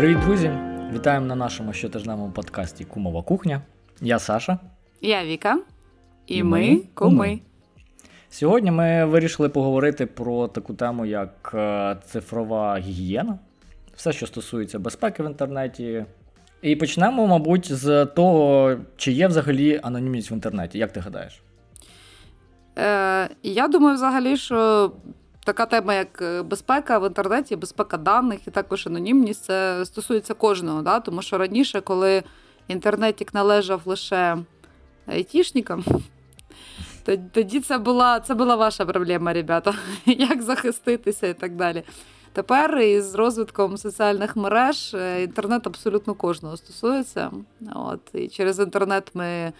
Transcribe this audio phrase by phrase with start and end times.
[0.00, 0.50] Привіт, друзі!
[0.92, 3.62] Вітаємо на нашому щотижневому подкасті Кумова кухня.
[4.00, 4.58] Я Саша.
[5.00, 5.58] Я Віка.
[6.26, 7.40] І, і ми куми.
[8.30, 13.38] Сьогодні ми вирішили поговорити про таку тему, як е, цифрова гігієна,
[13.96, 16.04] все, що стосується безпеки в інтернеті.
[16.62, 20.78] І почнемо, мабуть, з того, чи є взагалі анонімність в інтернеті.
[20.78, 21.42] Як ти гадаєш?
[22.78, 24.92] Е, Я думаю, взагалі, що
[25.44, 30.82] така тема, як е, безпека в інтернеті, безпека даних і також анонімність, це стосується кожного.
[30.82, 31.00] Да?
[31.00, 32.22] Тому що раніше, коли
[32.68, 34.38] інтернетік належав лише
[35.06, 35.84] айтішникам,
[37.32, 39.74] тоді це була це була ваша проблема, ребята,
[40.06, 41.82] як захиститися і так далі.
[42.32, 47.30] Тепер із розвитком соціальних мереж е, інтернет абсолютно кожного стосується.
[47.74, 49.52] От, І через інтернет ми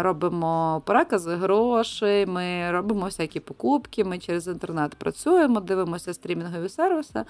[0.00, 7.24] робимо перекази грошей, ми робимо всякі покупки, ми через інтернет працюємо, дивимося стрімінгові сервіси.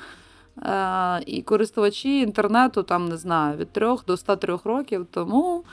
[0.62, 5.06] Е, і користувачі інтернету, там не знаю, від 3 до 103 років.
[5.10, 5.64] Тому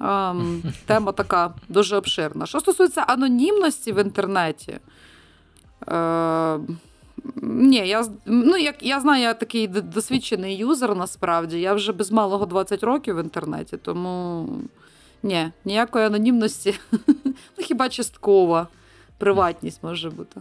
[0.00, 2.46] ем, тема така дуже обширна.
[2.46, 4.78] Що стосується анонімності в інтернеті,
[5.88, 6.58] е,
[7.42, 11.60] ні, я ну, як, я знаю, я такий досвідчений юзер насправді.
[11.60, 14.48] Я вже без малого 20 років в інтернеті, тому
[15.22, 16.74] ні, ніякої анонімності.
[17.58, 18.68] Ну, хіба часткова
[19.18, 20.40] приватність може бути.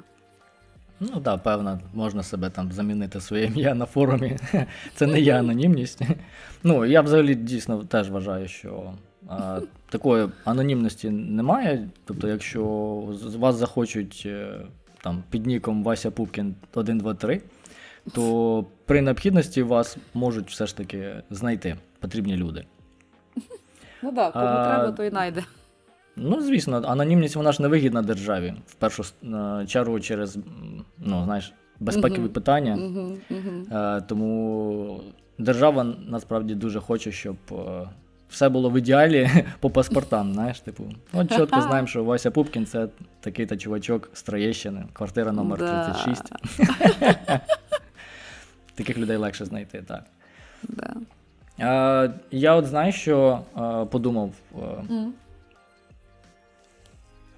[1.00, 4.38] Ну так, да, певно, можна себе там замінити своє ім'я на форумі.
[4.96, 6.02] Це не є анонімність.
[6.64, 8.94] Ну, я взагалі дійсно теж вважаю, що
[9.28, 9.60] а,
[9.90, 11.90] такої анонімності немає.
[12.06, 12.64] Тобто, якщо
[13.38, 14.62] вас захочуть е,
[15.04, 17.42] там під ніком Вася Пупкін 123,
[18.14, 22.66] то при необхідності вас можуть все ж таки знайти потрібні люди.
[24.06, 25.44] Ну так, кому а, треба, то і найде.
[26.16, 28.54] Ну, звісно, анонімність вона ж не вигідна державі.
[28.68, 30.38] В першу е, чергу через
[30.98, 32.30] ну, знаєш, безпекові uh-huh.
[32.30, 32.76] питання.
[32.76, 33.18] Uh-huh.
[33.32, 34.08] Uh-huh.
[34.08, 35.02] Тому
[35.38, 37.56] держава насправді дуже хоче, щоб е,
[38.30, 39.30] все було в ідеалі
[39.60, 40.34] по паспортам.
[40.34, 40.84] знаєш, типу.
[41.14, 42.88] От чітко знаємо, що Вася Пупкін це
[43.20, 46.34] такий-то чувачок з Троєщини, квартира номер 36.
[48.76, 50.04] Таких людей легше знайти, так.
[50.64, 50.94] Да.
[51.60, 54.32] Е, Я от знаю, що е, подумав.
[54.56, 55.10] Mm.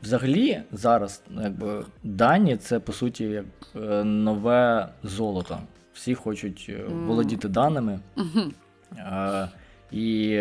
[0.04, 3.46] Взагалі, зараз якби, дані це по суті як
[3.76, 5.60] е, нове золото.
[5.94, 7.06] Всі хочуть mm.
[7.06, 8.00] володіти даними.
[8.16, 8.52] Mm-hmm.
[8.98, 9.50] Е,
[9.92, 10.40] І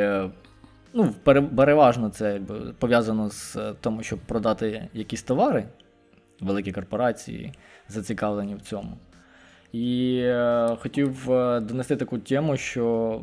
[0.92, 1.14] ну,
[1.56, 5.64] переважно це якби, пов'язано з тому, щоб продати якісь товари,
[6.40, 7.52] великі корпорації
[7.88, 8.98] зацікавлені в цьому.
[9.72, 11.26] І е, хотів
[11.60, 13.20] донести таку тему, що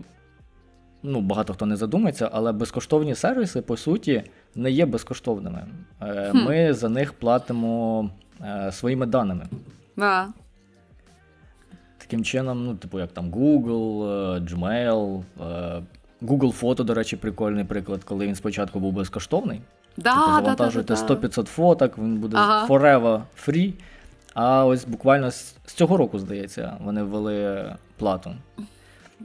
[1.03, 4.23] ну, багато хто не задумається, але безкоштовні сервіси, по суті,
[4.55, 5.65] не є безкоштовними.
[6.01, 6.37] Е, хм.
[6.37, 8.09] Ми за них платимо
[8.41, 9.45] е, своїми даними.
[9.97, 10.27] Да.
[11.97, 15.23] Таким чином, ну, типу, як там Google, е, Gmail,
[16.21, 19.61] Google Фото, до речі, прикольний приклад, коли він спочатку був безкоштовний.
[19.97, 22.67] Да, типу, завантажуєте да, да, 100-500 фоток, він буде ага.
[22.67, 23.73] forever free.
[24.33, 27.65] А ось буквально з цього року, здається, вони ввели
[27.97, 28.31] плату.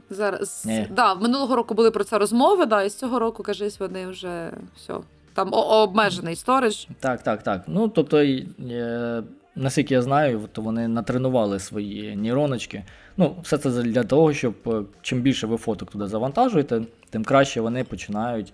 [0.09, 4.07] Зараз да, минулого року були про це розмови, да, і з цього року, кажись, вони
[4.07, 4.93] вже все.
[5.33, 6.87] Там обмежений сторож.
[6.99, 7.63] Так, так, так.
[7.67, 9.23] Ну, тобто, е,
[9.55, 12.83] наскільки я знаю, то вони натренували свої нейроночки.
[13.17, 17.61] Ну, все це для того, щоб е, чим більше ви фоток туди завантажуєте, тим краще
[17.61, 18.53] вони починають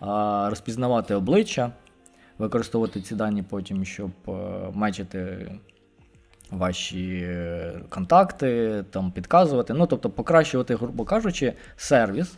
[0.00, 1.72] а, розпізнавати обличчя,
[2.38, 4.32] використовувати ці дані потім, щоб е,
[4.74, 5.50] мечити
[6.50, 9.74] ваші е, контакти, там підказувати.
[9.74, 12.34] Ну, тобто, покращувати, грубо кажучи, сервіс.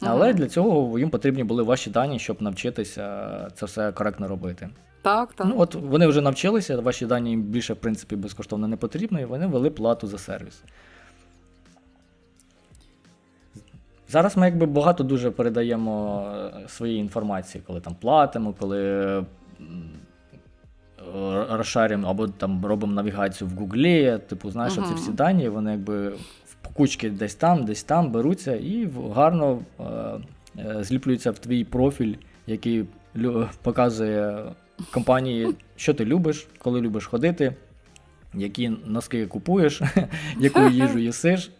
[0.00, 0.32] Але ага.
[0.32, 4.68] для цього їм потрібні були ваші дані, щоб навчитися це все коректно робити.
[5.02, 5.46] Так, так.
[5.50, 9.24] Ну, от Вони вже навчилися, ваші дані їм більше, в принципі, безкоштовно не потрібно, і
[9.24, 10.62] вони ввели плату за сервіс.
[14.08, 16.24] Зараз ми якби багато дуже передаємо
[16.64, 18.80] е, своєї інформації, коли там платимо, коли
[19.60, 19.64] Е,
[21.50, 24.18] розшарюємо або там робимо навігацію в Гуглі.
[24.28, 24.88] Типу, знаєш, uh-huh.
[24.88, 29.84] ці всі дані, вони якби в кучки десь там, десь там беруться і гарно е,
[30.58, 32.14] е, зліплюються в твій профіль,
[32.46, 32.84] який
[33.62, 34.44] показує
[34.90, 37.54] компанії, що ти любиш, коли любиш ходити,
[38.34, 39.82] які носки купуєш,
[40.38, 41.50] яку їжу їсиш,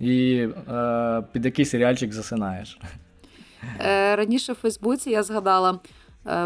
[0.00, 2.78] і е, під який серіальчик засинаєш.
[4.14, 5.78] Раніше в Фейсбуці я згадала,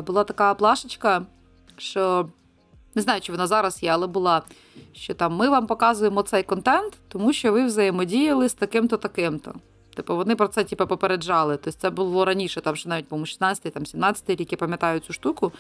[0.06, 1.26] була така плашечка
[1.80, 2.28] що
[3.00, 4.42] не знаю, чи вона зараз є, але була.
[4.92, 9.54] Що там ми вам показуємо цей контент, тому що ви взаємодіяли з таким-то, таким-то.
[9.94, 11.56] Типу, вони про це типу, попереджали.
[11.56, 15.52] Тобто це було раніше, там ще навіть, по-моєму, 16-17 рік, я пам'ятаю цю штуку.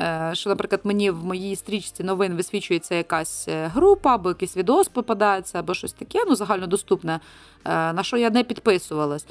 [0.00, 4.88] Е, що, наприклад, мені в моїй стрічці новин висвічується якась е, група, або якийсь відос
[4.88, 7.20] попадається, або щось таке, ну загальнодоступне,
[7.64, 9.26] е, на що я не підписувалась.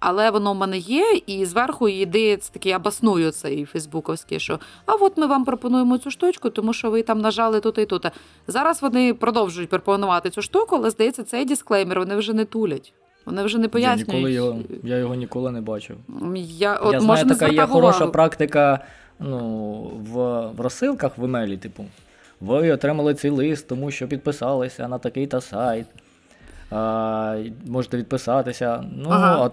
[0.00, 5.16] Але воно в мене є, і зверху йде такий абасную цей фейсбуковський, що а от
[5.16, 8.06] ми вам пропонуємо цю штучку, тому що ви там нажали тут і тут.
[8.46, 12.92] Зараз вони продовжують пропонувати цю штуку, але здається, цей дисклеймер вони вже не тулять.
[13.26, 14.08] Вони вже не пояснюють.
[14.08, 15.96] Я ніколи його, я його ніколи не бачив.
[16.36, 17.72] Я, от, я може, знаю, така є увагу.
[17.72, 18.80] хороша практика
[19.20, 21.84] ну, в, в розсилках в емейлі, типу.
[22.40, 25.86] Ви отримали цей лист, тому що підписалися на такий-то сайт.
[26.70, 28.84] А, Можете відписатися.
[28.96, 29.36] Ну, Ага.
[29.36, 29.50] а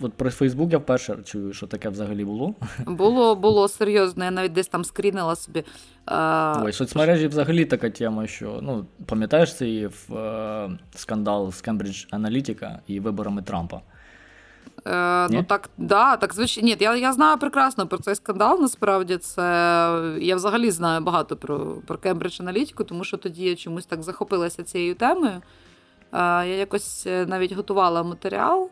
[0.00, 2.54] от про Фейсбук я вперше чую, що таке взагалі було.
[2.86, 5.64] Було, було серйозно, я навіть десь там скрінила собі.
[6.06, 9.90] А, Ой, соцмережі взагалі така тема, що ну, пам'ятаєш цей е,
[10.94, 13.80] скандал з Cambridge Analytica і виборами Трампа.
[14.86, 16.66] Е, ну так, да, так звичайно.
[16.66, 18.60] Ні, я, я знаю прекрасно про цей скандал.
[18.60, 19.42] Насправді це
[20.20, 24.62] я взагалі знаю багато про, про Cambridge Analytica, тому що тоді я чомусь так захопилася
[24.62, 25.32] цією темою.
[25.32, 25.42] Е,
[26.18, 28.70] я якось е, навіть готувала матеріал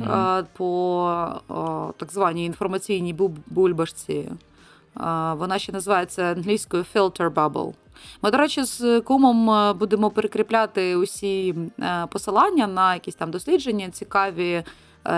[0.00, 4.14] е, по так званій інформаційній бу- бульбашці.
[4.14, 4.30] Е,
[5.34, 7.72] вона ще називається англійською Filter Bubble.
[8.22, 11.54] Ми, до речі, з кумом е, будемо перекріпляти усі
[12.10, 14.64] посилання на якісь там дослідження, цікаві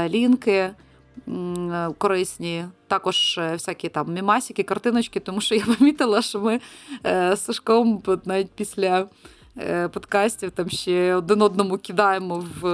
[0.09, 6.61] лінки е, корисні, також е, всякі там мімасики, картиночки, тому що я помітила, що ми
[7.07, 9.07] е, з Сашком навіть після
[9.59, 12.67] е, подкастів там ще один одному кидаємо в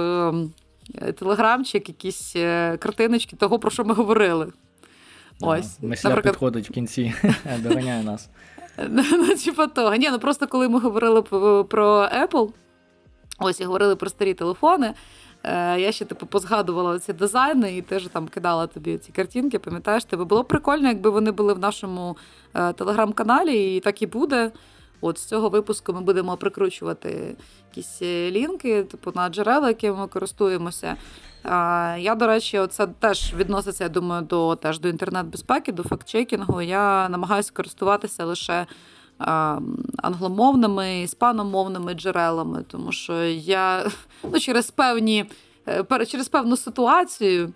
[0.95, 4.51] е, телеграмчик якісь е, картиночки того, про що ми говорили.
[5.41, 5.87] Ось, Да.
[5.87, 7.13] Месля наприклад, підходить в кінці,
[7.63, 8.29] доганяє нас.
[8.89, 9.95] Ну, типа того.
[9.95, 11.21] Ні, ну просто коли ми говорили
[11.63, 12.49] про Apple,
[13.39, 14.93] ось і говорили про старі телефони.
[15.43, 19.59] Е, Я ще типу позгадувала ці дизайни і теж там кидала тобі ці картинки.
[19.59, 22.17] Пам'ятаєш, тебе було б прикольно, якби вони були в нашому
[22.53, 24.51] е, телеграм-каналі, і так і буде.
[25.01, 27.35] От з цього випуску ми будемо прикручувати
[27.69, 30.95] якісь е, лінки, типу на джерела, якими ми користуємося.
[31.97, 36.61] Я, до речі, це теж відноситься, я думаю, до теж до інтернет-безпеки, до фактчекінгу.
[36.61, 38.67] Я намагаюся користуватися лише
[39.97, 43.85] англомовними, іспаномовними джерелами, тому що я
[44.33, 45.25] ну, через певні
[45.67, 47.53] е, через певну ситуацію.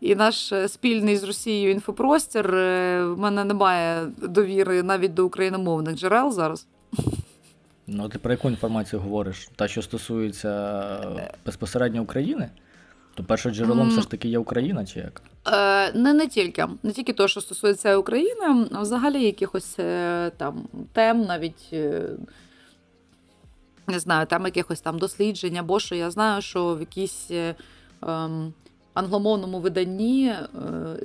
[0.00, 5.96] І наш е, спільний з Росією інфопростір е, в мене немає довіри навіть до україномовних
[5.96, 6.66] джерел зараз.
[7.86, 9.48] Ну, ти про яку інформацію говориш?
[9.56, 10.98] Та, що стосується
[11.46, 12.50] безпосередньо України?
[13.14, 13.88] То першим джерелом Мгм.
[13.90, 15.22] все ж таки є Україна, чи як?
[15.46, 20.68] Е, не, не тільки, не тільки того, що стосується України, а взагалі якихось е, там
[20.92, 22.08] тем, навіть е,
[23.86, 27.54] не знаю, там якихось там досліджень, або що я знаю, що в якійсь е,
[28.02, 28.52] ем,
[28.94, 30.42] англомовному виданні е,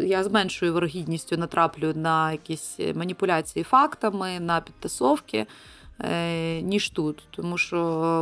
[0.06, 5.46] я з меншою вирогідністю натраплю на якісь маніпуляції фактами, на підтасовки.
[6.02, 7.78] е, Ніж тут, тому що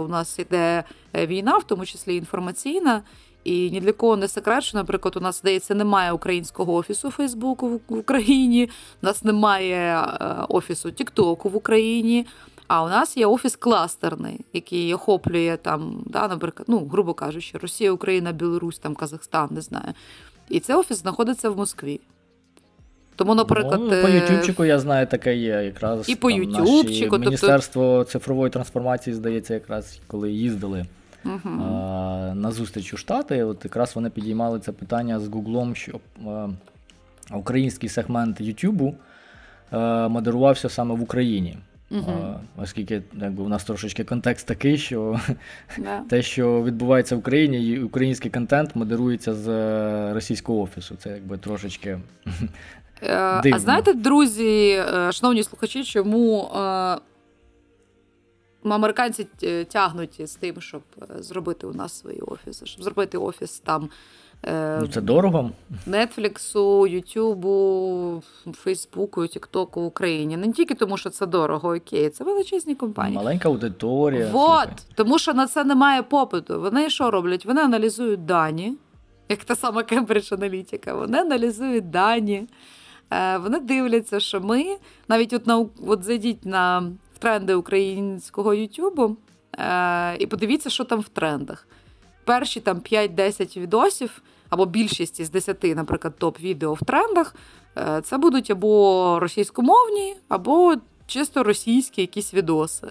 [0.07, 0.84] у нас йде
[1.16, 3.01] е, війна, в тому числі інформаційна,
[3.48, 7.68] і ні для кого не секрет, що, наприклад, у нас здається, немає українського офісу Фейсбуку
[7.70, 8.70] в- Україні,
[9.04, 9.76] у нас немає
[10.22, 12.26] е, офісу Тіктоку в Україні.
[12.68, 17.92] А у нас є офіс кластерний, який охоплює там, да, наприклад, ну, грубо кажучи, Росія,
[17.92, 19.94] Україна, Білорусь, там Казахстан, не знаю.
[20.50, 22.00] І цей офіс знаходиться в Москві.
[23.16, 25.48] Тому, наприклад, ну, по е, Ютубчику я знаю, таке є.
[25.64, 30.86] Якраз І по Ютубчику, тобто- Міністерство цифрової трансформації, здається, якраз коли їздили
[31.43, 36.50] а, на зустріч у Штати, от якраз вони підіймали це питання з Гуглом, щоб е,
[37.34, 38.96] український сегмент Ютубу
[39.74, 41.57] е, модерувався саме в Україні.
[41.91, 45.19] Е, Оскільки якби, у нас трошечки контекст такий, що
[45.77, 46.00] Да.
[46.10, 50.96] те, що відбувається в Україні, і український контент модерується з е, російського офісу.
[50.96, 52.00] Це якби трошечки.
[53.03, 56.50] Е, А знаєте, друзі, шановні слухачі, чому
[58.64, 63.60] американці т- тягнуть з тим, щоб е, зробити у нас свої офіси, щоб зробити офіс
[63.60, 63.90] там
[64.46, 65.52] е, Ну, це дорого.
[65.86, 68.24] Нетфліксу, Ютубу,
[68.54, 70.38] Фейсбуку, Тіктоку в Україні.
[70.38, 73.18] Не тільки тому, що це дорого, окей, це величезні компанії.
[73.18, 74.30] Маленька аудиторія.
[74.32, 76.62] Вот, тому що на це немає попиту.
[76.62, 77.46] Вони що роблять?
[77.46, 78.74] Вони аналізують дані,
[79.30, 80.94] як та сама Кембридж аналітика.
[80.94, 82.48] Вони аналізують дані.
[83.12, 84.66] Е, Вони дивляться, що ми
[85.08, 89.17] навіть от на от зайдіть на тренди українського Ютубу
[89.59, 91.67] е, і подивіться, що там в трендах.
[92.24, 97.36] Перші там 5-10 відосів, або більшість із 10, наприклад, топ-відео в трендах,
[97.77, 100.75] е, це будуть або російськомовні, або
[101.07, 102.88] чисто російські якісь відоси.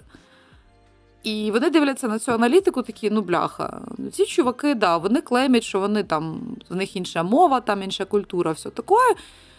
[1.23, 3.81] І вони дивляться на цю аналітику, такі, ну бляха.
[4.11, 8.51] Ці чуваки, да, вони клеймять, що вони там, в них інша мова, там інша культура,
[8.51, 8.95] все таке.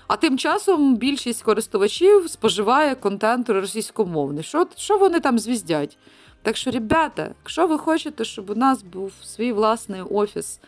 [0.08, 4.44] А тим часом більшість користувачів споживає контент російськомовний.
[4.44, 5.98] Що що вони там звіздять?
[6.42, 10.60] Так що, ребята, якщо ви хочете, щоб у нас був свій власний офіс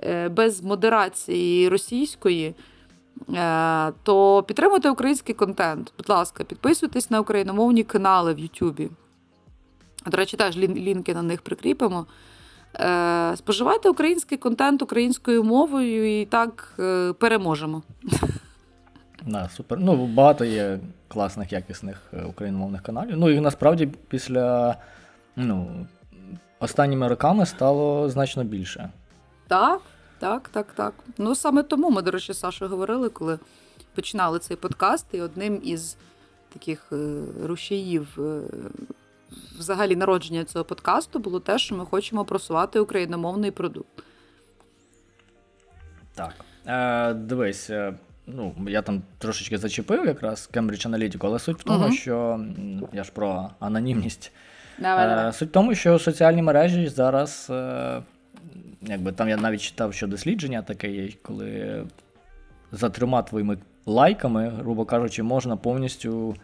[0.00, 2.54] е, без модерації російської,
[3.34, 5.92] е, то підтримуйте український контент.
[5.98, 8.90] Будь ласка, підписуйтесь на україномовні канали в Ютубі.
[10.06, 12.06] До речі, теж лінки на них прикріпимо.
[12.74, 16.74] Е, споживайте український контент українською мовою і так
[17.18, 17.82] переможемо.
[19.26, 19.78] Да, супер.
[19.80, 20.78] Ну, багато є
[21.08, 23.16] класних, якісних україномовних каналів.
[23.16, 24.76] Ну і насправді після
[25.36, 25.86] ну,
[26.58, 28.90] останніми роками стало значно більше.
[29.48, 29.80] Так,
[30.18, 30.94] так, так, так.
[31.18, 33.38] Ну саме тому ми, до речі, Саша говорили, коли
[33.94, 35.96] починали цей подкаст, і одним із
[36.52, 38.40] таких е, рушіїв е,
[39.58, 44.02] взагалі народження цього подкасту було те, що ми хочемо просувати україномовний продукт.
[46.14, 46.34] Так.
[46.66, 47.94] Е, Дивись, е,
[48.26, 51.92] ну, я там трошечки зачепив якраз Cambridge Analytica, але суть в тому, угу.
[51.92, 52.40] що
[52.92, 54.32] я ж про анонімність.
[54.78, 55.32] Давай, давай.
[55.32, 58.02] Суть в тому, що соціальні мережі зараз, е,
[58.82, 61.82] якби там я навіть читав, що дослідження таке є, коли
[62.72, 66.36] за трьома твоїми лайками, грубо кажучи, можна повністю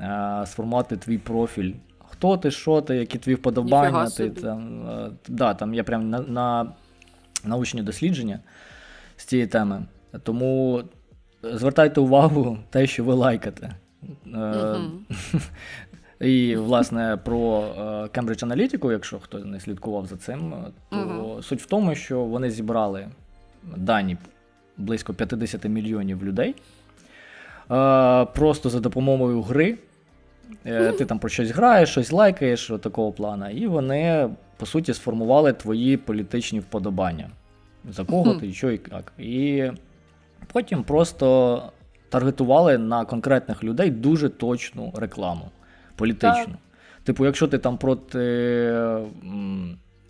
[0.00, 1.72] е, сформувати твій профіль.
[2.08, 4.10] Хто ти, що ти, які твої вподобання.
[4.10, 6.72] Ти, там, е, да, там є прям на, на
[7.44, 8.40] научні дослідження
[9.16, 9.82] з цієї теми.
[10.22, 10.82] Тому
[11.52, 13.74] звертайте увагу те, що ви лайкате.
[14.26, 14.90] Uh-huh.
[16.20, 20.56] І, власне, про е, Cambridge Analytica, якщо хто не слідкував за цим, е,
[20.90, 23.08] то uh суть в тому, що вони зібрали
[23.76, 24.16] дані
[24.76, 26.54] близько 50 мільйонів людей.
[28.34, 29.78] Просто за допомогою гри.
[30.64, 35.96] Ти там про щось граєш, щось лайкаєш такого плана, і вони, по суті, сформували твої
[35.96, 37.30] політичні вподобання.
[37.90, 39.12] За кого ти, що і як.
[39.18, 39.64] І
[40.52, 41.62] потім просто
[42.08, 45.50] таргетували на конкретних людей дуже точну рекламу
[45.96, 46.44] політичну.
[46.44, 47.04] Так.
[47.04, 48.10] Типу, якщо ти там проти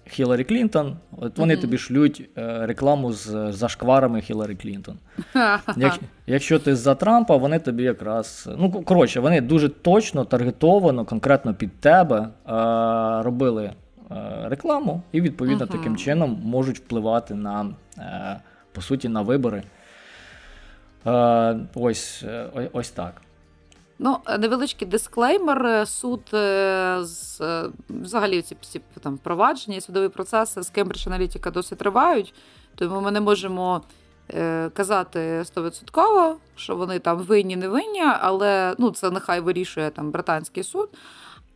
[0.07, 1.61] Хіларі Клінтон, от вони mm-hmm.
[1.61, 4.99] тобі шлють е, рекламу з зашкварами Хіларі Клінтон.
[5.76, 8.49] Як, якщо ти за Трампа, вони тобі якраз.
[8.59, 12.29] Ну, коротше, вони дуже точно, таргетовано, конкретно під тебе е,
[13.23, 13.75] робили е,
[14.45, 15.73] рекламу, і, відповідно, mm-hmm.
[15.73, 17.67] таким чином можуть впливати на,
[18.73, 19.62] по суті, на вибори.
[21.06, 23.14] Е, ось, е, ось так.
[23.99, 25.88] Ну, невеличкий дисклеймер.
[25.88, 27.40] Суд е, з
[27.88, 32.34] взагалі ці всі там впровадження і судові процеси з Cambridge Analytica досить тривають,
[32.75, 33.82] тому ми не можемо
[34.34, 35.18] е, казати
[35.56, 40.88] 100%, що вони там винні, не винні, але ну, це нехай вирішує там британський суд.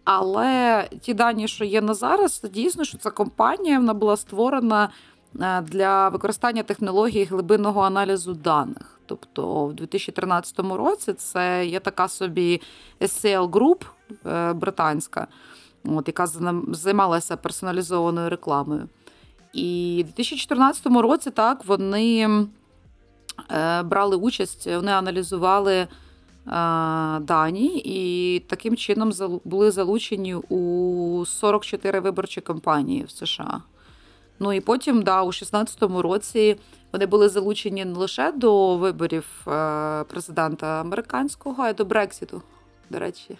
[0.04, 4.88] Але ті дані, що є на зараз, дійсно, що ця компанія вона була створена
[5.40, 8.97] е, для використання технології глибинного аналізу даних.
[9.08, 12.60] Тобто в 2013 році це є така собі
[13.00, 13.84] SCL Group
[14.26, 15.26] е, британська,
[15.84, 16.26] от, яка
[16.72, 18.88] займалася персоналізованою рекламою.
[19.52, 22.28] І в 2014 році так вони
[23.50, 25.88] е, брали участь, вони аналізували е,
[27.20, 29.12] дані і таким чином
[29.44, 33.60] були залучені у 44 виборчі кампанії в США.
[34.40, 36.56] Ну і потім, да, у 16-му році
[36.92, 42.42] вони були залучені не лише до виборів е, президента американського, а й до Брексіту,
[42.90, 43.38] до речі.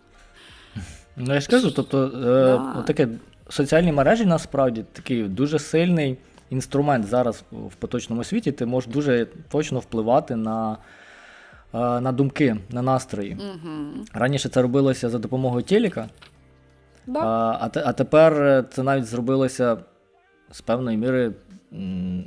[1.17, 2.83] Ну, я ж кажу, тобто е, да.
[2.87, 3.09] таке
[3.49, 6.19] соціальні мережі насправді такий дуже сильний
[6.51, 8.53] інструмент зараз в поточному світі.
[8.53, 10.77] Ти можеш дуже точно впливати на
[11.75, 13.39] е, на думки, на настрої.
[13.41, 14.05] Угу.
[14.13, 16.09] Раніше це робилося за допомогою телека,
[17.07, 17.21] да.
[17.21, 19.77] а, а тепер це навіть зробилося
[20.51, 21.33] з певної міри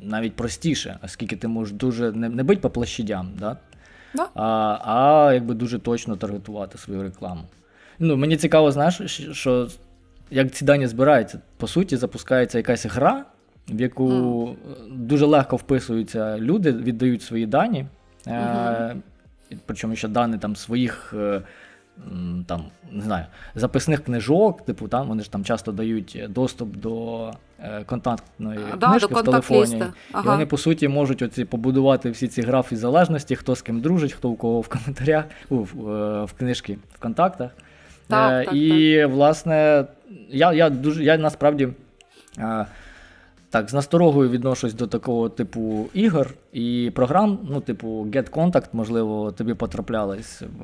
[0.04, 3.58] навіть простіше, оскільки ти можеш дуже не, не бить по площадям, да?
[4.14, 4.28] Да.
[4.36, 7.42] А а якби дуже точно таргетувати свою рекламу.
[8.00, 9.02] Ну, Мені цікаво, знаєш,
[9.32, 9.68] що
[10.32, 13.26] як ці дані збираються, по суті, запускається якась гра,
[13.70, 14.56] в яку mm.
[14.90, 17.86] дуже легко вписуються люди, віддають свої дані.
[18.26, 18.92] Mm-hmm.
[18.92, 18.96] Е,
[19.66, 21.14] Причому ще дані там своїх.
[22.48, 27.84] Там, не знаю, записних книжок, типу, там вони ж там часто дають доступ до е,
[27.84, 29.84] контактної да, книжки до в телефоні.
[30.12, 30.24] Ага.
[30.24, 34.14] І вони, по суті, можуть оці побудувати всі ці графи залежності, хто з ким дружить,
[34.14, 37.52] хто у кого в коментарях, у, в, е, в книжки в контактах.
[38.08, 39.12] Так, е, так, І, так.
[39.12, 39.86] власне,
[40.30, 41.70] я я, дуже, я насправді.
[42.38, 42.66] Е,
[43.52, 49.54] так, з насторогою відношусь до такого типу ігор і програм, ну, типу, GetContact, можливо, тобі
[49.54, 50.64] потраплялись в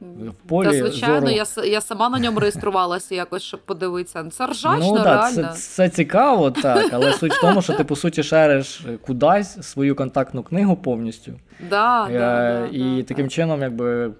[0.00, 0.66] в полі.
[0.66, 1.64] Та, звичайно, зору.
[1.64, 4.24] я я сама на ньому реєструвалася якось, щоб подивитися.
[4.30, 5.48] Це ржачно, ну, реально.
[5.54, 9.96] Це, це цікаво, так, але суть в тому, що ти, по суті, шериш кудись свою
[9.96, 11.32] контактну книгу повністю.
[11.70, 13.30] Да, е, да, І да, таким да.
[13.30, 14.10] чином, якби.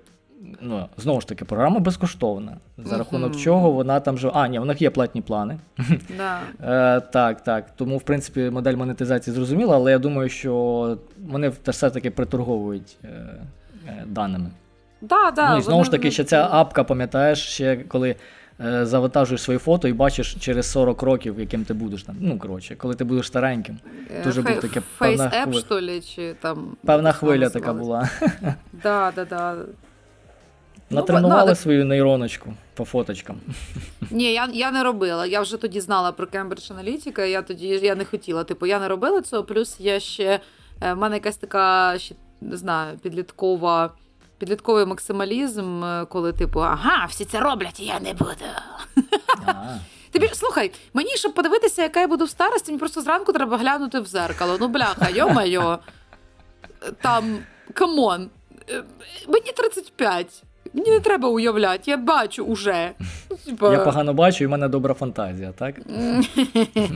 [0.60, 2.56] Ну, знову ж таки, програма безкоштовна.
[2.78, 4.30] За рахунок чого вона там же.
[4.34, 5.58] А, ні, в них є платні плани.
[6.16, 6.40] Да.
[6.96, 7.76] Е, Так, так.
[7.76, 10.98] Тому, в принципі, модель монетизації зрозуміла, але я думаю, що
[11.28, 13.08] вони все-таки приторговують е,
[13.88, 14.50] е, даними.
[15.00, 15.84] Да, да, ну і знову вони...
[15.84, 18.16] ж таки, ще ця апка, пам'ятаєш, ще коли
[18.60, 22.16] е, завантажуєш свої фото і бачиш через 40 років, яким ти будеш там.
[22.20, 23.78] Ну, коротше, коли ти будеш стареньким.
[24.24, 26.00] Дуже Фей- був таке певна хвиля.
[26.00, 26.76] чи там.
[26.84, 28.08] Певна хвиля така була.
[28.82, 29.54] Да, да, да.
[30.90, 33.40] Ну, Натренували свою нейроночку по фоточкам.
[34.10, 35.26] Ні, я, я не робила.
[35.26, 38.44] Я вже тоді знала про Cambridge Analytica, я тоді я не хотіла.
[38.44, 39.44] Типу, я не робила цього.
[39.44, 40.40] Плюс я ще
[40.80, 43.90] е, в мене якась така ще не знаю, підліткова.
[44.38, 48.44] Підлітковий максималізм, е, коли, типу, ага, всі це роблять, і я не буду.
[50.12, 54.00] Тобі слухай, мені, щоб подивитися, яка я буду в старості, мені просто зранку треба глянути
[54.00, 54.56] в зеркало.
[54.60, 55.78] Ну, бляха, йо-майо.
[57.00, 57.38] Там,
[57.75, 58.30] come on,
[58.70, 58.82] е,
[59.28, 60.42] мені 35.
[60.75, 62.90] Мені не треба уявляти, я бачу уже.
[63.31, 65.75] Ну, типа- Я погано бачу, і в мене добра фантазія, так?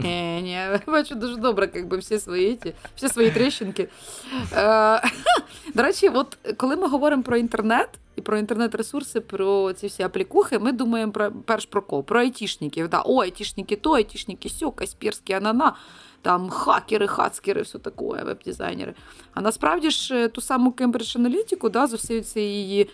[0.02, 3.88] Ні, я бачу дуже добре, якби всі свої ті, всі свої тріщинки.
[4.52, 5.02] Е,
[5.74, 10.58] До речі, от коли ми говоримо про інтернет і про інтернет-ресурси, про ці всі аплікухи,
[10.58, 12.02] ми думаємо про перш про кого?
[12.02, 12.88] Про айтішників.
[12.88, 13.02] Да.
[13.04, 15.72] О, айтішники то, айтішники сьо, Каспірські, анана.
[16.22, 18.94] Там хакери, хацкери, все таке, веб-дизайнери.
[19.34, 22.88] А насправді ж ту саму Cambridge Analytica, да, з усією цією її е,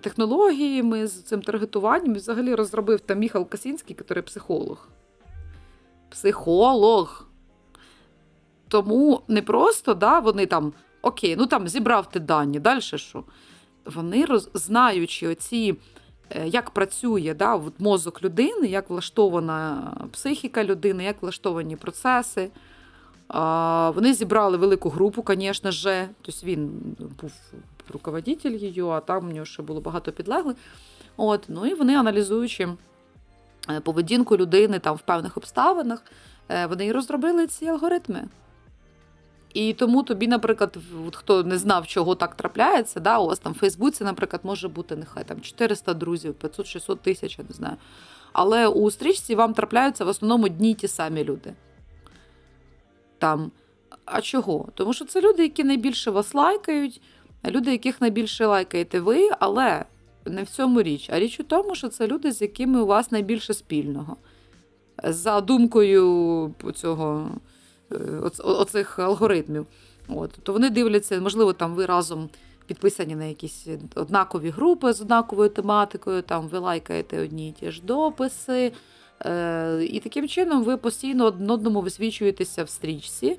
[0.00, 4.88] технологіями, з цим таргетуванням, І взагалі розробив там Міхал Касінський, який психолог.
[6.10, 7.26] Психолог.
[8.68, 13.24] Тому не просто, да, вони там, окей, ну там зібрав ти дані, далі що?
[13.84, 15.74] Вони, роз, знаючи оці,
[16.30, 22.50] е, як працює да, мозок людини, як влаштована психіка людини, як влаштовані процеси.
[23.94, 26.08] Вони зібрали велику групу, звісно ж.
[26.22, 26.70] Тобто він
[27.20, 27.32] був
[27.92, 30.56] руководитель її, а там у нього ще було багато підлеглих.
[31.16, 32.68] От, ну і вони, аналізуючи
[33.70, 36.02] е, поведінку людини там в певних обставинах,
[36.48, 38.28] е, вони і розробили ці алгоритми.
[39.54, 43.52] І тому тобі, наприклад, от хто не знав, чого так трапляється, да, у вас там
[43.52, 47.76] в Фейсбуці, наприклад, може бути нехай там 400 друзів, 500-600 тисяч, я не знаю.
[48.32, 51.54] Але у стрічці вам трапляються в основному дні ті самі люди.
[53.18, 53.50] Там.
[54.04, 54.68] А чого?
[54.74, 57.00] Тому що це люди, які найбільше вас лайкають,
[57.50, 59.84] люди, яких найбільше лайкаєте ви, але
[60.24, 61.10] не в цьому річ.
[61.12, 64.16] А річ у тому, що це люди, з якими у вас найбільше спільного.
[65.04, 67.30] За думкою цього,
[68.38, 69.66] оцих алгоритмів.
[70.08, 72.28] От, То вони дивляться, можливо, там ви разом
[72.66, 77.82] підписані на якісь однакові групи з однаковою тематикою, там ви лайкаєте одні і ті ж
[77.84, 78.72] дописи.
[79.24, 83.38] Е, І таким чином ви постійно одному висвічуєтеся в стрічці.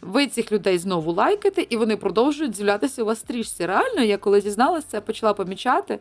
[0.00, 3.66] Ви цих людей знову лайкаєте, і вони продовжують з'являтися у вас стрічці.
[3.66, 5.98] Реально, я коли дізналася, це почала помічати.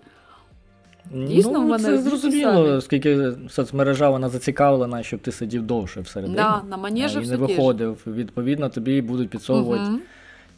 [1.12, 2.70] Дійсно, ну, в мене це зрозуміло, самі.
[2.70, 6.38] оскільки соцмережа вона зацікавлена, щоб ти сидів довше всередині.
[6.38, 8.04] Да, на манежі і все не виходив.
[8.08, 10.02] Відповідно, тобі будуть підсовувати Мгм.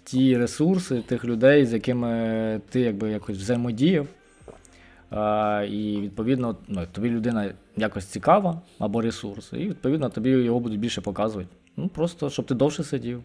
[0.04, 4.08] ті ресурси тих людей, з якими ти якби якось взаємодіяв.
[5.12, 10.80] А, і відповідно, ну, тобі людина якось цікава або ресурс, і відповідно тобі його будуть
[10.80, 11.50] більше показувати.
[11.78, 13.24] Ну просто щоб ти довше сидів.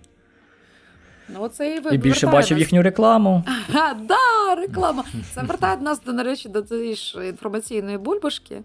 [1.28, 3.44] Ну, оце і, І більше бачив нас- їхню рекламу.
[3.46, 5.04] Ага, да, реклама.
[5.35, 8.62] Це вертає нас, до, речі, до цієї ж інформаційної бульбашки.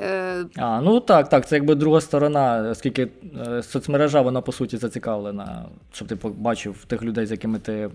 [0.00, 3.08] Е, А, ну так, так, це якби друга сторона, оскільки
[3.46, 7.90] е, соцмережа, вона по суті зацікавлена, щоб ти побачив тих людей, з якими ти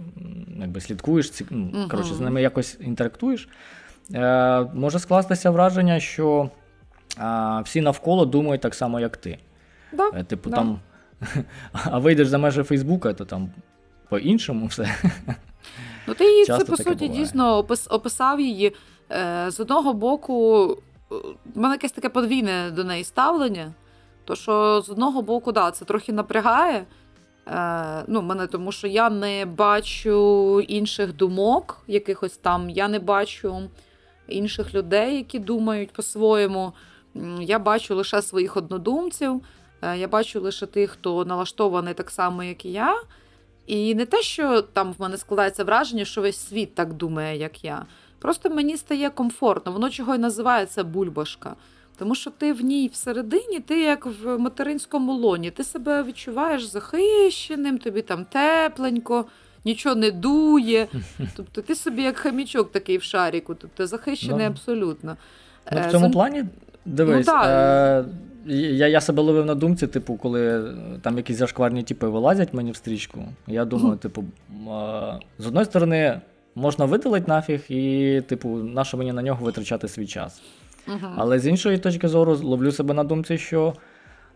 [0.60, 1.89] якби, слідкуєш, ці, ну, Мгм.
[1.89, 3.50] коротше, з ними якось інтерактуєш.
[4.13, 6.50] Е, може скластися враження, що
[7.20, 9.38] е, всі навколо думають так само, як ти.
[9.94, 10.56] да, Е, типу, да.
[10.56, 10.80] там,
[11.71, 13.49] а вийдеш за межі Фейсбука, то там
[14.10, 14.95] по-іншому все.
[16.08, 17.10] Ну, ти її це по суті буває.
[17.10, 18.75] дійсно описав її.
[19.12, 20.65] Е, з одного боку,
[21.56, 23.73] в мене якесь таке подвійне до неї ставлення.
[24.25, 26.86] То що з одного боку, да, це трохи напрягає.
[27.47, 33.69] Е, ну, мене, тому що я не бачу інших думок, якихось там, я не бачу
[34.28, 36.73] інших людей, які думають по-своєму.
[37.41, 39.41] Я бачу лише своїх однодумців,
[39.93, 43.02] я бачу лише тих, хто налаштований так само, як і я.
[43.67, 47.63] І не те, що там в мене складається враження, що весь світ так думає, як
[47.63, 47.86] я.
[48.19, 49.71] Просто мені стає комфортно.
[49.71, 51.56] Воно чого й називається бульбашка.
[51.98, 57.78] Тому що ти в ній всередині, ти як в материнському лоні, ти себе відчуваєш захищеним,
[57.78, 59.26] тобі там тепленько,
[59.65, 60.88] нічого не дує.
[61.36, 64.52] Тобто ти собі як хамічок такий в шаріку, тобто захищений Ну.
[64.52, 65.17] абсолютно.
[65.71, 66.43] Ну, Е, в цьому зам- плані,
[66.86, 68.00] дивись, Ну, да.
[68.00, 68.06] е,
[68.54, 72.71] я, я себе ловив на думці, типу, коли е, там якісь зашкварні типи вилазять мені
[72.71, 73.19] в стрічку.
[73.48, 76.21] Я думаю, типу, е, з одної сторони,
[76.56, 80.41] можна видалити нафіг, і, типу, нащо мені на нього витрачати свій час.
[80.88, 81.13] Мгм.
[81.17, 83.74] Але з іншої точки зору, ловлю себе на думці, що.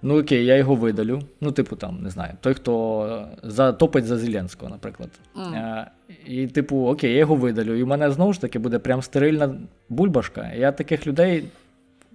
[0.02, 1.22] Ну окей, я його видалю.
[1.42, 5.10] Ну, типу, там, не знаю, той, хто е, затопить за Зеленського, наприклад.
[5.54, 5.88] Е,
[6.26, 7.76] і, типу, окей, я його видалю.
[7.76, 9.56] І в мене знову ж таки буде прям стерильна
[9.90, 10.52] бульбашка.
[10.54, 11.44] Я таких людей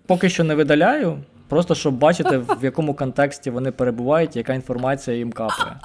[0.07, 5.33] поки що не видаляю, просто щоб бачити, в якому контексті вони перебувають, яка інформація їм
[5.33, 5.77] капає.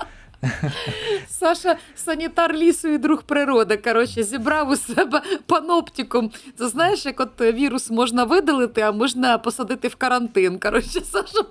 [1.27, 6.31] Саша, санітар лісу і друг природи, коротше, зібрав у себе паноптикум.
[6.57, 10.59] Це знаєш, як от вірус можна видалити, а можна посадити в карантин.
[10.59, 11.43] Коротше, Саша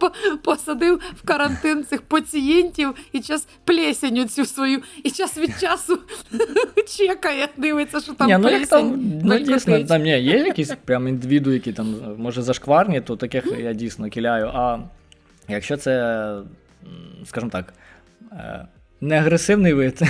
[0.43, 5.99] посадив в карантин цих пацієнтів і час плесеню цю свою, і час від часу
[6.99, 8.91] чекає, дивиться, що там ні, ну як плесень.
[8.91, 13.47] там, ну дійсно, там ні, є якісь прям індивіду, які там, може, зашкварні, то таких
[13.59, 14.47] я дійсно кіляю.
[14.55, 14.79] А
[15.49, 16.35] якщо це,
[17.25, 17.75] скажімо так,
[18.33, 18.67] е,
[19.01, 20.01] не агресивний вид,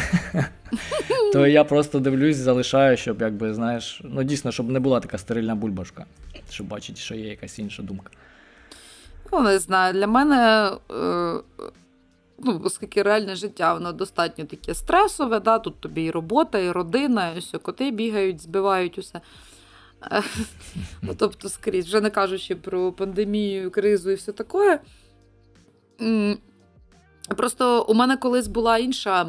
[1.32, 5.54] то я просто дивлюсь, залишаю, щоб, якби, знаєш, ну дійсно, щоб не була така стерильна
[5.54, 6.06] бульбашка,
[6.50, 8.10] щоб бачити, що є якась інша думка.
[9.32, 11.34] Ну, не знаю, для мене, е,
[12.38, 15.58] ну, оскільки реальне життя, воно достатньо таке стресове, да?
[15.58, 19.20] тут тобі і робота, і родина, і все, коти бігають, збивають усе.
[20.12, 20.22] Е,
[21.02, 24.80] Ну, тобто, скрізь, вже не кажучи про пандемію, кризу і все таке.
[27.36, 29.26] Просто у мене колись була інша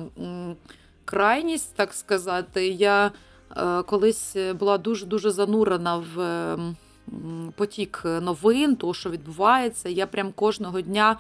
[1.06, 2.68] крайність, так сказати.
[2.68, 3.12] Я
[3.58, 6.58] е, колись була дуже-дуже занурена в е,
[7.56, 9.90] потік новин, того, що відбувається.
[9.90, 11.20] Я прям кожного дня,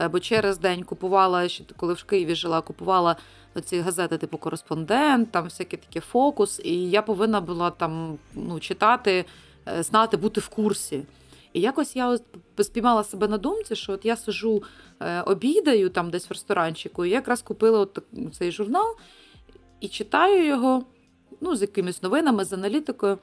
[0.00, 3.16] е, бо через день купувала, коли в Києві жила, купувала
[3.64, 6.60] ці газети, типу Кореспондент, там всяке таке фокус.
[6.64, 9.24] І я повинна була там ну, читати,
[9.68, 11.02] е, знати, бути в курсі.
[11.54, 12.18] І якось я
[12.62, 14.62] спіймала себе на думці, що от я сижу,
[15.00, 17.98] е, обідаю там десь в ресторанчику, і я якраз купила от
[18.38, 18.96] цей журнал
[19.80, 20.84] і читаю його
[21.40, 23.18] ну, з якимись новинами, з аналітикою.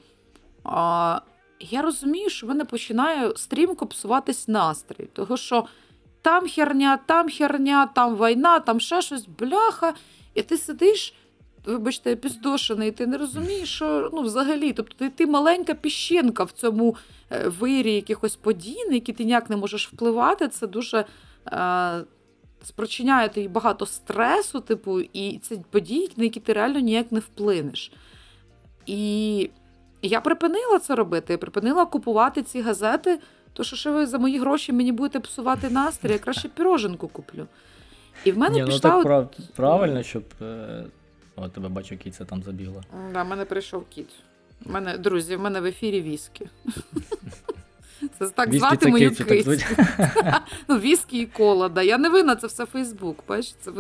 [0.64, 1.22] А,
[1.60, 5.66] я розумію, що в мене починає стрімко псуватись настрій, того що
[6.22, 9.94] там херня, там херня, там війна, там ще щось, бляха,
[10.34, 11.14] і ти сидиш.
[11.66, 16.96] Вибачте, піздошений, ти не розумієш, що ну, взагалі, тобто ти, ти маленька піщинка в цьому
[17.32, 20.48] е, вирі якихось подій, на які ти ніяк не можеш впливати.
[20.48, 21.06] Це дуже
[21.48, 22.04] е,
[22.64, 27.92] спричиняє тобі багато стресу, типу, і це події, на які ти реально ніяк не вплинеш.
[28.86, 29.50] І
[30.02, 31.34] я припинила це робити.
[31.34, 33.20] Я припинила купувати ці газети,
[33.54, 37.48] то що ще ви за мої гроші мені будете псувати настрій, я краще піроженку куплю.
[38.26, 38.80] І в мене Ні, ну пішла.
[38.80, 40.24] так от- прав, правильно, щоб.
[41.36, 42.84] О, тебе бачу, кіця там забігла.
[43.14, 44.10] Да, в мене прийшов кіт.
[44.66, 46.48] У мене, друзі, в мене в ефірі віскі.
[48.20, 49.44] Це так Віскі звати це мою кицю, так кицю.
[49.44, 49.66] звуть.
[50.68, 51.82] Ну, віскі і кола, да.
[51.82, 53.18] Я не винна, це все Фейсбук.
[53.28, 53.72] Бачите,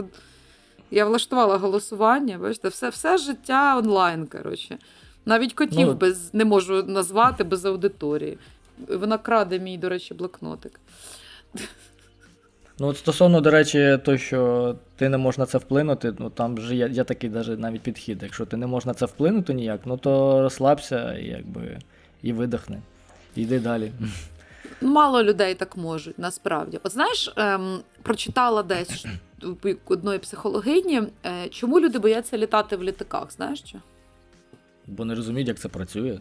[0.92, 4.78] я влаштувала голосування, бачите, все, все життя онлайн, коротше.
[5.26, 8.38] Навіть котів Ну, без, не можу назвати без аудиторії.
[8.88, 10.80] Вона краде мій, до речі, блокнотик.
[12.82, 16.56] Ну, от стосовно, до речі, то, що ти не можеш на це вплинути, ну там
[16.56, 18.24] вже є, є такий даже навіть підхід.
[18.24, 21.80] Якщо ти не можеш на це вплинути ніяк, ну то розслабся і якби
[22.22, 22.82] і видихни.
[23.36, 23.92] Йди далі.
[24.82, 26.80] Мало людей так можуть, насправді.
[26.84, 29.06] От знаєш, ем, прочитала десь
[29.86, 33.78] одної психологині, е, чому люди бояться літати в літаках, знаєш що?
[34.88, 36.20] Бо не розуміють, як це працює.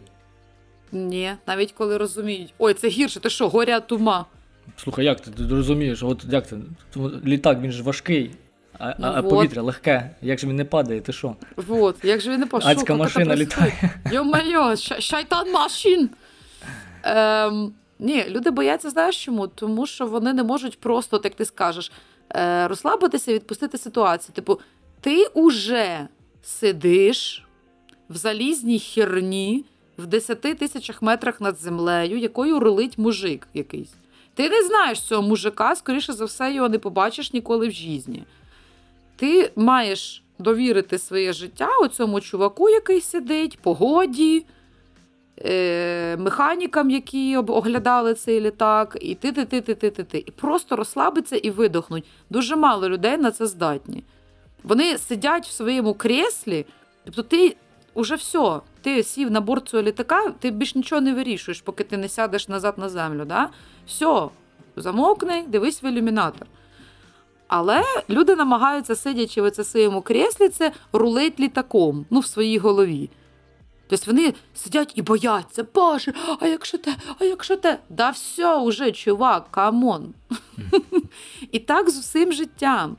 [0.91, 4.25] Ні, навіть коли розуміють, ой, це гірше, ти що, горя от ума.
[4.77, 6.03] Слухай, як ти, ти розумієш?
[6.03, 6.57] От як це?
[7.25, 8.31] Літак він ж важкий,
[8.79, 9.29] а, Ну, а, вот.
[9.29, 10.15] повітря легке.
[10.21, 11.35] Як же він не падає, ти що?
[11.55, 12.69] Вот, як же він не пошов.
[12.69, 13.99] Адська машина літає.
[14.11, 16.09] Йо-майо, шайтан машин.
[17.03, 19.47] Ем, ні, люди бояться, знаєш чому?
[19.47, 21.91] Тому що вони не можуть просто, як ти скажеш,
[22.35, 24.35] е, розслабитися і відпустити ситуацію.
[24.35, 24.59] Типу,
[25.01, 26.07] ти уже
[26.43, 27.45] сидиш
[28.09, 29.65] в залізній херні
[29.97, 33.93] в 10 тисячах метрах над землею, якою рулить мужик якийсь.
[34.33, 38.23] Ти не знаєш цього мужика, скоріше за все, його не побачиш ніколи в житті.
[39.15, 44.45] Ти маєш довірити своє життя оцьому чуваку, який сидить, погоді,
[45.45, 50.23] е, механікам, які оглядали цей літак, і ти, ти, ти, ти, ти, ти, ти.
[50.27, 52.05] І просто розслабиться і видохнуть.
[52.29, 54.03] Дуже мало людей на це здатні.
[54.63, 56.65] Вони сидять в своєму креслі,
[57.05, 57.55] тобто ти
[57.93, 58.59] уже все.
[58.81, 62.47] Ти сів на борт цього літака, ти більш нічого не вирішуєш, поки ти не сядеш
[62.47, 63.25] назад на землю.
[63.25, 63.49] Да?
[63.91, 64.29] Все,
[64.75, 66.47] замовкни, дивись в ілюмінатор.
[67.47, 73.09] Але люди намагаються, сидячи в це своєму креслі, це рулить літаком ну, в своїй голові.
[73.87, 77.79] Тобто вони сидять і бояться, Боже, а якщо те, а якщо те?
[77.89, 80.13] Да все, уже, чувак, come on.
[81.51, 82.97] І так з усім життям.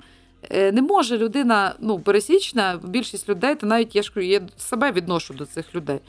[0.50, 5.34] Е, не може людина, ну, пересічна, більшість людей, то навіть я ж я себе відношу
[5.34, 6.00] до цих людей.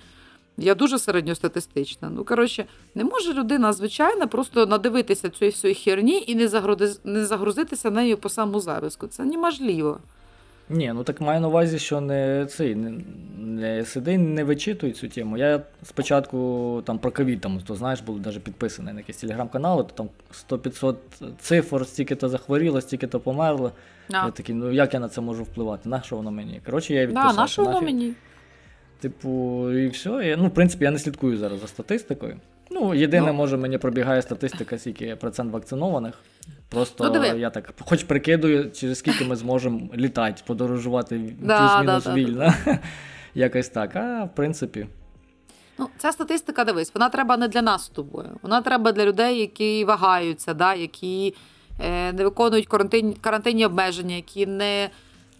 [0.57, 2.09] Я дуже середньостатистична.
[2.09, 7.25] Ну, коротше, не може людина, звичайно, просто надивитися цієї всієї херні і не загрузи, не
[7.25, 9.07] загрузитися нею по саму зависку.
[9.07, 9.99] Це неможливо.
[10.69, 12.93] Ні, ну так маю на увазі, що не цей не,
[13.37, 15.37] не сиди, не вичитуй цю тему.
[15.37, 19.93] Я спочатку там про ковід, там, то знаєш, був навіть підписаний на якийсь телеграм-канал, то
[19.93, 20.09] там
[20.49, 20.95] 100-500
[21.39, 23.71] цифр, стільки-то захворіло, стільки-то померло.
[24.09, 24.25] А.
[24.25, 25.89] Я такий, ну як я на це можу впливати?
[25.89, 26.61] На що воно мені?
[26.65, 27.35] Коротше, я відписався.
[27.35, 28.13] Да, на що воно мені?
[29.03, 30.09] Типу, і все.
[30.09, 32.39] Я, ну, в принципі, я не слідкую зараз за статистикою.
[32.71, 33.33] Ну, єдине, ну.
[33.33, 36.13] може, мені пробігає статистика, скільки процент вакцинованих.
[36.69, 42.53] Просто ну, я так хоч прикидую, через скільки ми зможемо літати, подорожувати плюс-мінус да, вільно.
[42.65, 42.79] Да,
[43.35, 43.95] Якось так.
[43.95, 44.87] А в принципі.
[45.79, 48.29] Ну, Ця статистика, дивись, вона треба не для нас з тобою.
[48.41, 51.35] Вона треба для людей, які вагаються, да, які
[51.79, 54.89] е, не виконують карантин, карантинні обмеження, які не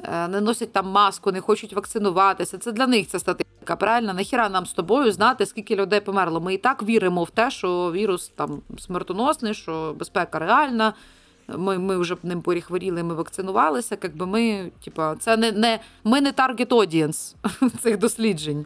[0.03, 2.57] е, не носять там маску, не хочуть вакцинуватися.
[2.57, 3.52] Це для них ця статистика.
[3.63, 6.41] Правильно, нахіра нам з тобою знати, скільки людей померло.
[6.41, 10.93] Ми і так віримо в те, що вірус там смертоносний, що безпека реальна.
[11.47, 13.97] Ми ми вже ним поріхворіли, ми вакцинувалися.
[14.03, 17.35] Якби ми, типа, це не не ми не target audience
[17.81, 18.65] цих досліджень.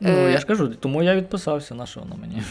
[0.00, 0.32] Ну, е...
[0.32, 2.42] я ж кажу, тому я відписався, на що воно мені.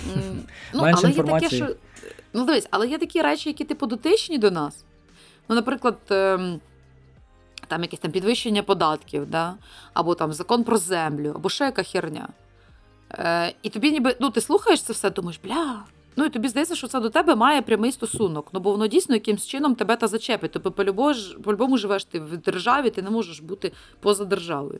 [0.74, 1.62] Ну, Менше але інформації.
[1.62, 2.12] Є таке, що...
[2.34, 4.84] Ну, дивись, але є такі речі, які типу дотичні до нас.
[5.50, 6.60] Ну, наприклад, ем,
[7.70, 9.56] там якесь там підвищення податків, да?
[9.94, 12.28] або там закон про землю, або ще яка херня.
[13.12, 15.80] Е, І тобі ніби ну, ти слухаєш це все, думаєш, бля.
[16.16, 18.50] Ну і тобі здається, що це до тебе має прямий стосунок.
[18.54, 20.52] Ну бо воно дійсно якимсь чином тебе та зачепить.
[20.52, 20.72] Тобто
[21.44, 24.80] по-любому живеш ти в державі, ти не можеш бути поза державою.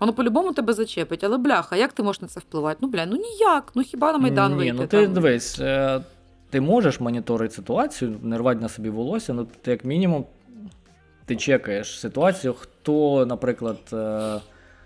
[0.00, 2.78] Воно по-любому тебе зачепить, але бляха, як ти можеш на це впливати?
[2.80, 3.72] Ну, бля, ну ніяк.
[3.74, 4.76] Ну хіба на Майдан Ні, вийти?
[4.80, 5.14] Ну ти там?
[5.14, 6.00] дивись, е,
[6.50, 10.26] ти можеш моніторити ситуацію, не рвати на собі волосся, ну ти як мінімум
[11.26, 14.40] ти чекаєш ситуацію, хто, наприклад, е,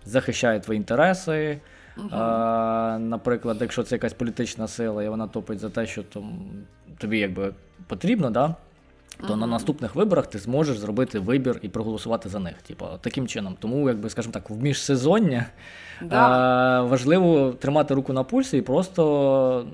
[0.05, 1.61] захищає твої інтереси.
[1.98, 2.98] Uh-huh.
[2.98, 6.38] Наприклад, якщо це якась політична сила, і вона топить за те, що там
[6.98, 7.55] тобі якби
[7.87, 8.55] потрібно, да?
[9.20, 9.37] то uh-huh.
[9.37, 12.62] на наступних виборах ти зможеш зробити вибір і проголосувати за них.
[12.62, 13.57] Типу, таким чином.
[13.61, 15.46] Тому, якби, скажімо так, в міжсезоння
[16.03, 16.83] да.
[16.83, 19.66] важливо тримати руку на пульсі і просто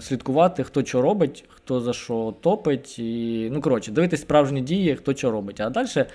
[0.00, 2.98] слідкувати, хто що робить, хто за що топить.
[2.98, 5.60] І, Ну, коротше, дивитись справжні дії, хто що робить.
[5.60, 6.06] А далі,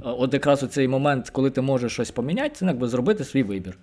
[0.00, 3.78] от якраз у цей момент, коли ти можеш щось поміняти, це якби зробити свій вибір.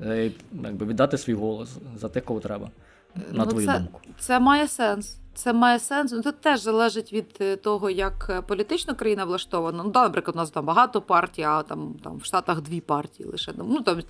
[0.00, 0.30] Е,
[0.64, 2.70] якби віддати свій голос за те, кого треба.
[3.16, 4.00] На ну, твою це, думку.
[4.18, 5.18] Це має сенс.
[5.36, 6.12] Це має сенс.
[6.12, 9.82] Ну, Тут теж залежить від е, того, як е, політична країна влаштована.
[9.84, 13.28] Ну, да, наприклад, у нас там багато партій, а там там в Штатах дві партії
[13.28, 13.52] лише.
[13.56, 14.02] Ну, там,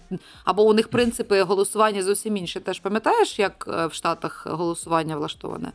[0.44, 2.60] Або у них принципи голосування зовсім інші.
[2.60, 5.72] Теж пам'ятаєш, як в Штатах голосування влаштоване?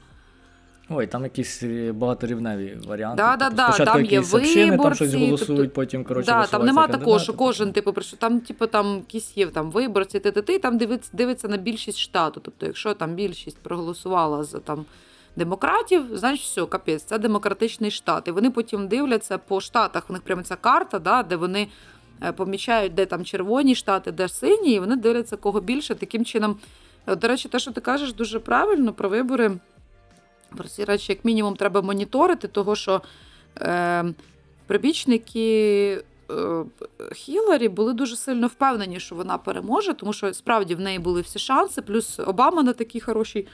[0.93, 3.23] Ой, там якісь е, багаторівневі варіанти.
[3.23, 6.47] Да, да, типу, да, Спочатку там є виборці, там щось голосують, тобто, потім коротше, да,
[6.47, 8.19] Там нема такого, що кожен, типу, прийшов.
[8.19, 11.97] Там, типу, там якісь є там виборці, ти, ти, ти, там дивиться, дивиться на більшість
[11.97, 12.41] штату.
[12.43, 14.85] Тобто, якщо там більшість проголосувала за там.
[15.36, 18.28] Демократів, значить, все, капець, це демократичний штат.
[18.28, 20.10] І вони потім дивляться по штатах.
[20.10, 21.67] У них прямо ця карта, да, де вони
[22.24, 25.96] е, помічають, де там червоні штати, де сині, і вони дивляться кого більше.
[25.96, 26.60] Таким чином,
[27.08, 29.52] до речі, те, що ти кажеш, дуже правильно про вибори.
[30.58, 33.02] Про ці речі, як мінімум, треба моніторити, того що
[33.58, 34.06] е,
[34.67, 36.63] прибічники е,
[37.13, 41.39] Хіларі були дуже сильно впевнені, що вона переможе, тому що справді в неї були всі
[41.39, 41.82] шанси.
[41.82, 43.48] Плюс Обама на такій хорошій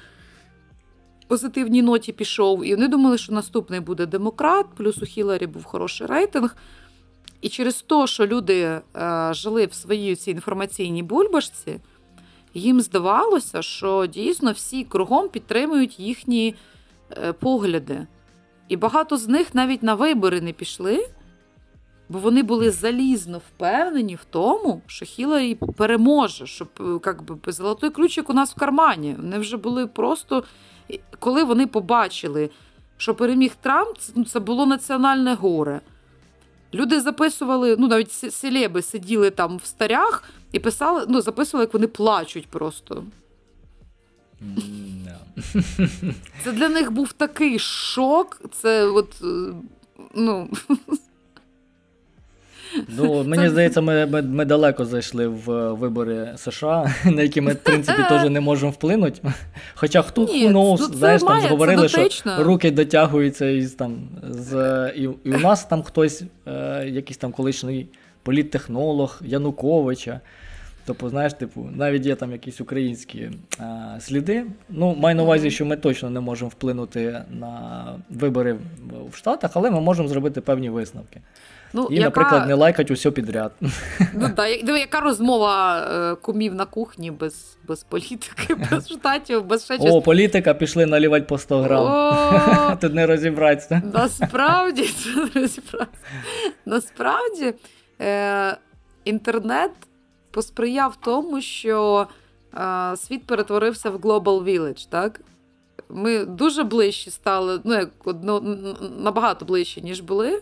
[1.28, 2.66] позитивній ноті пішов.
[2.66, 6.56] І вони думали, що наступний буде демократ, плюс у Хіларі був хороший рейтинг.
[7.42, 8.82] І через те, що люди е,
[9.34, 11.80] жили в своїй цій інформаційній бульбашці,
[12.54, 16.56] їм здавалося, що дійсно всі кругом підтримують їхні.
[17.12, 18.08] Е, погляди.
[18.68, 21.10] І багато з них навіть на вибори не пішли,
[22.10, 26.68] бо вони були залізно впевнені в тому, що Хіларі переможе, щоб
[27.06, 29.16] як би, золотий ключик у нас в кармані.
[29.18, 30.44] Вони вже були просто,
[31.20, 32.50] коли вони побачили,
[32.98, 35.82] що переміг Трамп, це ну, було національне горе.
[36.74, 41.88] Люди записували, ну навіть селеби сиділи там в старях і писали, ну, записували, як вони
[41.88, 43.04] плачуть просто.
[46.44, 48.42] Це для них був такий шок.
[48.52, 49.54] Це от, е,
[50.16, 50.50] ну.
[52.98, 57.56] Ну, Мені здається, ми, ми ми, далеко зайшли в вибори США, на які ми, в
[57.56, 59.22] принципі, теж не можемо вплинути.
[59.76, 63.98] Хоча хто Ні, knows, ну, знаєш, там говорили, що руки дотягуються із там
[64.30, 67.88] з і, і у нас там хтось, е, якийсь там колишній
[68.24, 70.22] політтехнолог Януковича.
[70.88, 74.46] Тобто, знаєш, типу, навіть є там якісь українські а, сліди.
[74.70, 78.56] Ну, маю на увазі, що ми точно не можемо вплинути на вибори
[79.12, 81.22] в Штатах, але ми можемо зробити певні висновки.
[81.74, 82.06] Ну, І, яка...
[82.06, 83.52] наприклад, не лайкать усе підряд.
[84.14, 89.78] Ну, да, Яка розмова е, кумів на кухні без без політики, без штатів, без ще
[89.80, 92.78] О, політика пішли налівати по 100 грам.
[92.82, 93.82] Тут не розібратися.
[93.94, 96.04] Насправді, це не розібратися.
[96.66, 97.54] Насправді,
[98.02, 98.58] е,
[99.06, 99.72] інтернет
[100.32, 102.08] посприяв тому, що
[102.58, 105.22] е, світ перетворився в Global Village, так?
[105.90, 108.58] Ми дуже ближчі стали, ну, як одно,
[109.00, 110.42] набагато ближчі, ніж були.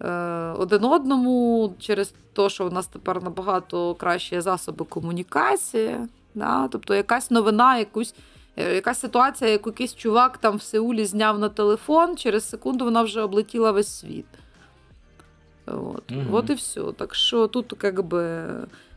[0.00, 0.10] Е,
[0.58, 5.96] один одному через те, що у нас тепер набагато кращі засоби комунікації.
[6.34, 6.68] Да?
[6.68, 8.14] Тобто якась новина, якусь,
[8.56, 13.02] е, якась ситуація, яку якийсь чувак там в Сеулі зняв на телефон, через секунду вона
[13.02, 14.26] вже облетіла весь світ.
[15.66, 16.22] От угу.
[16.32, 16.82] От і все.
[16.96, 18.44] Так що тут, якби.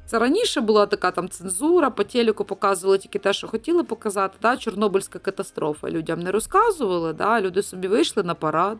[0.05, 4.37] Це раніше була така там цензура, по телеку показували тільки те, що хотіли показати.
[4.41, 4.57] Да?
[4.57, 5.89] Чорнобильська катастрофа.
[5.89, 7.41] Людям не розказували, да?
[7.41, 8.77] люди собі вийшли на парад.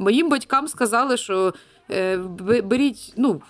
[0.00, 1.54] Моїм батькам сказали, що
[1.90, 2.16] е,
[2.64, 3.42] беріть, ну,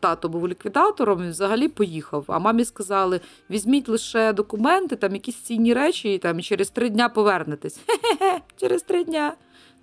[0.00, 2.24] тато був ліквідатором, він взагалі поїхав.
[2.28, 6.90] А мамі сказали: візьміть лише документи, там якісь цінні речі, і там і через три
[6.90, 7.80] дня повернетесь.
[7.86, 9.32] Хе-хе, через три дня.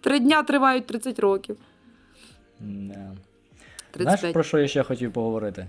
[0.01, 1.57] Три дня тривають 30 років.
[3.99, 5.67] Знаєш, про що я ще хотів поговорити?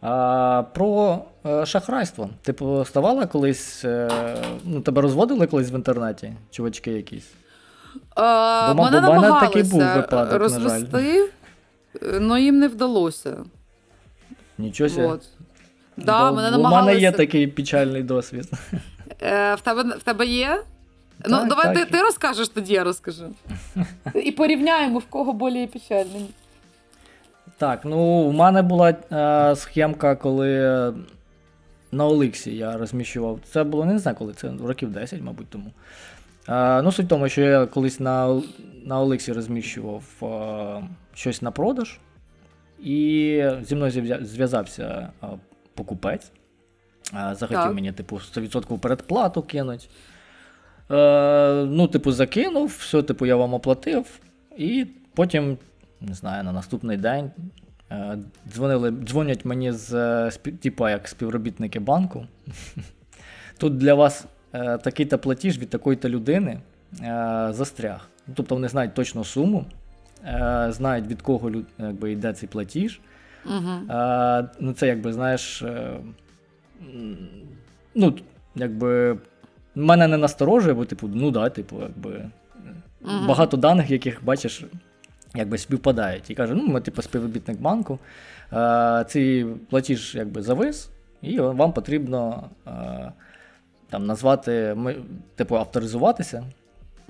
[0.00, 2.30] А, Про е, шахрайство.
[2.42, 7.32] Типу, ставала колись, е, ну, тебе розводили колись в інтернеті, чувачки якісь?
[8.22, 11.28] А, бо, мене бо мене такий був випадок, розвести,
[12.20, 13.36] але їм не вдалося.
[14.58, 15.06] Нічого себе.
[15.06, 15.28] Вот.
[15.96, 18.50] Да, бо, мене бо У мене є такий печальний досвід.
[19.22, 20.62] Е, В тебе в тебе є?
[21.26, 21.76] Ну, так, ну, Давай так.
[21.86, 23.24] Ти, ти розкажеш, тоді я розкажу.
[24.14, 26.30] І порівняємо, в кого більш печальний.
[27.58, 30.94] Так, ну у мене була е, схемка, коли
[31.92, 33.38] на Оликсі я розміщував.
[33.52, 35.72] Це було не знаю коли, це років 10, мабуть, тому.
[36.48, 38.42] Е, ну, суть в тому, що я колись на
[38.84, 41.98] на Оликсі розміщував е, щось на продаж,
[42.82, 45.08] і зі мною зв'язався
[45.74, 46.32] покупець.
[47.12, 47.74] Захотів так.
[47.74, 49.90] мені, типу, 100% передплату кинуть.
[50.90, 54.20] Е, Ну, типу, закинув, все, типу, я вам оплатив,
[54.56, 55.58] і потім
[56.00, 57.30] не знаю, на наступний день
[57.90, 58.18] е,
[58.52, 60.30] дзвонили, дзвонять мені з е,
[60.62, 62.26] типу, як співробітники банку.
[63.58, 66.58] Тут для вас такий-то платіж від такої-то людини
[67.50, 68.08] застряг.
[68.34, 69.64] Тобто вони знають точну суму,
[70.68, 73.00] знають від кого якби, йде цей платіж.
[73.46, 74.48] Uh-huh.
[74.60, 75.64] Ну, Це якби, знаєш,
[77.94, 78.14] ну,
[78.54, 79.18] якби,
[79.74, 82.10] мене не насторожує, бо, типу, ну да, типу, якби.
[82.10, 83.26] Uh-huh.
[83.26, 84.64] Багато даних, яких бачиш,
[85.34, 86.30] якби співпадають.
[86.30, 87.98] І каже, ну, ми типу співробітник банку,
[88.52, 90.90] е, цей платіж якби завис,
[91.22, 93.12] і вам потрібно е,
[93.90, 94.96] там назвати, ми,
[95.36, 96.44] типу, авторизуватися.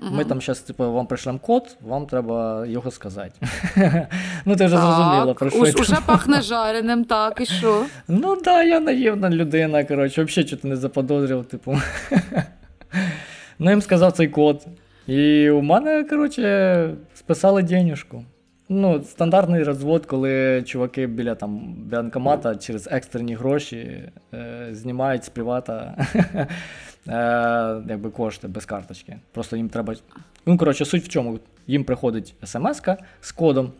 [0.01, 0.15] Угу.
[0.15, 3.47] Ми там зараз типу, вам пришлемо код, вам треба його сказати.
[4.45, 5.81] Ну, ти вже зрозуміла, про що.
[5.81, 7.85] Уже пахне жареним, так, і що?
[8.07, 11.77] Ну так, да, я наївна людина, коротше, взагалі чого не заподозрив, типу.
[13.59, 14.65] Ну, їм сказав цей код.
[15.07, 18.25] І у мене, коротше, списали денежку.
[18.73, 21.59] Ну, стандартний розвод, коли чуваки біля там
[21.91, 26.05] банкомата через екстрені гроші е, знімають з привата
[27.07, 29.17] е, якби кошти без карточки.
[29.31, 29.93] Просто їм треба.
[30.45, 31.39] Ну, коротше, суть в чому?
[31.67, 33.71] Їм приходить смс-ка з кодом.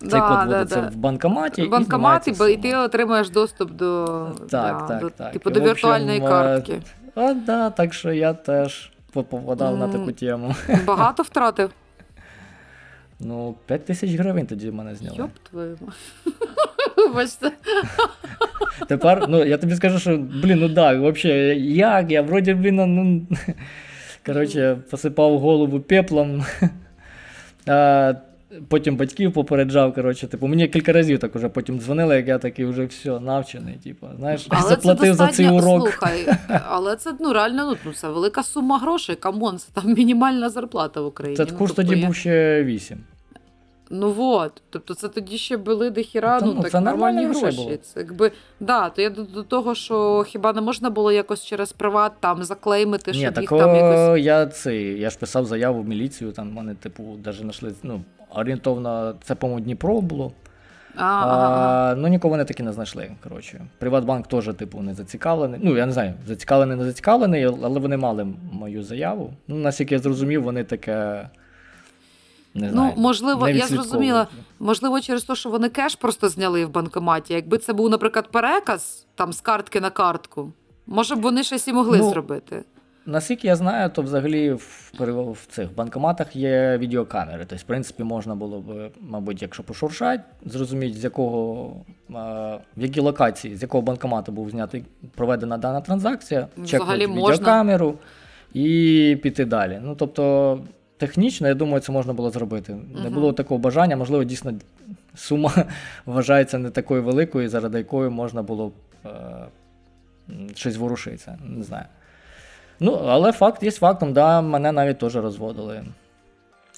[0.00, 0.88] Цей да, код вводиться да, да.
[0.88, 1.62] в банкоматі.
[1.62, 4.06] В банкоматі, і, і ти отримаєш доступ до
[4.38, 5.32] так, да, так, до, так.
[5.32, 6.82] Типу, до віртуальної общем, картки.
[7.14, 10.54] А, да, Так що я теж попадав mm, на таку тему.
[10.86, 11.70] Багато втратив.
[13.20, 15.16] Ну, 5 тисяч гривень тоді в мене зняли.
[15.18, 15.78] Йоп твою
[16.96, 17.50] Вибачте.
[18.88, 22.10] Тепер, ну, я тобі скажу, що, блін, ну так, взагалі, як?
[22.10, 22.86] Я вроді, блін, ну.
[22.86, 23.26] ну
[24.26, 26.44] коротше, посипав голову пеплом.
[27.66, 28.14] А,
[28.68, 29.94] Потім батьків попереджав.
[29.94, 33.74] коротше, типу, Мені кілька разів так уже потім дзвонили, як я такий вже все, навчений.
[33.74, 35.80] Типу, знаєш, але заплатив це за цей урок.
[35.80, 36.26] Слухай,
[36.68, 39.16] Але це ну, реально ну, це велика сума грошей.
[39.16, 41.36] Come on, це там мінімальна зарплата в Україні.
[41.36, 42.06] Це ну, курс тобто тоді я...
[42.06, 42.98] був ще 8.
[43.92, 47.56] Ну от, тобто це тоді ще були дохіра, ну, ну так це нормальні гроші.
[47.56, 47.76] Було.
[47.76, 51.72] Це якби да, то я до, до того, що хіба не можна було якось через
[51.72, 54.24] приват там за claim ити, щоб Ні, їх там якось.
[54.24, 58.00] Я цей, я ж писав заяву в міліцію, там вони, типу, навіть знайшли, ну,
[58.34, 60.32] орієнтовно, це, по-моєму, Дніпро було.
[60.96, 63.10] А, а, Ну, нікого вони таки не знайшли.
[63.22, 63.60] коротше.
[63.78, 65.60] Приватбанк теж, типу, не зацікавлений.
[65.62, 69.32] Ну, я не знаю, зацікавлений, не зацікавлений, але вони мали мою заяву.
[69.48, 71.28] Ну, наскільки я зрозумів, вони таке.
[72.54, 74.26] Не ну, знаю, Ну, можливо, я зрозуміла,
[74.58, 77.34] можливо, через те, що вони кеш просто зняли в банкоматі.
[77.34, 80.52] Якби це був, наприклад, переказ там з картки на картку,
[80.86, 82.64] може б вони щось і могли ну, зробити.
[83.06, 84.90] Наскільки я знаю, то взагалі в
[85.32, 87.38] в цих банкоматах є відеокамери.
[87.38, 91.72] Тобто, в принципі, можна було б, мабуть, якщо пошуршать, зрозуміти, з якого
[92.76, 94.84] в якій локації, з якого банкомату був знятий
[95.14, 97.94] проведена дана транзакція, чекнути відеокамеру
[98.54, 99.80] і піти далі.
[99.82, 100.58] Ну тобто.
[101.00, 102.72] Технічно, я думаю, це можна було зробити.
[102.72, 103.02] Uh-huh.
[103.02, 104.52] Не було такого бажання, можливо, дійсно
[105.14, 105.52] сума
[106.06, 108.72] вважається не такою великою, заради якої можна було
[109.06, 109.10] е,
[110.54, 111.38] щось ворушитися.
[111.44, 111.84] Не знаю.
[112.80, 115.84] Ну, але факт є фактом, да, мене навіть теж розводили.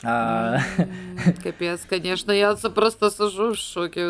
[0.04, 0.58] А...
[1.42, 4.06] Капець, звісно, я це просто сижу в шокі.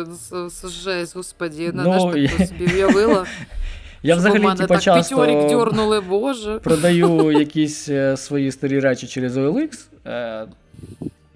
[0.49, 3.25] Це жесть, господі, не ну, ж так собі уявила.
[4.03, 6.59] Я взагалі типу, часто дьорнули, боже.
[6.59, 9.85] продаю якісь е, свої старі речі через OLX.
[10.07, 10.47] Е,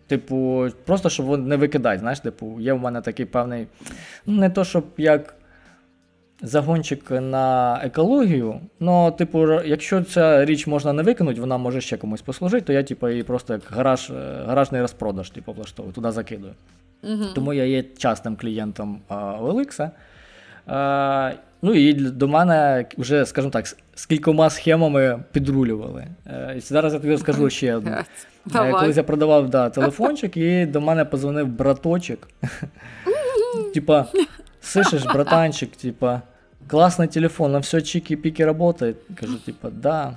[0.08, 2.00] Типу, просто щоб не викидати.
[2.00, 3.68] Знаєш, типу, є в мене такий певний.
[4.26, 5.36] Ну, не то, щоб як
[6.42, 8.60] загончик на екологію.
[8.80, 12.84] Ну, типу, якщо ця річ можна не викинути, вона може ще комусь послужити, то я
[12.84, 16.54] типу, її просто як гараж, е, гаражний розпродаж типу, влаштовую, туди закидую.
[17.04, 17.24] Угу.
[17.36, 19.90] Тому я є частим клієнтом OLX.
[21.57, 26.07] А, Ну і до мене вже, скажімо так, з кількома схемами підрулювали.
[26.57, 27.97] І Зараз я тобі скажу ще одну.
[28.47, 28.73] Давай.
[28.73, 32.29] Колись я продавав да, телефончик, і до мене позвонив браточок.
[33.75, 34.07] Типа,
[34.63, 36.23] слышишь, братанчик, типа,
[36.69, 38.97] классный телефон, на все чики-пики работает.
[39.21, 40.15] Кажу, типа, да.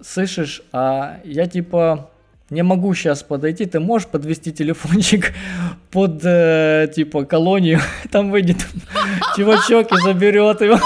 [0.00, 2.08] Слышишь, а я типа
[2.49, 5.33] Не могу сейчас подойти, ты можешь подвести телефончик
[5.91, 7.79] под, э, типа, колонию,
[8.11, 8.65] там выйдет
[9.35, 10.79] чувачок и заберет его.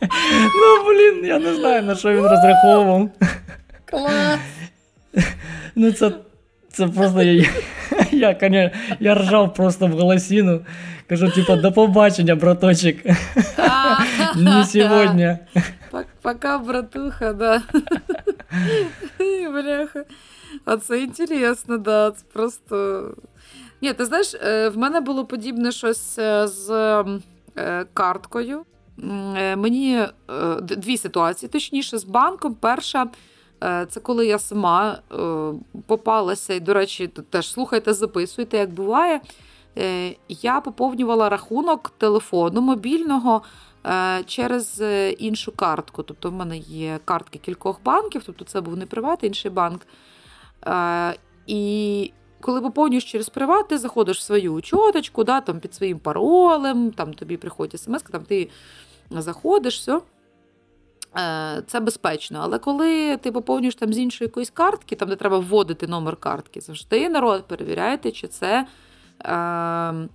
[0.00, 3.10] Ну, блин, я не знаю, на що він розраховував.
[3.84, 4.38] Клас!
[5.74, 6.12] Ну, це,
[6.72, 7.48] це просто я,
[8.12, 10.60] я, конечно, я ржав просто в голосину.
[11.08, 13.04] Кажу, типа, до побачення, браточек.
[14.36, 15.38] Не сьогодні.
[16.22, 17.62] Пока, братуха, да.
[19.52, 20.04] Бляха.
[20.64, 22.10] А це інтересно, да.
[22.10, 23.10] Це просто.
[23.84, 26.70] Ні, ти знаєш, е, в мене було подібне щось е, з
[27.56, 28.64] е, карткою.
[29.56, 30.06] Мені
[30.60, 32.54] дві ситуації, точніше, з банком.
[32.54, 33.06] Перша.
[33.60, 34.98] Це коли я сама
[35.86, 39.20] попалася, і, до речі, теж слухайте, записуйте, як буває.
[40.28, 43.42] Я поповнювала рахунок телефону мобільного
[44.26, 44.82] через
[45.18, 46.02] іншу картку.
[46.02, 49.80] Тобто, в мене є картки кількох банків, тобто це був не приват, інший банк.
[51.46, 56.90] І коли поповнюєш через приват, ти заходиш в свою учоточку, да, там під своїм паролем,
[56.90, 58.50] там тобі приходить смс, там ти
[59.10, 60.00] заходиш, все.
[61.66, 62.40] Це безпечно.
[62.42, 66.60] Але коли ти поповнюєш там з іншої якоїсь картки, там де треба вводити номер картки,
[66.60, 68.66] завжди народ перевіряєте, чи це
[69.24, 70.08] е,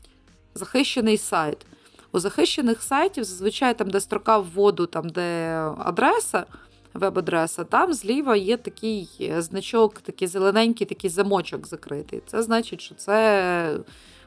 [0.56, 1.66] захищений сайт.
[2.12, 6.46] У захищених сайтів зазвичай там, де строка вводу, там де адреса
[6.94, 12.22] веб-адреса, там зліва є такий е, значок, такий зелененький такий замочок закритий.
[12.26, 13.16] Це значить, що це.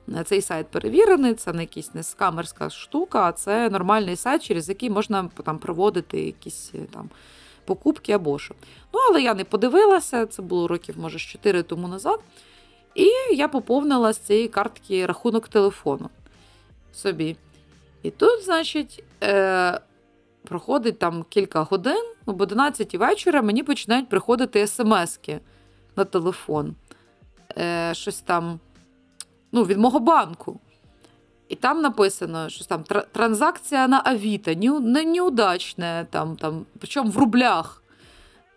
[0.08, 4.68] Е, цей сайт перевірений, це не якась не скамерська штука, а це нормальний сайт, через
[4.68, 7.10] який можна там проводити якісь е, там
[7.64, 8.54] покупки або що.
[8.94, 12.20] Ну, але я не подивилася, це було років, може, 4 тому назад.
[12.94, 16.10] І я поповнила з цієї картки рахунок телефону
[16.92, 17.36] собі.
[18.02, 19.04] І тут, значить,
[20.44, 25.40] проходить там кілька годин, об 11 вечора мені починають приходити смски
[25.96, 26.74] на телефон.
[27.58, 28.60] Е, Щось там
[29.52, 30.60] ну, від мого банку.
[31.48, 37.82] І там написано, що там транзакція на Авіта, не, неудачна, там, там, причому в рублях.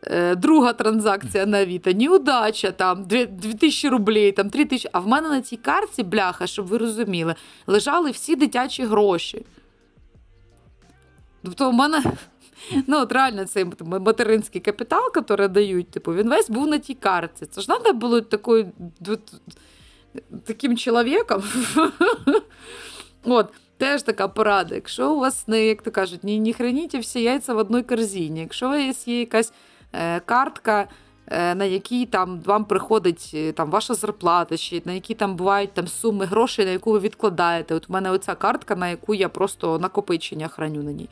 [0.04, 4.90] Е, Друга транзакція на Авіта, неудача, там 2000 рублей, там 3000.
[4.92, 7.36] А в мене на цій карті, бляха, щоб ви розуміли,
[7.68, 9.46] лежали всі дитячі гроші.
[11.46, 12.04] Тобто, у мене
[12.88, 17.46] ну, от реально цей материнський капітал, який дають, типу, він весь був на тій карті.
[17.46, 18.72] Це ж треба було такою,
[20.46, 21.44] таким чоловіком.
[23.24, 24.76] От, Теж така порада.
[24.76, 28.40] Якщо у вас не, як то кажуть, не, не храніть всі яйця в одній корзині.
[28.40, 29.54] Якщо у вас є якась
[29.94, 30.88] е, картка,
[31.28, 35.74] Е, на якій там вам приходить е, там ваша зарплата, чи на які там бувають
[35.74, 37.76] там суми грошей, на яку ви відкладаєте.
[37.76, 41.10] От у мене оця картка, на яку я просто накопичення храню на ній.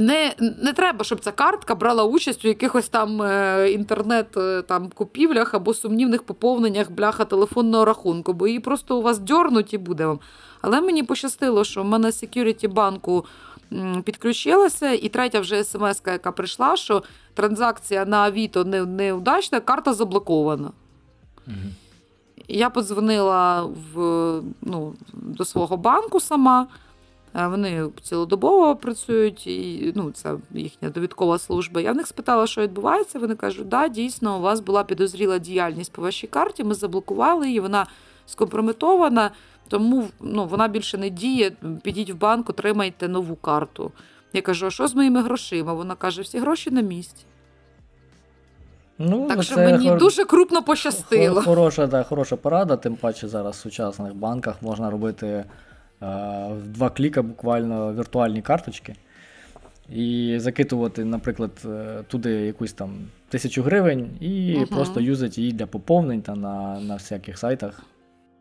[0.00, 6.22] Не не треба, щоб ця картка брала участь у якихось там е, інтернет-купівлях або сумнівних
[6.22, 10.18] поповненнях бляха телефонного рахунку, бо її просто у вас дьорнуть і буде вам.
[10.62, 13.24] Але мені пощастило, що в мене security банку
[14.04, 17.02] підключилася, і третя вже смс, яка прийшла, що
[17.34, 20.70] транзакція на Авіто неудачна, карта заблокована.
[21.46, 21.56] Угу.
[22.48, 23.62] Я подзвонила
[23.94, 23.96] в,
[24.62, 26.66] ну, до свого банку сама.
[27.34, 31.80] Вони цілодобово працюють, і ну, це їхня довідкова служба.
[31.80, 33.18] Я в них спитала, що відбувається.
[33.18, 36.64] Вони кажуть, да, дійсно, у вас була підозріла діяльність по вашій карті.
[36.64, 37.86] Ми заблокували її, вона
[38.26, 39.30] скомпрометована.
[39.68, 41.52] Тому ну, вона більше не діє.
[41.82, 43.92] Підіть в банк, отримайте нову карту.
[44.32, 45.72] Я кажу: а що з моїми грошима?
[45.72, 47.24] Вона каже, всі гроші на місці.
[48.98, 49.98] Ну, Так що мені хор...
[49.98, 51.42] дуже крупно пощастило.
[51.42, 55.44] Хороша да, хороша порада, тим паче зараз в сучасних банках можна робити е,
[56.00, 58.94] в два кліка буквально віртуальні карточки.
[59.90, 62.90] І закидувати, наприклад, е, туди якусь там
[63.28, 64.66] тисячу гривень і угу.
[64.66, 67.82] просто юзати її для поповнень та на на всяких сайтах.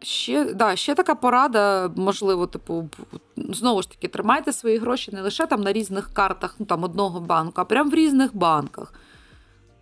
[0.02, 2.90] Ще да, ще така порада, можливо, типу,
[3.36, 7.20] знову ж таки, тримайте свої гроші не лише там на різних картах ну, там, одного
[7.20, 8.94] банку, а прямо в різних банках.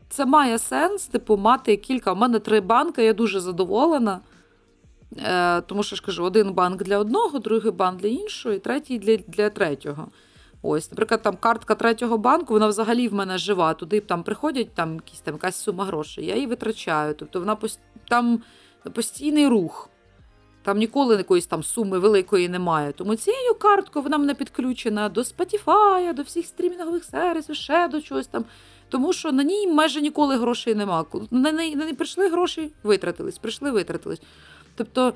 [0.10, 2.14] Це має сенс, типу, мати кілька.
[2.14, 4.20] У мене три банки, я дуже задоволена.
[5.18, 9.00] Е, Тому що ж кажу, один банк для одного, другий банк для іншого, і третій
[9.00, 10.08] для для третього.
[10.62, 13.74] Ось, наприклад, там картка третього банку, вона взагалі в мене жива.
[13.74, 17.14] Туди там приходять там якісь там якась сума грошей, я її витрачаю.
[17.14, 17.58] Тобто вона
[18.10, 18.42] там
[18.94, 19.90] постійний рух.
[20.64, 22.92] Там ніколи якоїсь там суми великої немає.
[22.92, 28.28] Тому цією карткою вона мене підключена до Spotify, до всіх стрімінгових сервісів, ще до чогось
[28.28, 28.46] там.
[28.90, 31.06] Тому що на ній майже ніколи грошей нема.
[31.32, 34.22] На неї прийшли гроші, витратились, прийшли, витратились.
[34.76, 35.14] Тобто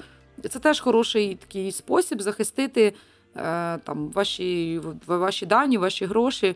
[0.49, 2.93] це теж хороший такий спосіб захистити
[3.35, 6.55] е, там, ваші ваші дані, ваші гроші.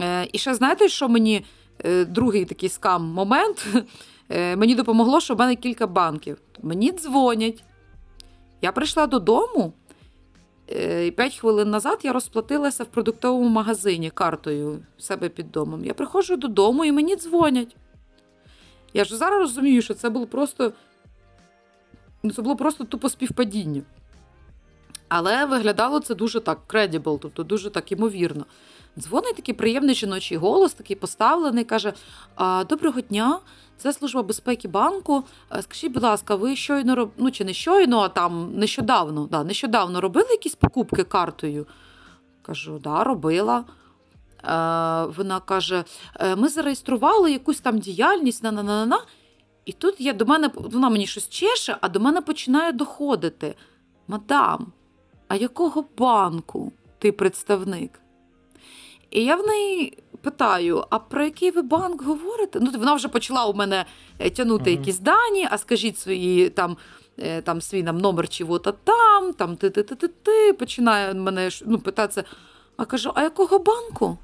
[0.00, 1.44] Е, І ще знаєте, що мені
[1.84, 3.66] е, другий такий скам момент?
[4.28, 6.38] Е, Мені допомогло, що в мене кілька банків.
[6.62, 7.64] Мені дзвонять.
[8.62, 9.72] Я прийшла додому,
[11.06, 15.84] і п'ять хвилин назад я розплатилася в продуктовому магазині картою себе під домом.
[15.84, 17.76] Я приходжу додому і мені дзвонять.
[18.94, 20.72] Я ж зараз розумію, що це було просто
[22.26, 23.82] ну, це було просто тупо співпадіння.
[25.08, 28.44] Але виглядало це дуже так credible, тобто дуже так імовірно.
[28.98, 31.92] Дзвонить такий приємний жіночий голос, такий поставлений, каже:
[32.68, 33.38] Доброго дня,
[33.76, 35.24] це служба безпеки банку.
[35.60, 40.28] Скажіть, будь ласка, ви щойно ну чи не щойно, а там нещодавно да, нещодавно робили
[40.30, 41.66] якісь покупки картою?
[42.42, 43.64] Кажу, да, робила.
[45.16, 45.84] Вона каже:
[46.20, 48.98] «Е, ми зареєстрували якусь там діяльність на на на на
[49.66, 53.54] І тут я до мене вона мені щось чеше, а до мене починає доходити.
[54.08, 54.72] Мадам,
[55.28, 58.00] а якого банку ти представник?
[59.10, 62.60] І я в неї питаю: а про який ви банк говорите?
[62.62, 63.84] Ну, Вона вже почала у мене
[64.18, 64.78] е, тягнути uh-huh.
[64.78, 66.76] якісь дані, а скажіть свої там.
[67.18, 72.24] Е, там свій нам номер чого-то там, там ти-ти-ти-ти-ти, починає мене ну, питатися.
[72.76, 74.18] А кажу: а якого банку?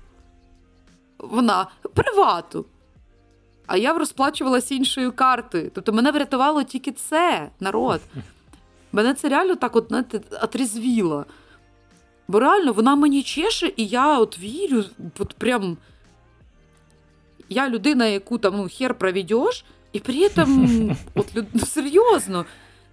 [1.18, 2.64] Вона привату.
[3.72, 5.70] А я розплачувалася іншою картою.
[5.74, 8.00] Тобто мене врятувало тільки це, народ.
[8.92, 11.26] Мене це реально так от, знаєте, отрізвіло.
[12.28, 14.84] Бо реально вона мені чеше, і я от вірю,
[15.18, 15.76] от прям.
[17.48, 22.44] Я людина, яку там ну, хер проведеш, і при цьому от, ну, серйозно.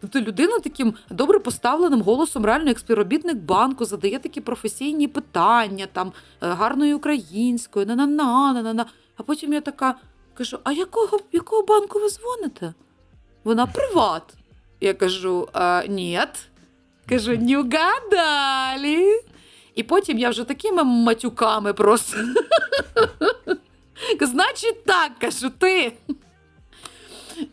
[0.02, 6.12] Тобто людина таким добре поставленим голосом, реально як співробітник банку, задає такі професійні питання, там,
[6.42, 8.86] е, гарною українською, на-на-на, на-на-на.
[9.18, 9.96] А потім я така
[10.40, 12.74] кажу: а якого якого банку ви дзвоните?
[13.44, 14.24] Вона приват.
[14.82, 15.50] Я кажу:
[15.88, 16.20] ні.
[17.10, 19.22] Кажу, не угадали.
[19.76, 22.18] І потім я вже такими матюками просто.
[24.22, 25.94] Значить, так, кажу ти.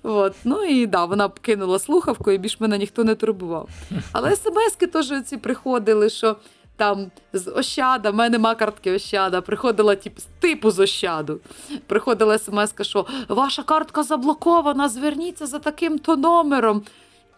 [0.02, 0.34] От.
[0.44, 3.68] Ну і да, вона кинула слухавку, і більш мене ніхто не турбував.
[4.12, 6.36] Але смски теж ці приходили, що
[6.76, 11.40] там з Ощада, в мене нема картки Ощада, приходила тип, типу з Ощаду.
[11.86, 16.82] Приходила смс, що ваша картка заблокована, зверніться за таким-то номером.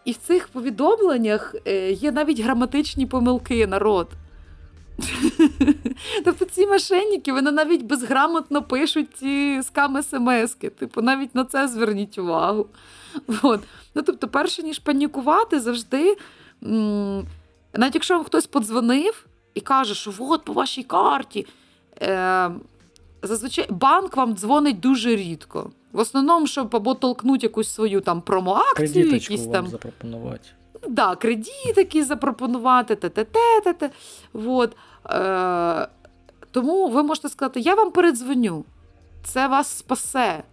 [0.05, 4.07] І в цих повідомленнях е, є навіть граматичні помилки народ.
[6.25, 10.69] Тобто ці мошенники, вони навіть безграмотно пишуть ці сками смски.
[10.69, 12.67] Типу, навіть на це зверніть увагу.
[13.41, 13.61] От.
[13.95, 16.17] Ну, Тобто, перше ніж панікувати, завжди,
[17.73, 19.25] навіть якщо вам хтось подзвонив
[19.59, 21.47] і каже, що от по вашій карті,
[22.01, 22.51] е,
[23.21, 25.71] зазвичай банк вам дзвонить дуже рідко.
[25.91, 29.67] В основному, щоб або толкнуть якусь свою там промоакцію, якісь вам там.
[29.67, 30.49] запропонувати.
[30.89, 33.89] Да, кредит якийсь запропонувати, те-те-те-те-те.
[34.33, 34.75] Вот.
[35.09, 35.87] Е,
[36.51, 38.65] тому ви можете сказати, я вам передзвоню,
[39.23, 40.43] це вас спасе.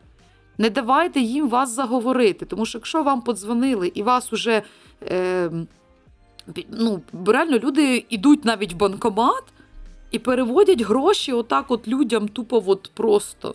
[0.59, 2.47] Не давайте їм вас заговорити.
[2.47, 4.63] Тому що якщо вам подзвонили і вас уже
[5.03, 5.51] е,
[6.71, 9.45] ну, реально люди йдуть навіть в банкомат
[10.11, 13.55] і переводять гроші отак от людям тупо от просто.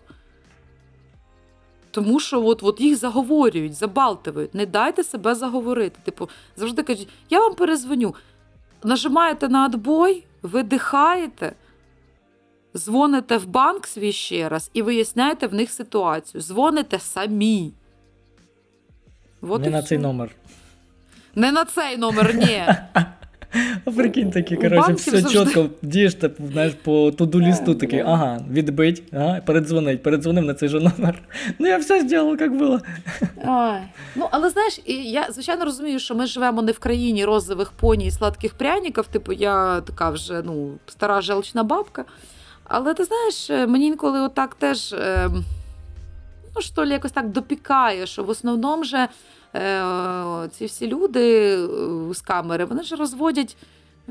[1.92, 4.56] Тому що от, от їх заговорюють, забалтують.
[4.56, 6.00] Не дайте себе заговорити.
[6.04, 8.16] Типу, завжди кажуть, я вам перезвоню.
[8.84, 11.56] Нажимаєте на отбой, видихаєте,
[12.76, 16.42] дзвоните в банк свій ще раз і виясняєте в них ситуацію.
[16.42, 17.74] Дзвоните самі.
[19.42, 20.36] От Не на цей номер.
[21.36, 22.64] Не на цей номер, ні.
[23.86, 25.46] А прикинь такі, коротше, все завжди...
[25.46, 26.16] чітко дієш
[26.52, 31.22] знаєш, по туду лісту такий, ага, відбить, ага, передзвонить, передзвонив на цей же номер.
[31.60, 32.80] Ну, я все зробив, як було.
[33.46, 33.80] Ой.
[34.16, 38.12] Ну, але знаєш, я звичайно розумію, що ми живемо не в країні розових поні і
[38.12, 42.06] сладких пряників, типу, я така вже ну, стара желчна бабка.
[42.64, 44.94] Але ти знаєш, мені інколи отак теж.
[44.94, 45.30] Е,
[46.56, 49.10] ну, що ли, якось так допікає, що в основному же е,
[50.52, 51.68] ці всі люди е,
[52.14, 53.58] з камери вони ж розводять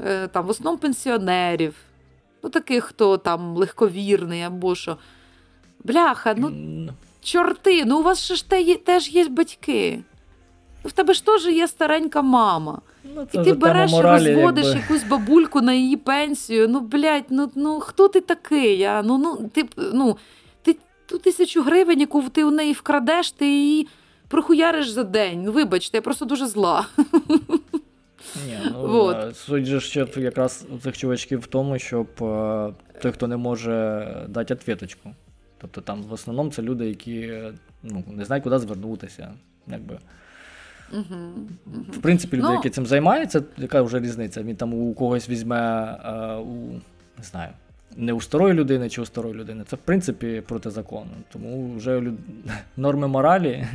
[0.04, 1.74] е, там в основному пенсіонерів,
[2.42, 4.96] ну таких, хто там легковірний або що.
[5.84, 6.52] Бляха, ну
[7.22, 8.50] чорти, ну у вас ж
[8.84, 10.02] теж є батьки.
[10.84, 12.80] В тебе ж теж є старенька мама.
[13.14, 14.80] Ну, І ти береш і розводиш якби...
[14.80, 16.68] якусь бабульку на її пенсію.
[16.68, 18.82] Ну, блядь, ну ну хто ти такий?
[18.82, 19.02] А?
[19.02, 20.16] Ну, ну, ти, ну,
[20.62, 20.76] ти
[21.06, 23.88] ту тисячу гривень, яку ти у неї вкрадеш, ти її
[24.30, 25.42] прохуяриш за день.
[25.42, 26.86] Ну, вибачте, я просто дуже зла.
[28.46, 29.36] Ні, ну, вот.
[29.36, 32.72] Суть же ще якраз цих чувачків в тому, щоб е,
[33.02, 35.10] той, хто не може дати відповідочку.
[35.58, 37.32] Тобто там в основному це люди, які
[37.82, 39.34] ну, не знають, куди звернутися.
[39.66, 39.98] Якби.
[41.92, 44.42] В принципі, люди, ну, які цим займаються, яка вже різниця?
[44.42, 45.92] Він там у когось візьме
[46.46, 46.80] у
[47.18, 47.50] не знаю,
[47.96, 49.64] не у старої людини чи у старої людини.
[49.66, 51.10] Це в принципі проти закону.
[51.32, 52.14] Тому вже люд...
[52.76, 53.66] норми моралі,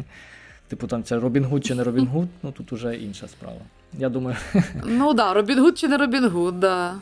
[0.67, 3.59] типу там це Робін Гуд чи не Робін Гуд, ну тут вже інша справа.
[3.93, 4.37] Я думаю.
[4.85, 6.93] Ну так, да, Робін Гуд чи не Робін Гуд, да.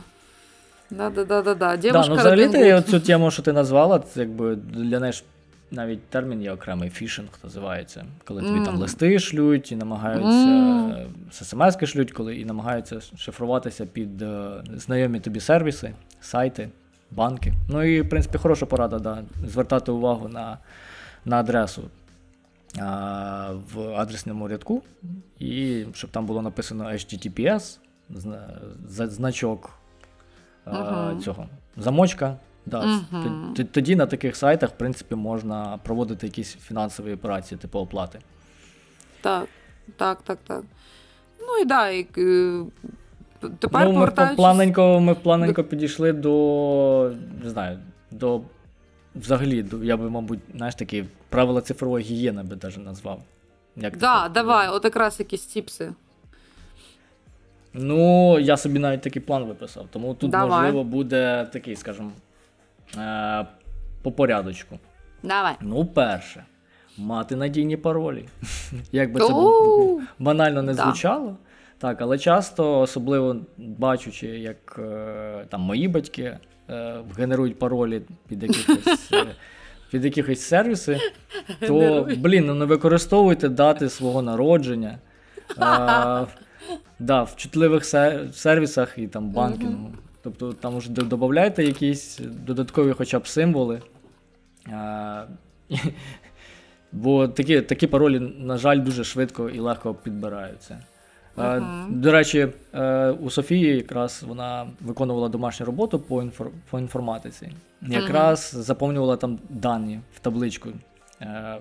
[0.89, 1.78] Да, да, да, да, да.
[1.78, 5.14] да ну, взагалі ти цю тему, що ти назвала, це якби для неї
[5.74, 8.66] навіть термін є окремий фішинг називається, коли тобі mm.
[8.66, 11.07] там листи шлють і намагаються mm.
[11.32, 16.70] смс шлють, коли і намагаються шифруватися під uh, знайомі тобі сервіси, сайти,
[17.11, 17.53] банки.
[17.70, 20.57] Ну і в принципі хороша порада, да, звертати увагу на
[21.26, 21.84] на адресу
[23.74, 24.84] в адресному рядку,
[25.39, 27.78] і щоб там було написано HTTPS,
[28.89, 29.69] значок
[30.65, 31.19] uh-huh.
[31.19, 31.47] цього
[31.78, 32.38] замочка.
[32.65, 33.53] Да, угу.
[33.71, 38.19] Тоді на таких сайтах, в принципі, можна проводити якісь фінансові операції, типу оплати.
[39.21, 39.47] Так,
[39.97, 40.63] так, так, так.
[41.39, 42.63] Ну і да, і, е,
[43.59, 44.32] тепер ну, повертаючись...
[44.32, 47.11] Ми планенько ми планенько підійшли до,
[47.43, 47.80] не знаю,
[48.11, 48.41] до
[49.16, 53.22] взагалі, я би, мабуть, знаєш, такі правила цифрової гігієни би навіть назвав.
[53.76, 55.93] Як да, давай, от якраз якісь тіпси.
[57.74, 60.49] Ну, я собі навіть такий план виписав, тому тут, Давай.
[60.49, 62.11] можливо, буде такий, скажімо,
[62.97, 63.45] Е,
[64.01, 64.80] по порядочку.
[65.24, 65.55] Давай.
[65.61, 66.43] Ну, перше,
[66.97, 68.26] мати надійні паролі.
[68.91, 69.34] Як би це
[70.20, 71.38] банально не звучало.
[71.78, 76.38] Так, але часто, особливо бачучи, як е, там мої батьки
[77.18, 79.11] генерують паролі під якихось
[79.91, 80.99] під якихось сервіси,
[81.59, 84.99] то блін, ну не використовуйте дати свого народження.
[85.57, 86.26] А,
[86.99, 87.86] да, В чутливих
[88.34, 89.91] сервісах і там банкінгу.
[90.24, 93.82] Тобто там вже додаєте якісь додаткові хоча б символи.
[94.72, 95.26] А,
[96.91, 100.80] Бо такі такі паролі, на жаль, дуже швидко і легко підбираються.
[101.38, 101.91] Uh-huh.
[101.91, 106.51] До речі, е, у Софії якраз вона виконувала домашню роботу по інфор...
[106.69, 107.51] по інформатиці.
[107.81, 108.61] Якраз uh-huh.
[108.61, 110.69] заповнювала там дані в табличку.
[111.21, 111.57] Е,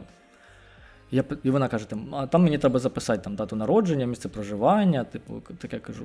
[1.10, 5.04] я, І вона каже: там, а там мені треба записати там, дату народження, місце проживання.
[5.04, 6.04] Типу, таке кажу.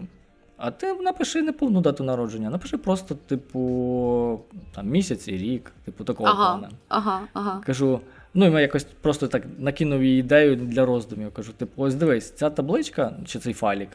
[0.57, 4.39] А ти напиши не повну дату народження, напиши просто, типу,
[4.76, 6.74] там, місяць і рік, типу, такого ага, плану.
[6.88, 7.61] Ага, ага.
[7.65, 7.99] Кажу,
[8.38, 11.32] ну і я якось просто так накинув їй ідею для роздумів.
[11.34, 13.90] Кажу, типу, ось дивись, ця табличка чи цей файлік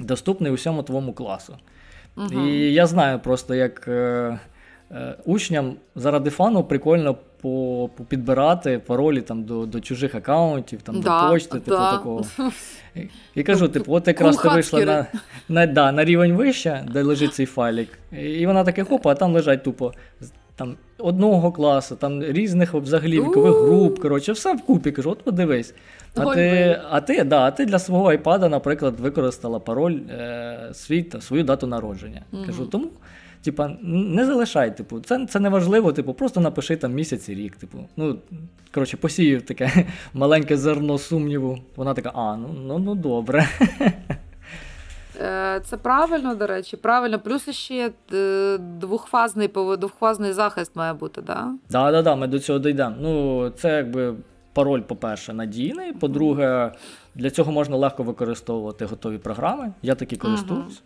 [0.00, 1.56] доступний усьому твоєму класу.
[2.16, 2.48] Угу.
[2.48, 4.38] І я знаю просто, як е,
[4.90, 7.16] е, учням заради фану прикольно
[8.08, 12.24] підбирати паролі там до до чужих аккаунтів, там да, до почти, типу такого.
[13.34, 15.06] І кажу, типу, от якраз ти вийшла на
[15.48, 17.88] на, да, на рівень вище, де лежить цей файлик.
[18.12, 19.92] І вона таке хопа, а там лежать тупо
[20.56, 23.98] там одного класу, там різних взагалі вікових груп.
[23.98, 24.92] Коротше, все вкупі.
[24.92, 25.74] Кажу, от подивись.
[26.14, 31.02] А ти, а, ти, да, а ти для свого айпада, наприклад, використала пароль е, свій,
[31.02, 32.22] та, свою дату народження.
[32.46, 32.88] Кажу, тому.
[33.42, 37.56] Типа, не залишай, типу, це, це не важливо, типу, просто напиши там місяць і рік.
[37.56, 37.78] Типу.
[37.96, 38.18] Ну,
[38.74, 41.58] коротше, посіяв таке маленьке зерно сумніву.
[41.76, 43.48] Вона така, а, ну, ну, ну добре.
[45.20, 47.18] Е, Це правильно, до речі, правильно.
[47.18, 49.48] Плюс ще е, двохфазний
[49.78, 51.54] двохфазний захист має бути, да?
[51.70, 52.96] Да, да, да, ми до цього дійдемо.
[53.00, 54.14] Ну, це якби
[54.52, 55.92] пароль, по-перше, надійний.
[55.92, 56.72] По-друге,
[57.14, 59.72] для цього можна легко використовувати готові програми.
[59.82, 60.82] Я такі користуюсь,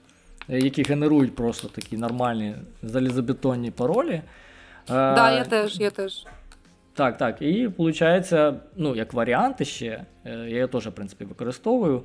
[0.50, 4.12] е, які генерують просто такі нормальні залізобетонні паролі.
[4.14, 4.22] Е,
[4.88, 6.26] Да, я теж, я теж.
[6.94, 7.42] Так, так.
[7.42, 8.32] І виходить,
[8.76, 12.02] ну, як варіанти ще, я його теж, в принципі, використовую.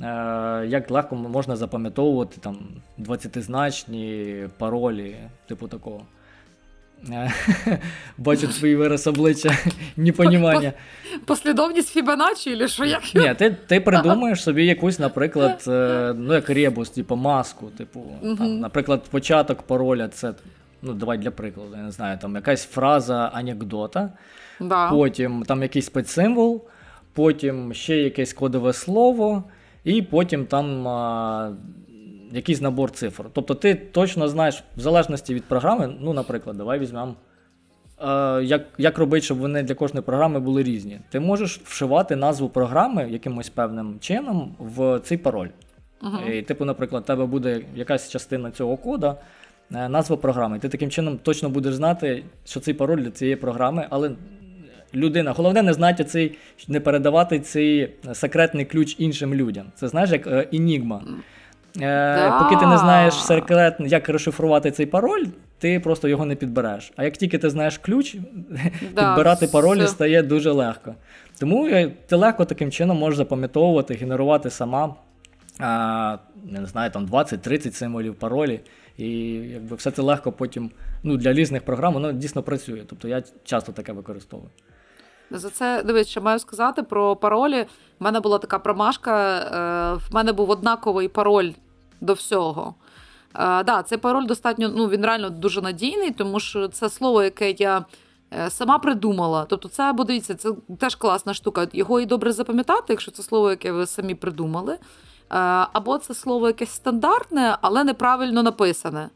[0.00, 2.58] Е, Як легко можна запам'ятовувати там
[2.98, 5.16] 20-значні паролі,
[5.46, 6.02] типу такого.
[7.10, 7.32] Е,
[8.18, 9.58] Бачу твій вираз обличчя,
[9.96, 10.72] непонімання.
[11.24, 13.02] Послідовність Фібоначчі, чи що як?
[13.14, 17.66] Ні, ти, ти придумаєш собі якусь, наприклад, е, ну, як ребус, типу маску.
[17.66, 18.04] Типу,
[18.38, 20.34] там, наприклад, початок пароля це,
[20.82, 24.10] ну, давай для прикладу, я не знаю, там якась фраза анекдота.
[24.60, 24.90] Да.
[24.90, 26.64] потім там якийсь спецсимвол,
[27.12, 29.44] потім ще якесь кодове слово,
[29.86, 31.52] і потім там а,
[32.32, 33.24] якийсь набор цифр.
[33.32, 37.14] Тобто ти точно знаєш, в залежності від програми, ну, наприклад, давай візьмемо.
[38.02, 41.00] е, Як, як робити, щоб вони для кожної програми були різні?
[41.10, 45.48] Ти можеш вшивати назву програми якимось певним чином в цей пароль.
[46.02, 46.32] Мгм.
[46.32, 49.16] І, типу, наприклад, у тебе буде якась частина цього кода,
[49.74, 50.58] е, назва програми.
[50.58, 54.10] Ти таким чином точно будеш знати, що цей пароль для цієї програми, але
[54.94, 59.66] людина, головне не знати цей, не передавати цей секретний ключ іншим людям.
[59.74, 61.02] Це знаєш, як е, енігма.
[61.80, 62.32] Е.
[62.42, 65.24] Поки ти не знаєш секретно, як розшифрувати цей пароль,
[65.58, 66.92] ти просто його не підбереш.
[66.96, 68.16] А як тільки ти знаєш ключ,
[68.80, 70.94] підбирати паролі стає дуже легко.
[71.38, 74.94] Тому е, ти легко таким чином можеш запам'ятовувати, генерувати сама.
[75.58, 78.60] А, не знаю, там 20-30 символів паролі,
[78.98, 80.70] і якби все це легко потім
[81.02, 82.82] ну, для різних програм воно дійсно працює.
[82.86, 84.50] Тобто я часто таке використовую.
[85.30, 87.66] За це дивись, що маю сказати про паролі.
[88.00, 89.38] У мене була така промашка.
[89.38, 91.50] Е, в мене був однаковий пароль
[92.00, 92.74] до всього.
[93.34, 97.50] Е, да, цей пароль достатньо, ну він реально дуже надійний, тому що це слово, яке
[97.50, 97.84] я
[98.32, 99.44] е, сама придумала.
[99.48, 101.66] Тобто, це дивіться, це теж класна штука.
[101.72, 104.78] Його і добре запам'ятати, якщо це слово, яке ви самі придумали.
[105.72, 109.10] Або це слово якесь стандартне, але неправильно написане.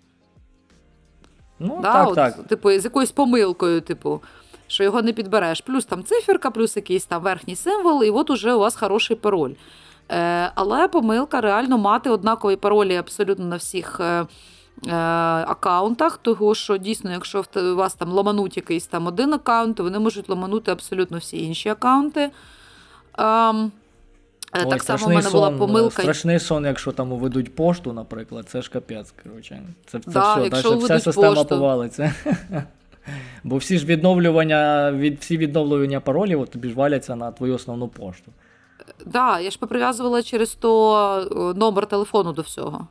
[1.58, 2.46] Ну, Да, так, от, так.
[2.46, 4.20] Типу, з якоюсь помилкою, типу,
[4.70, 5.60] що його не підбереш.
[5.60, 9.52] Плюс там циферка, плюс якийсь там верхній символ, і от уже у вас хороший пароль.
[10.10, 14.00] Е, але помилка реально мати однакові паролі абсолютно на всіх.
[14.00, 14.26] Е,
[14.86, 14.94] е,
[15.46, 19.98] Аккаунтах, того що дійсно, якщо у вас там ламануть якийсь там один аккаунт, то вони
[19.98, 22.30] можуть ламанути абсолютно всі інші аккаунти.
[23.18, 23.72] Ем,
[24.52, 26.02] Ой, так само в мене була сон, помилка.
[26.02, 29.14] Страшний сон, якщо там уведуть пошту, наприклад, це ж капець.
[29.22, 29.62] Коротше.
[29.86, 31.48] Це, це Да, все, якщо вся система пошту.
[31.48, 32.14] повалиться.
[33.44, 37.88] Бо всі ж відновлювання, від, всі відновлювання паролів от тобі ж валяться на твою основну
[37.88, 38.32] пошту.
[39.06, 42.86] Да, я ж поприв'язувала через то е, номер телефону до всього.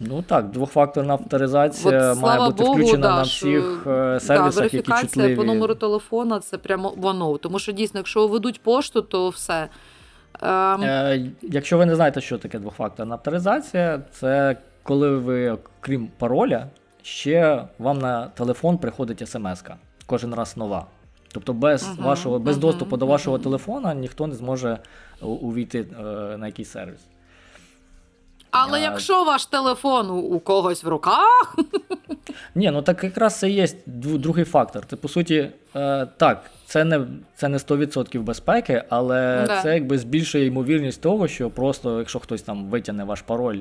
[0.00, 4.20] Ну так, двохфакторна авторизація От, має бути Богу, включена да, на що- всіх е, Да,
[4.20, 5.36] сервісах, які чутливі.
[5.36, 7.38] по номеру телефона це прямо воно.
[7.38, 9.68] Тому що дійсно, якщо ведуть пошту, то все.
[10.42, 16.66] Ем, Е, якщо ви не знаєте, що таке двохфакторна авторизація, це коли ви, крім пароля,
[17.04, 19.76] ще вам на телефон приходить смс-ка.
[20.06, 20.86] Кожен раз нова.
[21.32, 24.78] Тобто без Мгм, вашого, без мгм, доступу до вашого телефона ніхто не зможе
[25.20, 26.02] увійти е,
[26.36, 27.00] на якийсь сервіс.
[28.50, 31.56] але е, якщо ваш телефон у, у когось в руках,
[32.54, 34.86] Ні, ну так якраз це є другий фактор.
[34.86, 39.62] Це по суті, е, так, це не, це не 100% безпеки, але Да.
[39.62, 43.58] це якби збільшує ймовірність того, що просто якщо хтось там витягне ваш пароль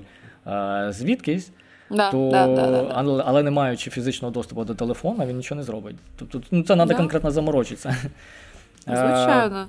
[0.47, 1.51] е, звідкись,
[1.89, 2.91] да, то, да, да, да.
[2.93, 5.95] Але, але не маючи фізичного доступу до телефона, він нічого не зробить.
[6.15, 6.95] Тобто ну, це треба Да.
[6.95, 7.95] конкретно заморочитися.
[8.87, 9.67] Е, звичайно.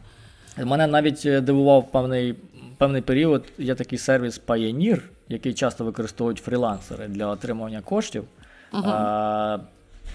[0.65, 2.35] Мене навіть е, дивував певний,
[2.79, 3.45] певний період.
[3.59, 8.25] Є такий сервіс Pioneer, який часто використовують фрілансери для отримування коштів.
[8.73, 8.85] Мгм.
[8.87, 9.59] А,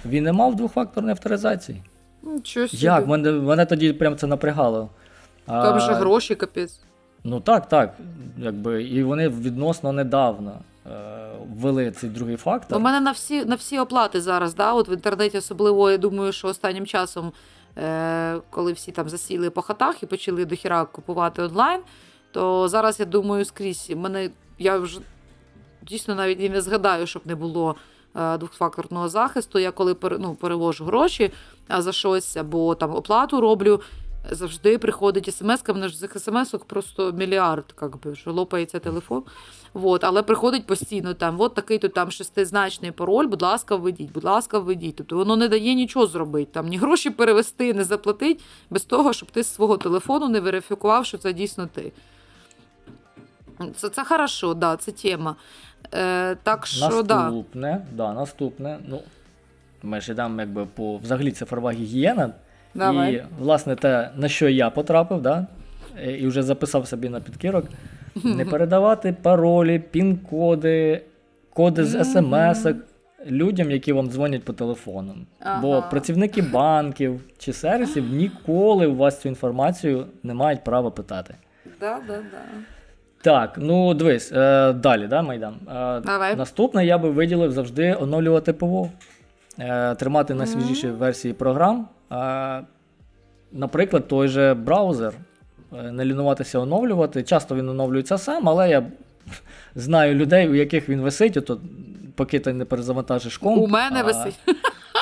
[0.05, 1.81] він не мав двохфакторної авторизації.
[2.23, 2.83] Нічого собі.
[2.83, 3.07] Як?
[3.07, 4.89] Мене, мене тоді прям це напрягало.
[5.45, 6.79] Там же гроші капець.
[7.23, 7.93] Ну так, так.
[8.37, 10.55] Якби, і вони відносно недавно е,
[11.55, 12.77] ввели цей другий фактор.
[12.77, 16.31] У мене на всі, на всі оплати зараз, да, от в інтернеті особливо, я думаю,
[16.31, 17.31] що останнім часом,
[17.77, 21.81] е, коли всі там засіли по хатах і почали дохіра купувати онлайн,
[22.31, 23.91] то зараз я думаю скрізь.
[23.95, 24.99] Мене я вже
[25.81, 27.75] дійсно навіть і не згадаю, щоб не було
[28.15, 29.59] е, двохфакторного захисту.
[29.59, 31.31] Я коли ну, перевожу гроші
[31.69, 33.81] за щось або там оплату роблю.
[34.31, 35.73] Завжди приходить смс-ка.
[35.73, 39.23] мене ж з смс-ок просто мільярд, як що лопається телефон.
[39.73, 44.23] Вот, але приходить постійно там, от такий то там шестизначний пароль, будь ласка, введіть, будь
[44.23, 44.95] ласка, введіть.
[44.95, 49.31] Тобто воно не дає нічого зробити, там ні гроші перевести, не заплатить без того, щоб
[49.31, 51.91] ти з свого телефону не верифікував, що це дійсно ти.
[53.75, 55.35] Це це хорошо, да, це тема.
[55.93, 58.05] Е, так що, Наступне, да.
[58.05, 58.77] да, наступне.
[58.87, 59.01] Ну,
[59.83, 62.33] Ми ж йдемо якби по взагалі цифрова гігієна.
[62.73, 63.13] Давай.
[63.13, 65.47] І, власне, те, на що я потрапив, да,
[66.17, 67.65] і вже записав собі на підкірок.
[68.23, 71.01] Не передавати паролі, пін-коди,
[71.53, 72.67] коди з смс
[73.25, 75.15] людям, які вам дзвонять по телефону.
[75.39, 75.61] Ага.
[75.61, 81.35] Бо працівники банків чи сервісів ніколи у вас цю інформацію не мають права питати.
[81.79, 82.41] Да, да, да.
[83.21, 85.55] Так, ну дивись, е, далі, да, Майдан.
[85.67, 86.35] Е, Давай.
[86.35, 88.89] Наступне я би виділив завжди оновлювати ПВО,
[89.59, 90.97] е, тримати на свіжіші mm-hmm.
[90.97, 91.87] версії програм.
[92.11, 92.61] Е,
[93.51, 95.13] наприклад, той же браузер.
[95.77, 97.23] Е, не лінуватися оновлювати.
[97.23, 98.83] Часто він оновлюється сам, але я
[99.75, 101.61] знаю людей, у яких він висить, ото,
[102.15, 103.63] поки ти не перезавантажиш комп.
[103.63, 104.03] У мене а...
[104.03, 104.39] висить.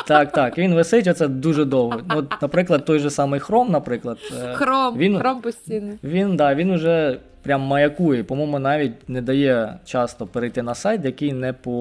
[0.07, 2.01] Так, так, він висить, оце дуже довго.
[2.15, 4.18] От, Наприклад, той же самий Chrome, наприклад.
[4.43, 5.93] Е, Chrome, він, Chrome постійно.
[6.03, 11.34] Він, да, він уже прям маякує, по-моєму, навіть не дає часто перейти на сайт, який
[11.34, 11.72] не по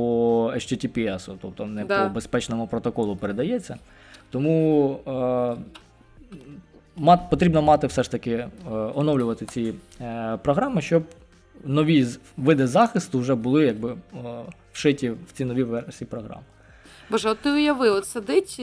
[0.54, 2.04] HTTPS, тобто не да.
[2.04, 3.76] по безпечному протоколу передається.
[4.30, 4.98] Тому.
[5.06, 5.56] Е,
[6.96, 8.50] мат, потрібно мати все ж таки е,
[8.94, 11.02] оновлювати ці е, програми, щоб
[11.64, 13.96] нові види захисту вже були якби е,
[14.72, 16.40] вшиті в ці нові версії програм.
[17.10, 18.60] Боже, от ти уяви, от сидить,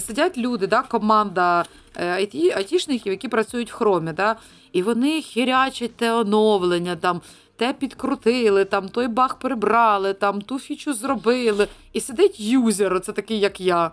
[0.00, 1.64] сидять люди, да, команда
[1.96, 4.36] IT, айтішників, які працюють в хромі, да,
[4.72, 7.20] і вони хірячать те оновлення, там,
[7.56, 11.68] те підкрутили, там, той баг прибрали, там, ту фічу зробили.
[11.92, 13.90] І сидить юзер, це такий, як я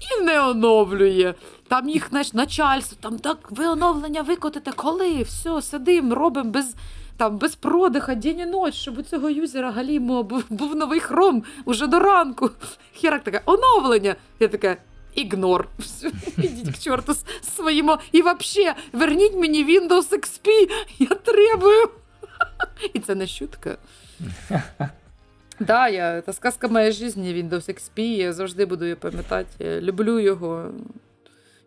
[0.00, 1.34] і не оновлює.
[1.68, 5.22] Там їх знаєш, начальство, там так ви оновлення викотите, коли?
[5.22, 6.74] Все, сидимо, робимо без
[7.16, 11.42] там, без продиха, день і ноч, щоб у цього юзера Галімо був, був новий хром
[11.64, 12.50] уже до ранку.
[12.94, 14.16] Херак таке, оновлення.
[14.40, 14.76] Я така.
[15.14, 15.68] Ігнор.
[16.38, 17.24] Ідіть к чорту з
[17.56, 17.90] своїм.
[18.12, 21.88] І взагалі, верніть мені Windows XP, я требую.
[22.94, 23.76] І це не шутка.
[25.60, 29.48] Да, я це сказка моєї житті, Windows XP, я завжди буду її пам'ятати.
[29.58, 30.70] Я люблю його.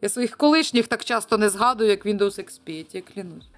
[0.01, 3.49] Я своїх колишніх так часто не згадую, як Windows XP, я тебе клянусь.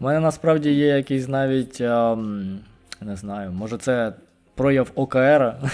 [0.00, 2.58] У мене насправді є якийсь навіть, ем,
[3.00, 4.12] не знаю, може це
[4.54, 5.54] прояв ОКР.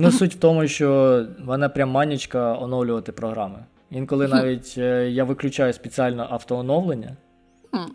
[0.00, 3.58] Ну, суть в тому, що в мене прям манічка оновлювати програми.
[3.90, 7.16] Інколи навіть е, я виключаю спеціально автооновлення,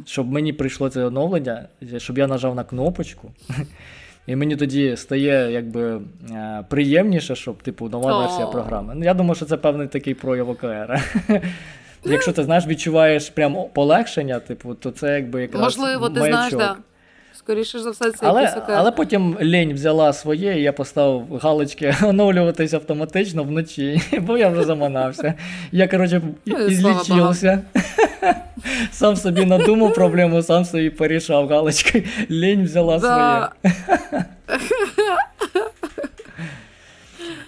[0.06, 3.32] щоб мені прийшло це оновлення, щоб я нажав на кнопочку.
[4.28, 6.02] І мені тоді стає якби
[6.32, 8.94] е, приємніше, щоб типу нова версія програми.
[8.96, 11.02] Ну, Я думаю, що це певний такий прояв ОКР.
[12.06, 15.64] Якщо ти знаєш, відчуваєш прям полегшення, типу, то це якби якраз.
[15.64, 16.80] Можливо, ти знаєш, так.
[17.44, 18.72] Скоріше за все, це але, ОКР.
[18.72, 24.64] Але потім лінь взяла своє, і я поставив галочки оновлюватись автоматично вночі, бо я вже
[24.64, 25.34] заманався.
[25.72, 27.62] Я, коротше, і злічився.
[28.92, 32.04] Сам собі надумав проблему, сам собі порішав галочкою.
[32.32, 33.48] Лінь взяла своє.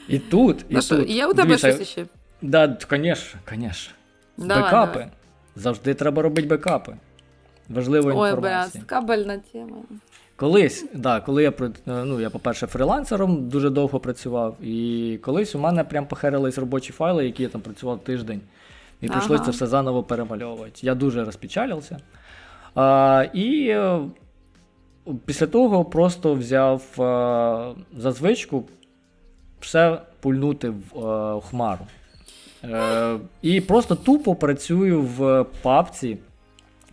[0.09, 1.09] І тут, і тут.
[1.09, 2.05] Є у тебе щось ще?
[2.41, 3.93] Да, звісно, звісно.
[4.37, 5.07] Бекапи.
[5.55, 6.93] Завжди треба робити бекапи.
[7.69, 8.71] Важлива інформація.
[8.75, 9.77] Ой, кабельна тема.
[10.35, 11.53] Колись, да, коли я
[11.85, 17.25] ну, я, по-перше, фрилансером дуже довго працював, і колись у мене прям похерились робочі файли,
[17.25, 18.41] які я там працював тиждень.
[19.01, 19.15] І ага.
[19.15, 20.71] прийшлося це все заново перемальовувати.
[20.81, 21.97] Я дуже розпечалився.
[22.75, 23.99] А, І е,
[25.25, 28.63] після того просто взяв а, е, за звичку
[29.59, 31.87] все пульнути в, а, е, хмару.
[32.63, 36.17] Е, І просто тупо працюю в папці.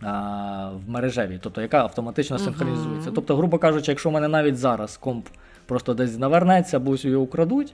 [0.03, 3.09] В мережевій, тобто яка автоматично синхронізується.
[3.09, 3.15] Uh-huh.
[3.15, 5.27] Тобто, грубо кажучи, якщо в мене навіть зараз комп
[5.65, 7.73] просто десь навернеться, або його украдуть,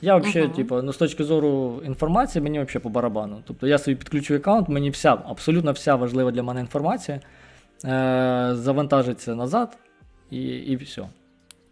[0.00, 0.54] я взагалі, uh-huh.
[0.54, 3.42] типу, ну, з точки зору інформації, мені взагалі по барабану.
[3.46, 7.20] Тобто я собі підключу аккаунт, мені вся, абсолютно вся важлива для мене інформація
[7.84, 9.78] е- завантажиться назад
[10.30, 11.08] і і все.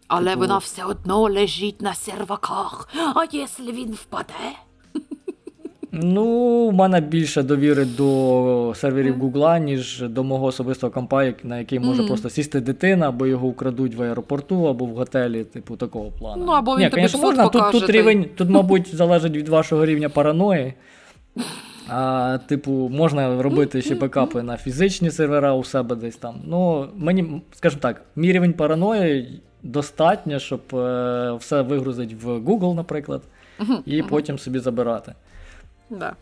[0.07, 0.39] Але типу...
[0.39, 2.89] вона все одно лежить на серваках.
[3.15, 4.33] А якщо він впаде?
[5.91, 6.25] Ну,
[6.67, 12.01] у мене більше довіри до серверів Гугла, ніж до мого особистого компа, на який може
[12.01, 12.07] mm.
[12.07, 16.43] просто сісти дитина, або його украдуть в аеропорту, або в готелі, типу такого плану.
[16.45, 17.47] Ну, або він Ні, тобі звісно, можна.
[17.47, 20.73] Тут, тут рівень, тут, мабуть, залежить від вашого рівня параної.
[21.89, 26.35] А, Типу, можна робити ще бекапи на фізичні сервера у себе десь там.
[26.45, 33.21] Ну, мені, скажімо так, мій рівень параної достатньо, щоб е, все вигрузити в Google, наприклад,
[33.85, 35.13] і потім собі забирати.
[35.91, 36.15] Да.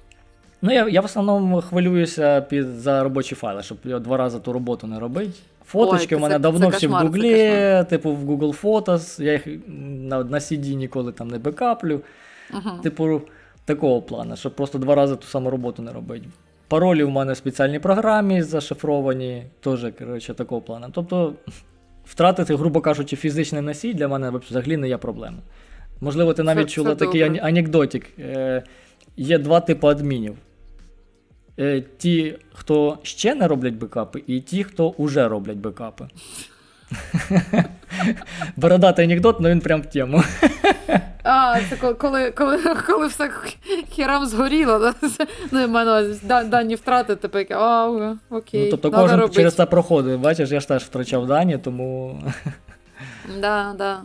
[0.62, 4.54] Ну, я я в основному хвилююся під, за робочі файли, щоб я два рази ту
[4.54, 5.32] роботу не робити.
[5.66, 9.32] Фоточки Ой, у мене це, давно це всі в Гуглі, типу в Google Photos, я
[9.32, 12.02] їх на на CD ніколи там не бекаплю.
[12.54, 13.22] uh Типу,
[13.66, 16.26] такого плану, щоб просто два рази ту саму роботу не робити.
[16.68, 20.88] Паролі у мене в спеціальній програмі зашифровані, теж, коротше, такого плану.
[20.92, 21.34] Тобто,
[22.06, 25.44] втратити, грубо кажучи, фізичний носій для мене взагалі не є проблемою.
[26.02, 27.40] Можливо, ти навіть це, чула це такий добре.
[27.40, 28.08] анекдотик.
[29.18, 30.36] Є два типи адмінів.
[31.60, 36.08] Е, Ті, хто ще не роблять бекапи, і ті, хто вже роблять бекапи.
[38.56, 40.24] Бородатий анекдот, але він прям в тему.
[41.24, 42.58] А, це коли, коли,
[42.88, 43.32] коли, все
[43.96, 44.94] херам згоріло, да?
[45.52, 49.36] Ну, я маю на увазі, дані втратити, таке, а, окей, Ну, тобто кожен робити.
[49.36, 50.20] через це проходить.
[50.20, 52.22] Бачиш, я ж теж втрачав дані, тому.
[53.42, 54.02] Да, да.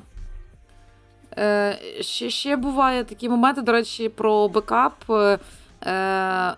[1.39, 4.95] Е, ще, ще буває такі моменти, до речі, про бекап.
[5.87, 6.57] Е,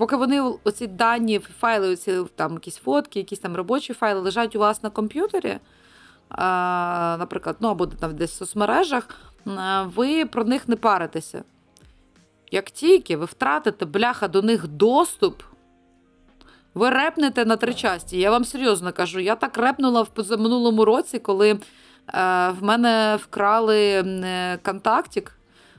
[0.00, 4.58] поки вони оці дані, файли, оці, там якісь фотки, якісь там робочі файли лежать у
[4.58, 5.60] вас на комп'ютері, е,
[7.16, 9.08] наприклад, ну або там десь в соцмережах,
[9.46, 11.44] е, ви про них не паритеся.
[12.50, 15.42] Як тільки ви втратите бляха до них доступ,
[16.74, 18.18] ви репнете на три часті.
[18.18, 21.58] Я вам серйозно кажу, я так репнула в позаминулому році, коли е,
[22.14, 25.36] в мене вкрали е, контактик.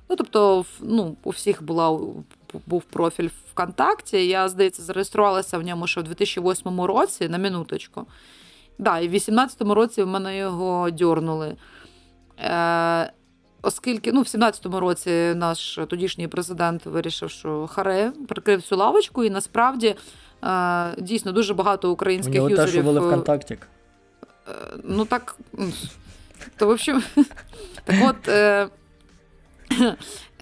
[0.09, 1.99] Ну, тобто, ну, у всіх була,
[2.65, 4.27] був профіль ВКонтакті.
[4.27, 8.05] Я, здається, зареєструвалася в ньому ще в 2008 році на минуточку.
[8.77, 11.55] Да, і в 2018 році в мене його дьорнули.
[12.39, 13.11] Е,
[13.61, 19.29] оскільки ну, в 17-му році наш тодішній президент вирішив, що харе прикрив цю лавочку, і
[19.29, 19.95] насправді
[20.43, 22.84] е, дійсно дуже багато українських теж юзерів.
[22.84, 23.53] ввели е, ВКонтакті.
[23.53, 23.59] Е,
[24.84, 25.36] Ну так.
[26.57, 27.03] То, в общем,
[27.85, 28.27] так от.
[28.27, 28.69] Е,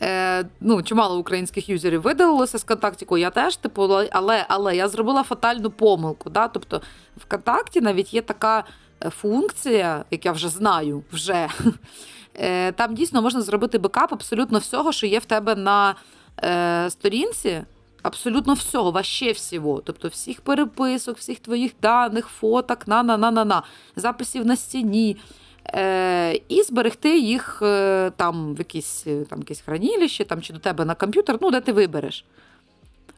[0.01, 3.17] е, ну, чимало українських юзерів видалилося з контактіку.
[3.17, 6.29] Я теж, типу, але, але я зробила фатальну помилку.
[6.29, 6.47] Да?
[6.47, 6.81] Тобто
[7.17, 8.63] в контакті навіть є така
[9.03, 11.47] е, функція, як я вже знаю, вже.
[12.41, 15.95] Е, Там дійсно можна зробити бекап абсолютно всього, що є в тебе на
[16.43, 17.63] е, сторінці.
[18.01, 19.81] Абсолютно всього, ваще всього.
[19.85, 23.63] Тобто всіх переписок, всіх твоїх даних, фоток, на-на-на-на-на,
[23.95, 25.17] записів на стіні.
[25.76, 30.59] Е, і зберегти їх е, там в якісь, е, там, якесь хранилище там, чи до
[30.59, 32.26] тебе на комп'ютер, ну, де ти вибереш.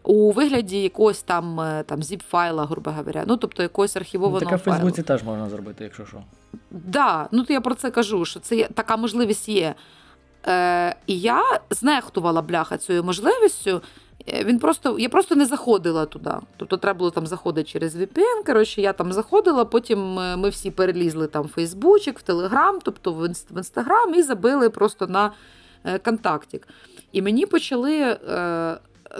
[0.03, 4.59] У вигляді якогось там, там zip-файла, грубо говоря, ну, тобто якогось Ну, архівованого таке в.
[4.59, 6.23] Фейсбуці теж можна зробити, якщо що.
[6.71, 9.75] Да, ну то я про це кажу, що це є, така можливість є.
[10.47, 13.81] Е, і я знехтувала бляха цією можливістю.
[14.31, 16.31] Е, Він просто, я просто не заходила туди.
[16.57, 18.45] Тобто треба було там заходити через VPN.
[18.45, 23.13] Коротше, я там заходила, потім е, ми всі перелізли там в Фейсбучик, в Телеграм, тобто
[23.13, 25.31] в Інстаграм, і забили просто на
[25.83, 26.67] е, контактик.
[27.11, 28.17] І мені почали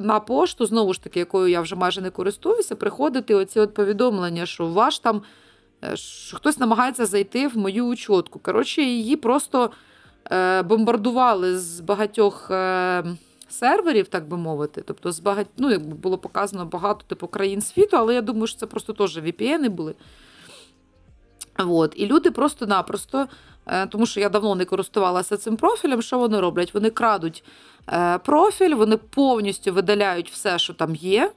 [0.02, 4.46] на пошту, знову ж таки, якою я вже майже не користуюся, приходити оці от повідомлення,
[4.46, 5.22] що ваш там
[5.94, 8.40] що хтось намагається зайти в мою учотку.
[8.40, 9.72] Коротше, її просто
[10.32, 13.04] е, бомбардували з багатьох е,
[13.52, 14.82] серверів, так би мовити.
[14.82, 15.48] Тобто, з багать...
[15.58, 19.18] ну, якби було показано багато типу, країн світу, але я думаю, що це просто теж
[19.18, 19.96] VPN були.
[21.58, 21.94] От.
[21.96, 23.28] І люди просто-напросто,
[23.68, 26.74] е, тому що я давно не користувалася цим профілем, що вони роблять?
[26.74, 27.44] Вони крадуть
[27.90, 31.32] е, профіль, вони повністю видаляють все, що там є.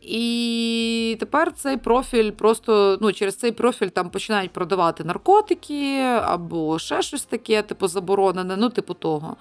[0.00, 7.02] І тепер цей профіль просто ну, через цей профіль там починають продавати наркотики або ще
[7.02, 9.36] щось таке, типу заборонене, ну, типу того.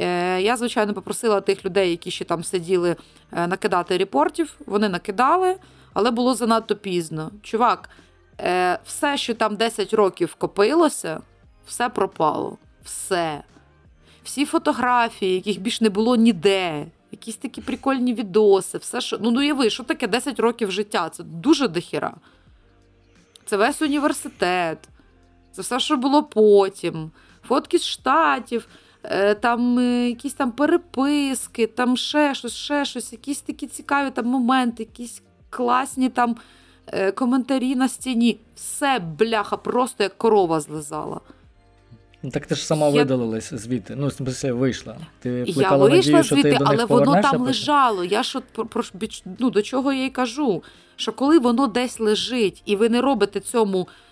[0.00, 2.96] Е, Я, звичайно, попросила тих людей, які ще там сиділи,
[3.32, 4.54] е, накидати репортів.
[4.66, 5.56] Вони накидали,
[5.92, 7.30] але було занадто пізно.
[7.42, 7.90] Чувак,
[8.40, 11.20] е, все, що там 10 років копилося,
[11.66, 12.58] все пропало.
[12.84, 13.42] Все.
[14.24, 16.86] Всі фотографії, яких більш не було ніде.
[17.12, 19.18] Якісь такі прикольні відоси, все, що.
[19.20, 21.08] Ну, ну уяви, що таке 10 років життя?
[21.08, 22.14] Це дуже дохіра.
[23.44, 24.78] Це весь університет,
[25.52, 27.10] це все, що було потім.
[27.48, 28.68] Фотки з штатів,
[29.34, 34.82] там е, якісь там переписки, там ще щось, ще щось, якісь такі цікаві там моменти,
[34.82, 36.36] якісь класні там
[36.86, 38.38] е, коментарі на стіні.
[38.54, 41.20] Все, бляха, просто як корова злизала.
[42.22, 43.96] Ну, так ти ж сама Я- видалилась звідти.
[43.96, 44.10] Ну,
[44.54, 44.96] вийшла.
[45.20, 47.40] Ти Я вийшла надію, що звідти, ти до але воно там потім?
[47.40, 48.04] лежало.
[48.04, 48.82] Я ж от про, про
[49.38, 50.62] ну, до чого я й кажу,
[50.96, 54.05] що коли воно десь лежить, і ви не робите цьому е,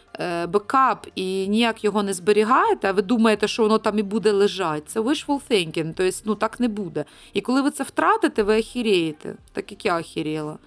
[0.49, 4.83] бекап і ніяк його не зберігаєте, а ви думаєте, що воно там і буде лежати,
[4.87, 7.05] це wishful thinking, тобто ну, так не буде.
[7.33, 10.59] І коли ви це втратите, ви охірієте, так як я охіріла.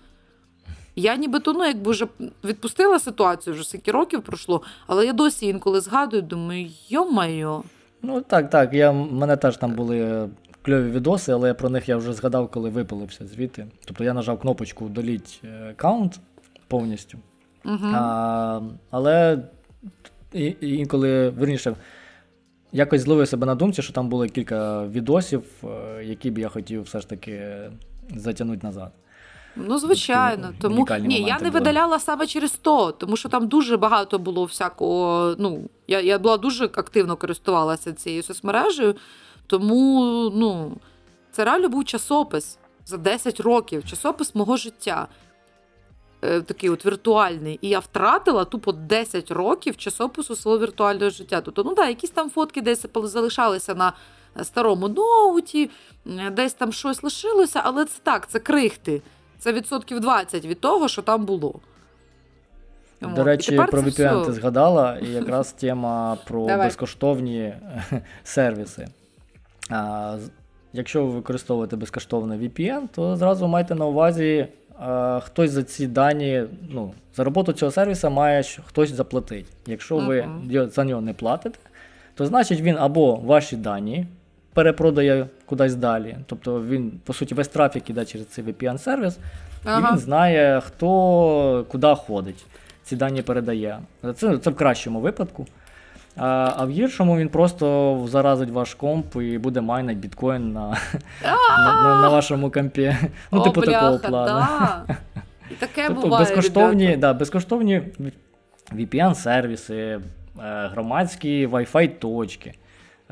[0.95, 2.07] Я нібито ну, якби вже
[2.43, 7.63] відпустила ситуацію, вже скільки років пройшло, але я досі інколи згадую, думаю, йо-майо.
[8.01, 8.73] Ну так, так.
[8.73, 10.29] Я, мене теж там були
[10.61, 13.67] кльові відоси, але про них я вже згадав, коли випилився звідти.
[13.85, 16.19] Тобто я нажав кнопочку Доліть аккаунт
[16.67, 17.17] повністю.
[17.65, 17.87] Угу.
[17.93, 19.43] А, Але
[20.61, 21.75] інколи, верніше,
[22.71, 26.81] якось зловив себе на думці, що там було кілька відосів, е, які б я хотів
[26.81, 27.59] все ж таки
[28.15, 28.91] затягнути назад.
[29.55, 30.47] Ну, звичайно.
[30.47, 31.49] Такі Тому ні, я не були.
[31.49, 35.35] видаляла саме через то, тому що там дуже багато було всякого.
[35.39, 38.95] Ну, я, я була дуже активно користувалася цією соцмережею,
[39.47, 40.01] тому
[40.35, 40.77] ну,
[41.31, 45.07] це реально був часопис за 10 років, часопис мого життя.
[46.27, 47.59] Е, Такий от віртуальний.
[47.61, 51.41] І я втратила тупо 10 років часопису свого віртуального життя.
[51.41, 53.93] Тобто, ну да, якісь там фотки десь залишалися на
[54.43, 55.69] старому ноуті,
[56.31, 59.01] десь там щось лишилося, але це так, це крихти.
[59.39, 61.59] Це відсотків 20 від того, що там було.
[63.01, 66.67] До І речі, про VPN ти згадала, і якраз тема про Давай.
[66.67, 67.53] безкоштовні
[68.23, 68.87] сервіси.
[69.69, 70.17] А,
[70.73, 74.47] якщо ви використовуєте безкоштовний VPN, то зразу майте на увазі,
[75.23, 79.45] хтось за ці дані, ну, за роботу цього сервіса має хтось заплатить.
[79.67, 81.59] Якщо ви йо- за нього не платите,
[82.15, 84.05] то значить він або ваші дані
[84.53, 86.17] перепродає кудись далі.
[86.25, 89.17] Тобто він, по суті, весь трафік іде через цей VPN-сервіс,
[89.65, 92.45] і він знає, хто куди ходить.
[92.83, 93.79] Ці дані передає.
[94.15, 95.45] Це, це в кращому випадку.
[96.17, 100.77] А, а в гіршому він просто заразить ваш комп і буде майнити біткоін на,
[101.23, 102.95] на, на, на вашому компі.
[103.31, 104.25] Ну, О, типу такого плану.
[104.25, 104.85] Да.
[105.51, 106.25] І таке Тобто буває.
[106.25, 107.81] безкоштовні, да, безкоштовні
[108.71, 110.01] VPN-сервіси, е,
[110.71, 112.49] громадські Wi-Fi точки.
[112.49, 112.55] Е,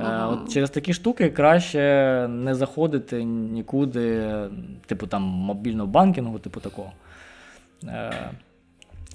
[0.04, 0.28] Ага.
[0.28, 1.80] От через такі штуки краще
[2.30, 4.34] не заходити нікуди,
[4.86, 6.92] типу там мобільного банкінгу, типу такого.
[7.84, 8.12] Е,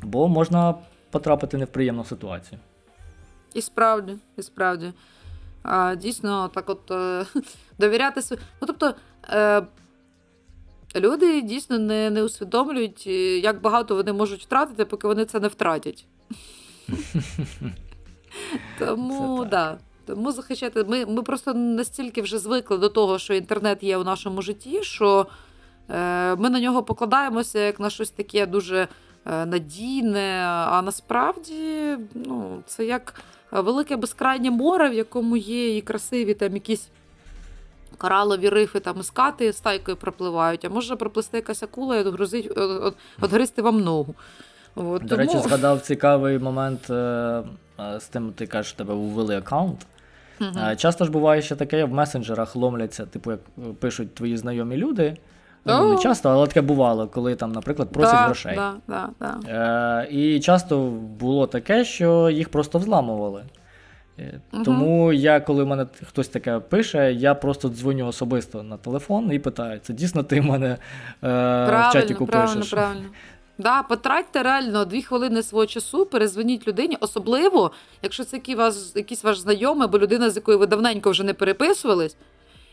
[0.02, 0.74] Бо можна
[1.10, 2.58] потрапити не в неприємну ситуацію.
[3.54, 4.92] І справді, і справді.
[5.62, 7.26] А, дійсно, так от е,
[7.78, 8.42] довіряти свої.
[8.60, 8.94] Ну, тобто,
[9.28, 9.62] е,
[10.96, 15.48] люди дійсно не, не усвідомлюють, е, як багато вони можуть втратити, поки вони це не
[15.48, 16.06] втратять.
[18.78, 19.78] Тому, да.
[20.06, 20.84] Тому захищати.
[20.84, 25.26] Ми, ми просто настільки вже звикли до того, що інтернет є у нашому житті, що
[25.90, 28.88] е, ми на нього покладаємося як на щось таке дуже
[29.26, 30.44] е, надійне.
[30.46, 33.14] А насправді ну, це як
[33.50, 36.88] велике безкрайнє море, в якому є і красиві там якісь.
[37.98, 42.94] Коралові рифи там і скати стайкою пропливають, а може проплисти якась акула і отгрузить, от,
[43.20, 44.14] от, вам ногу.
[44.74, 49.86] От, До речі, згадав цікавий момент е, е, з тим, ти кажеш, тебе ввели аккаунт.
[50.40, 54.76] Е, Часто ж буває ще таке, в месенджерах ломляться, типу, як е, пишуть твої знайомі
[54.76, 55.16] люди.
[55.64, 58.54] Ну, не часто, але таке бувало, коли там, наприклад, просять да, грошей.
[58.56, 59.38] Да, да, да.
[60.02, 60.80] Е, і часто
[61.20, 63.44] було таке, що їх просто взламували.
[64.52, 64.64] Мгм.
[64.64, 69.38] Тому я, коли в мене хтось таке пише, я просто дзвоню особисто на телефон і
[69.38, 70.76] питаю: це дійсно ти в мене е,
[71.20, 72.70] в Правильно, чатіку правильно, пишеш?
[72.70, 73.08] правильно.
[73.58, 77.70] Да, потратьте реально дві хвилини свого часу, перезвоніть людині, особливо,
[78.02, 81.34] якщо це який вас, якийсь ваш знайомий або людина, з якою ви давненько вже не
[81.34, 82.16] переписувались,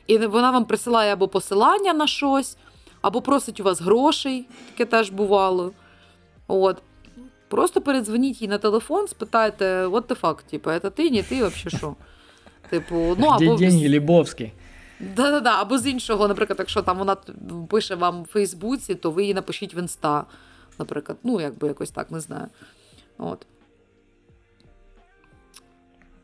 [0.07, 2.57] і вона вам присилає або посилання на щось,
[3.01, 5.71] або просить у вас грошей, таке теж бувало.
[6.47, 6.81] От.
[7.47, 11.77] Просто передзвоніть їй на телефон, спитайте, what the fuck, типу, це ти, не ти, взагалі
[11.77, 11.95] що?
[12.69, 14.53] Типу, ну або деньги, Лібовський.
[14.99, 17.17] Да-да-да, або з іншого, наприклад, якщо там вона
[17.69, 20.25] пише вам в Фейсбуці, то ви її напишіть в інста,
[20.79, 21.17] наприклад.
[21.23, 22.47] Ну, якби якось так, не знаю.
[23.17, 23.45] От.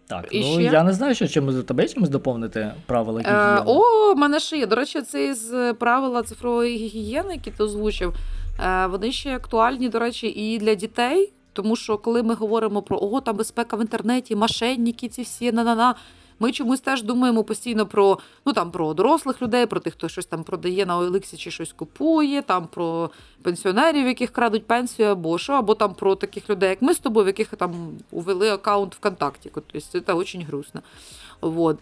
[0.08, 0.64] Так, І ну ще?
[0.64, 4.58] я не знаю, що чимось тебе є чимось доповнити правила Е, о, в мене ще
[4.58, 4.66] є.
[4.66, 8.14] До речі, це із правила цифрової гігієни, які ти озвучив.
[8.60, 11.34] Е, вони ще актуальні, до речі, і для дітей.
[11.54, 15.96] Тому що коли ми говоримо про ого, там безпека в інтернеті, мошенники, ці всі на-на-на.
[16.44, 20.26] Ми чомусь теж думаємо постійно про ну там про дорослих людей, про тих, хто щось
[20.26, 23.10] там продає на OLX чи щось купує, там про
[23.42, 27.24] пенсіонерів, яких крадуть пенсію, або що, або там про таких людей, як ми з тобою,
[27.24, 27.74] в яких там
[28.12, 29.52] увели аккаунт ВКонтакті.
[29.54, 30.82] Тобто це дуже грустно.
[31.42, 31.78] Вот.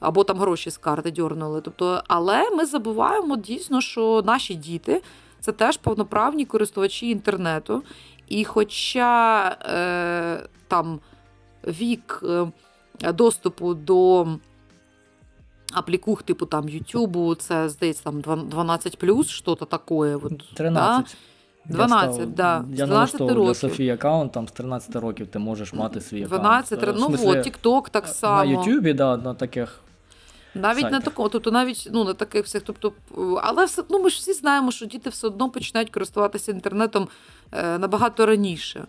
[0.00, 1.60] Або там гроші з карти дьорнули.
[1.60, 5.02] Тобто, але ми забуваємо дійсно, що наші діти
[5.40, 7.82] це теж повноправні користувачі інтернету.
[8.28, 11.00] І хоча е, там
[11.66, 12.46] вік е,
[13.00, 14.26] доступу до
[15.72, 19.94] аплікух, типу там Ютубу, це здається там 12 що-то таке.
[19.94, 21.16] От, 13.
[21.68, 23.54] Я 12, став- да, Я 12 налаштовував для.
[23.54, 26.42] Софії аккаунт, там з 13 років ти можеш мати свій аккаунт.
[26.42, 28.44] 12, Е, ну от, TikTok так само.
[28.44, 29.80] На Ютубі, да, на таких.
[30.54, 31.00] Навіть сайтах.
[31.00, 32.62] не такого, тобто навіть ну, на таких всіх.
[32.62, 32.92] Тобто,
[33.42, 37.08] але все ну, ми ж всі знаємо, що діти все одно починають користуватися інтернетом
[37.52, 38.86] е, набагато раніше.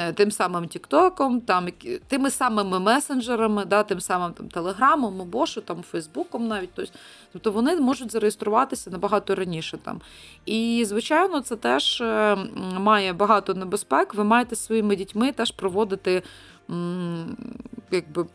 [0.00, 1.68] Е, тим самим Тіктоком, там,
[2.08, 6.70] тими самими месенджерами, да, тим самим там, Телеграмом, Бошу, там, Фейсбуком навіть.
[6.74, 6.92] Тобто,
[7.32, 9.78] тобто вони можуть зареєструватися набагато раніше.
[9.78, 10.00] Там.
[10.46, 12.36] І, звичайно, це теж е,
[12.78, 14.14] має багато небезпек.
[14.14, 16.22] Ви маєте своїми дітьми теж проводити
[17.90, 18.26] якби,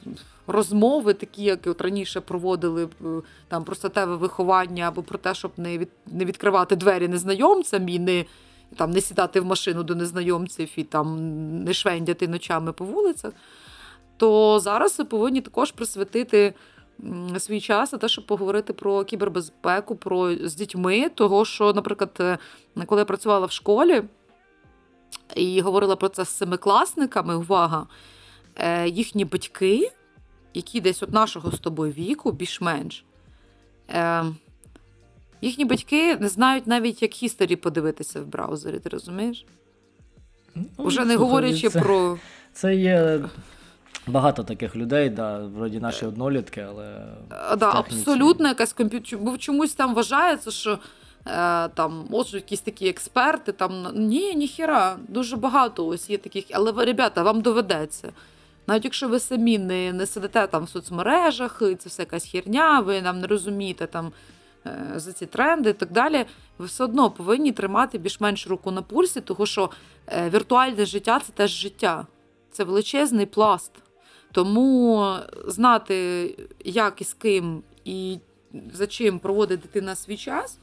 [0.47, 3.05] розмови, такі, як от раніше проводили е,
[3.47, 7.99] там, про статеве виховання або про те, щоб не від, не відкривати двері незнайомцям і
[7.99, 8.25] не
[8.77, 11.17] там не сідати в машину до незнайомців і там
[11.63, 13.33] не швендяти ночами по вулицях,
[14.17, 16.53] то зараз ви повинні також присвятити
[17.37, 21.09] свій час на те, щоб поговорити про кібербезпеку, про з дітьми.
[21.15, 22.37] Того, що, наприклад, е,
[22.85, 24.03] коли я працювала в школі
[25.35, 27.87] і говорила про це з семикласниками, увага,
[28.55, 29.91] е, їхні батьки,
[30.53, 33.05] які десь от нашого з тобою віку, більш-менш.
[35.43, 39.45] Їхні батьки не знають навіть, як хісторі подивитися в браузері, ти розумієш?
[40.55, 42.17] Ну, Уже не говорячи це, про.
[42.53, 43.19] Це є
[44.07, 47.05] багато таких людей, да, вроді наші однолітки, але.
[47.57, 49.19] Да, Абсолютно якась комп'ютер.
[49.19, 50.79] Бо чомусь там вважається, що
[51.27, 53.51] е, там можуть якісь такі експерти.
[53.51, 56.45] там, Ні, ніхіра, дуже багато ось є таких.
[56.53, 58.11] Але, ребята, вам доведеться.
[58.67, 62.79] Навіть якщо ви самі не не сидите там в соцмережах, і це все якась херня,
[62.79, 64.11] ви нам не розумієте там.
[64.65, 66.25] Е, за ці тренди і так далі,
[66.57, 69.69] ви все одно повинні тримати більш-менш руку на пульсі, тому що
[70.07, 72.07] е, віртуальне життя це теж життя,
[72.51, 73.71] це величезний пласт.
[74.31, 75.15] Тому
[75.47, 76.29] знати,
[76.63, 78.19] як і з ким і
[78.73, 80.57] за чим проводить дитина свій час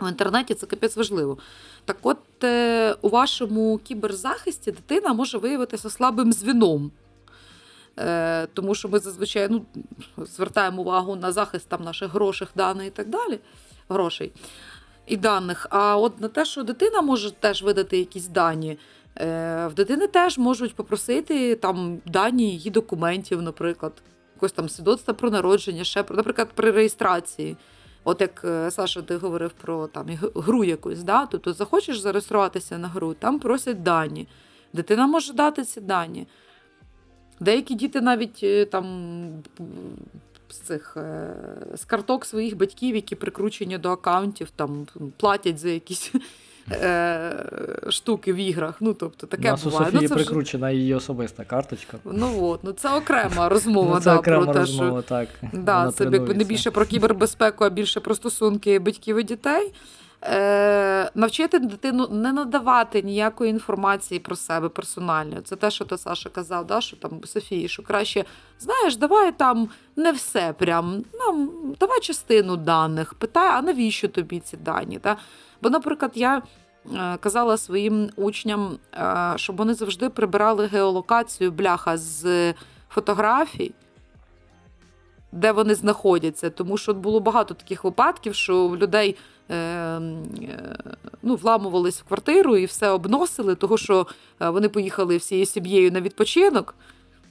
[0.00, 1.38] в інтернеті це капець важливо.
[1.84, 6.90] Так от е, у вашому кіберзахисті дитина може виявитися слабим звіном.
[8.00, 9.64] Е, тому що ми зазвичай ну,
[10.16, 13.38] звертаємо увагу на захист там наших грошей, даних і так далі.
[13.88, 14.32] Грошей
[15.06, 15.66] і даних.
[15.70, 18.78] А от на те, що дитина може теж видати якісь дані.
[19.18, 23.92] Е, в дитини теж можуть попросити там дані її документів, наприклад,
[24.34, 27.56] якось там свідоцтва про народження, ще про, наприклад, при реєстрації.
[28.04, 31.26] От як е, Саша, ти говорив про там гру якусь, да?
[31.26, 34.28] тобто захочеш зареєструватися на гру, там просять дані.
[34.72, 36.26] Дитина може дати ці дані.
[37.40, 38.84] Деякі діти навіть е, там
[40.48, 41.34] з цих е,
[41.74, 44.86] з карток своїх батьків, які прикручені до аккаунтів, там
[45.16, 46.12] платять за якісь
[46.70, 47.46] е,
[47.88, 48.74] штуки в іграх.
[48.80, 49.82] Ну, тобто, таке Нас буває.
[49.82, 50.76] у Софії ну, це прикручена вже...
[50.76, 51.98] її особиста карточка.
[52.04, 53.94] Ну от, ну це окрема розмова.
[53.94, 55.28] ну, це да, окрема про розмова, те, так.
[55.52, 59.72] Да, це якби не більше про кібербезпеку, а більше про стосунки батьків і дітей.
[60.24, 65.40] Е, Навчити дитину не надавати ніякої інформації про себе персонально.
[65.40, 68.24] Це те, що то Саша казав, да, що там Софії, що краще
[68.58, 74.56] знаєш, давай там не все прям, нам давай частину даних, питай, а навіщо тобі ці
[74.56, 75.00] дані?
[75.02, 75.16] Да?
[75.62, 76.42] Бо, наприклад, я
[76.94, 82.54] е, казала своїм учням, е, щоб вони завжди прибирали геолокацію бляха з
[82.88, 83.74] фотографій
[85.32, 86.50] де вони знаходяться.
[86.50, 89.16] Тому що було багато таких випадків, що в людей
[89.48, 90.00] е, е,
[91.22, 94.06] ну, вламувались в квартиру і все обносили, тому що
[94.40, 96.74] е, вони поїхали всією сім'єю на відпочинок.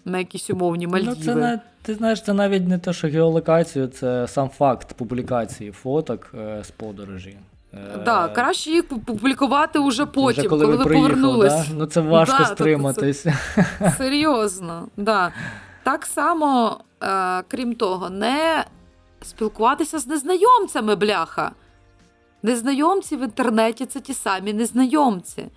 [0.06, 1.16] На якісь умовні Мальдіви.
[1.18, 5.72] Ну, це не, Ти знаєш, це навіть не те, що геолокацію, це сам факт публікації
[5.72, 7.38] фоток е, з подорожі.
[7.72, 11.54] Так, да, краще їх публікувати уже потім, вже коли, коли ви, ви повернулись.
[11.54, 11.66] Да?
[11.76, 13.22] Ну це важко да, стриматись.
[13.22, 13.36] Це,
[13.98, 15.32] серйозно, да.
[15.84, 18.66] Так само, е, крім того, не
[19.22, 21.52] спілкуватися з незнайомцями, бляха.
[22.44, 25.48] Незнайомці в інтернеті це ті самі незнайомці.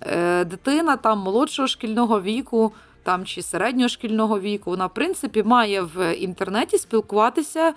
[0.00, 5.82] Е, Дитина там молодшого шкільного віку там, чи середнього шкільного віку, вона, в принципі, має
[5.82, 7.74] в інтернеті спілкуватися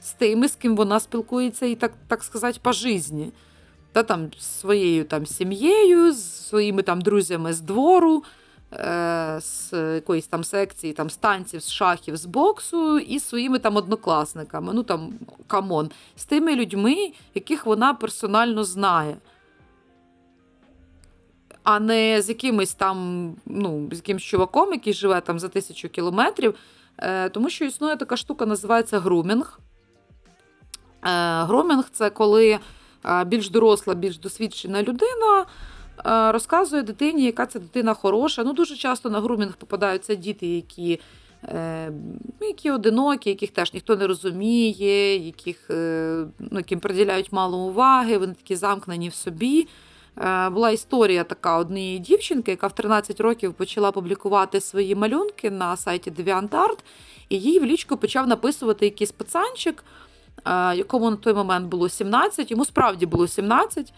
[0.00, 3.32] з тими, з ким вона спілкується, і так так сказати, по житті.
[3.92, 8.24] Та там своєю там сім'єю, з своїми там друзями з двору.
[8.74, 13.76] Е, з якоїсь там секції, там з танців, з шахів, з боксу і своїми там
[13.76, 14.72] однокласниками.
[14.72, 15.14] Ну там
[15.46, 19.16] come on, з тими людьми, яких вона персонально знає.
[21.62, 26.54] А не з якимось там, ну, з якимось чуваком, який живе там за тисячу кілометрів.
[26.98, 29.60] Е, Тому що існує така штука, називається грумінг.
[31.04, 32.58] Е, Грумінг це коли
[33.04, 35.46] е, більш доросла, більш досвідчена людина
[36.04, 38.44] розказує дитині, яка ця дитина хороша.
[38.44, 41.00] Ну, Дуже часто на грумінг попадаються діти, які
[41.44, 41.90] е,
[42.40, 48.18] ну, які одинокі, яких теж ніхто не розуміє, яких, е, ну, яким приділяють мало уваги,
[48.18, 49.68] вони такі замкнені в собі.
[50.18, 55.76] Е, була історія така однієї дівчинки, яка в 13 років почала публікувати свої малюнки на
[55.76, 56.78] сайті DeviantArt,
[57.28, 59.84] і їй в лічку почав написувати якийсь пацанчик,
[60.44, 63.92] е, якому на той момент було 17, йому справді було 17.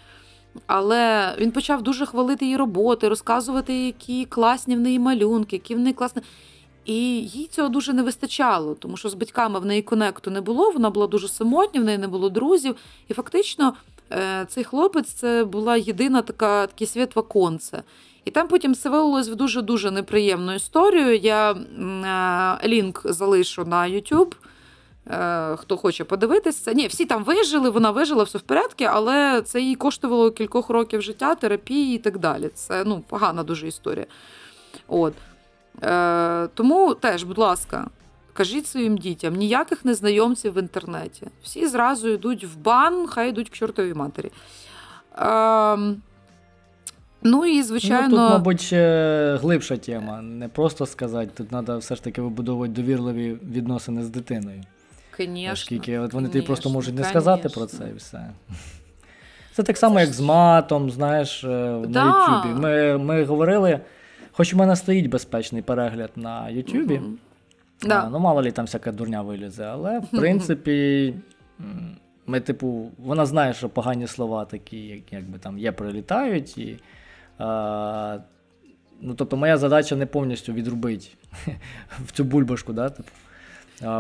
[0.67, 5.79] Але він почав дуже хвалити її роботи, розказувати, які класні в неї малюнки, які в
[5.79, 6.23] неї класні.
[6.85, 10.71] І їй цього дуже не вистачало, тому що з батьками в неї конекту не було,
[10.71, 12.77] вона була дуже самотня, в неї не було друзів.
[13.09, 13.75] І фактично
[14.13, 17.83] е, цей хлопець це була єдина така такий світ ваконце.
[18.25, 21.17] І там потім все вилилось в дуже-дуже неприємну історію.
[21.17, 24.33] Я е, лінк залишу на YouTube.
[25.11, 26.73] Е, хто хоче подивитися.
[26.73, 31.03] Ні, всі там вижили, вона вижила, все в порядку, але це їй коштувало кількох років
[31.03, 32.51] життя, терапії і так далі.
[32.55, 34.07] Це ну, погана дуже історія.
[34.89, 35.15] От.
[35.83, 37.87] Е, Тому теж, будь ласка,
[38.33, 41.27] кажіть своїм дітям, ніяких незнайомців в інтернеті.
[41.43, 44.31] Всі зразу йдуть в бан, хай йдуть к чортовій матері.
[45.19, 45.79] Е,
[47.27, 48.09] Ну і звичайно.
[48.09, 48.69] Ну, Тут, мабуть,
[49.43, 50.23] глибша тема.
[50.23, 54.63] Не просто сказати, тут треба все ж таки вибудовувати довірливі відносини з дитиною.
[55.17, 58.31] Конечно, Оскільки от вони тобі просто можуть не сказати про це і все.
[59.53, 62.05] Це так само, як з матом, знаєш, е, да.
[62.05, 62.61] на Ютубі.
[62.61, 63.81] Ми ми говорили,
[64.33, 66.95] хоч у мене стоїть безпечний перегляд на Ютубі.
[66.99, 67.11] Угу.
[67.83, 68.09] Да.
[68.09, 71.15] Ну, мало ли там всяка дурня вилізе, але в принципі.
[72.27, 76.59] Ми, типу, вона знає, що погані слова такі, як, якби там є, прилітають.
[76.59, 76.79] І,
[77.39, 78.19] а,
[79.01, 81.07] ну, Тобто, моя задача не повністю відрубити
[82.07, 83.09] в цю бульбашку, да, типу,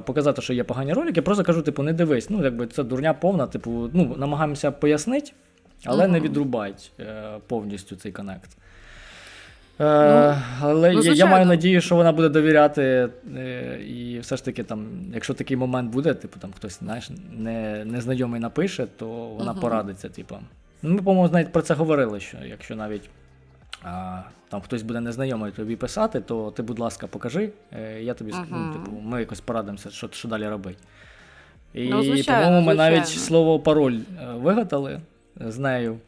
[0.05, 1.23] показати, що є погані ролики.
[1.23, 2.31] просто кажу, типу, не дивись.
[2.31, 5.33] Ну, якби це дурня повна, типу, ну, намагаємося пояснити,
[5.85, 6.11] але uh-huh.
[6.11, 8.51] не відрубати е, повністю цей connect.
[9.79, 14.45] Ну, е, але ну, я маю надію, що вона буде довіряти, е, і все ж
[14.45, 19.53] таки, там, якщо такий момент буде, типу там хтось знаєш, не, незнайомий напише, то вона
[19.53, 19.61] uh-huh.
[19.61, 20.09] порадиться.
[20.09, 20.37] Типу.
[20.83, 23.11] Ну, Ми, по-моєму, навіть про це говорили, що якщо навіть
[23.85, 28.33] а, там хтось буде незнайомий тобі писати, то ти, будь ласка, покажи, е, я тобі
[28.33, 28.73] скажу, uh-huh.
[28.73, 30.79] типу, ми якось порадимося, що що далі робити.
[31.75, 33.99] І, ну, звичайно, по-моєму, ми навіть слово пароль
[34.35, 35.01] вигадали
[35.37, 35.99] з нею.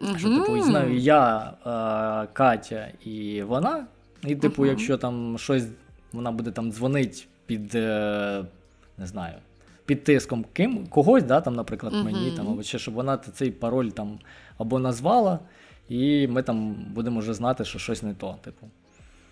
[0.00, 0.18] Mm-hmm.
[0.18, 3.86] Що, типу, знаю я, е, Катя і вона.
[4.22, 4.68] І, типу, uh-huh.
[4.68, 5.64] якщо там щось
[6.12, 8.44] вона буде там дзвонить під е,
[8.98, 9.34] не знаю,
[9.86, 12.04] під тиском ким, когось, да, там, наприклад, uh-huh.
[12.04, 14.18] мені, там, або ще, щоб вона цей пароль там
[14.58, 15.38] або назвала,
[15.88, 18.36] і ми там будемо вже знати, що щось не то.
[18.44, 18.70] типу.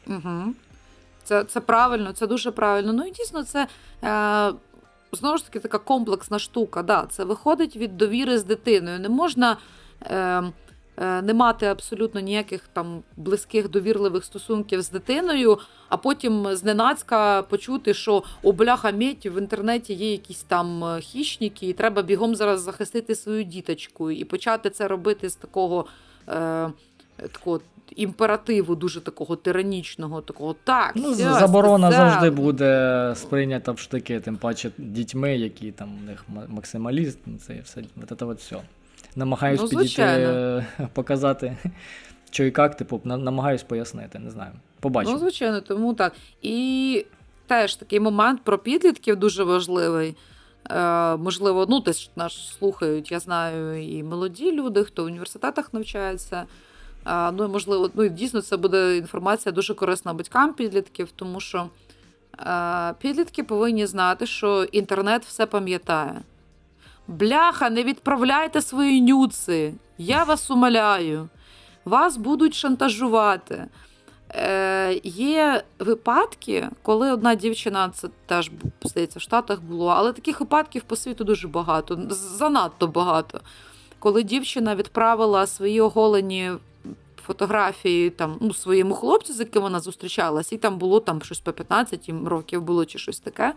[0.06, 0.54] Угу.
[1.24, 2.92] Це це правильно, це дуже правильно.
[2.92, 3.66] Ну і дійсно, це
[4.04, 4.52] е,
[5.12, 6.82] знову ж таки така комплексна штука.
[6.82, 9.00] Да, Це виходить від довіри з дитиною.
[9.00, 9.56] Не можна.
[10.02, 10.52] Е,
[10.96, 15.58] Е, не мати абсолютно ніяких там близьких довірливих стосунків з дитиною,
[15.88, 21.68] а потім зненацька почути, що о бляха мєть в інтернеті є якісь там е, хищники,
[21.68, 25.86] і треба бігом зараз захистити свою діточку і почати це робити з такого.
[26.28, 26.70] Е,
[27.32, 27.60] такого
[27.96, 30.92] Імперативу дуже такого тиранічного, такого так.
[30.94, 31.96] Ну, все, Заборона це...
[31.96, 37.82] завжди буде сприйнята в штики, тим паче дітьми, які там у них максималіст, це все.
[38.18, 38.56] Це все
[39.16, 41.56] намагаюсь ну, підійти е, показати,
[42.30, 44.52] що і як, типу, намагаюсь пояснити, не знаю.
[44.80, 45.14] Побачимо.
[45.14, 46.12] Ну, звичайно, тому так.
[46.42, 47.06] І
[47.46, 50.16] теж такий момент про підлітків дуже важливий.
[50.70, 56.44] Е, Можливо, ну, теж нас слухають, я знаю, і молоді люди, хто в університетах навчається.
[57.06, 61.68] Е, ну, можливо, ну, дійсно, це буде інформація дуже корисна батькам підлітків, тому що
[62.40, 66.20] е, підлітки повинні знати, що інтернет все пам'ятає.
[67.08, 69.74] Бляха, не відправляйте свої нюци.
[69.98, 71.28] Я вас умоляю.
[71.84, 73.66] Вас будуть шантажувати.
[74.34, 78.50] Е, Є випадки, коли одна дівчина, це теж
[78.82, 83.40] здається, в Штатах було, але таких випадків по світу дуже багато, занадто багато.
[83.98, 86.50] Коли дівчина відправила свої оголені
[87.26, 91.52] фотографії там, ну, своєму хлопцю, з яким вона зустрічалася, і там було там щось по
[91.52, 93.54] 15 років було чи щось таке.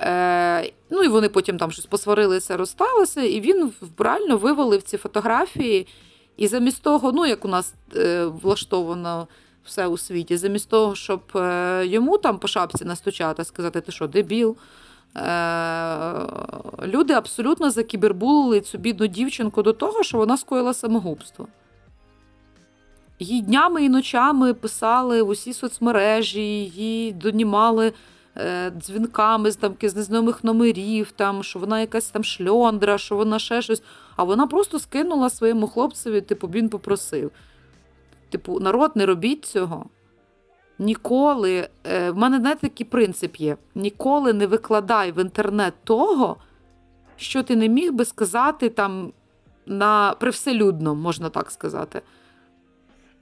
[0.00, 5.86] Е, Ну і вони потім там щось посварилися, розсталися, і він вбрально вивалив ці фотографії.
[6.36, 9.28] І замість того, ну як у нас е, влаштовано
[9.64, 14.06] все у світі, замість того, щоб е, йому там по шапці настучати, сказати, ти що,
[14.06, 14.56] дебіл.
[15.16, 16.12] Е,
[16.86, 21.48] Люди абсолютно закібербулили цю бідну дівчинку до того, що вона скоїла самогубство.
[23.18, 27.92] Їй днями і ночами писали в усі соцмережі, її донімали.
[28.36, 33.38] Е, дзвінками з там з незнайомих номерів, там, що вона якась там шльондра, що вона
[33.38, 33.82] ще щось.
[34.16, 37.30] А вона просто скинула своєму хлопцеві, типу, він попросив.
[38.30, 39.86] Типу, народ, не робіть цього.
[40.78, 46.36] Ніколи, е, в мене знаєте, такий принцип є: ніколи не викладай в інтернет того,
[47.16, 49.12] що ти не міг би сказати там
[49.66, 52.02] на привселюдно, можна так сказати.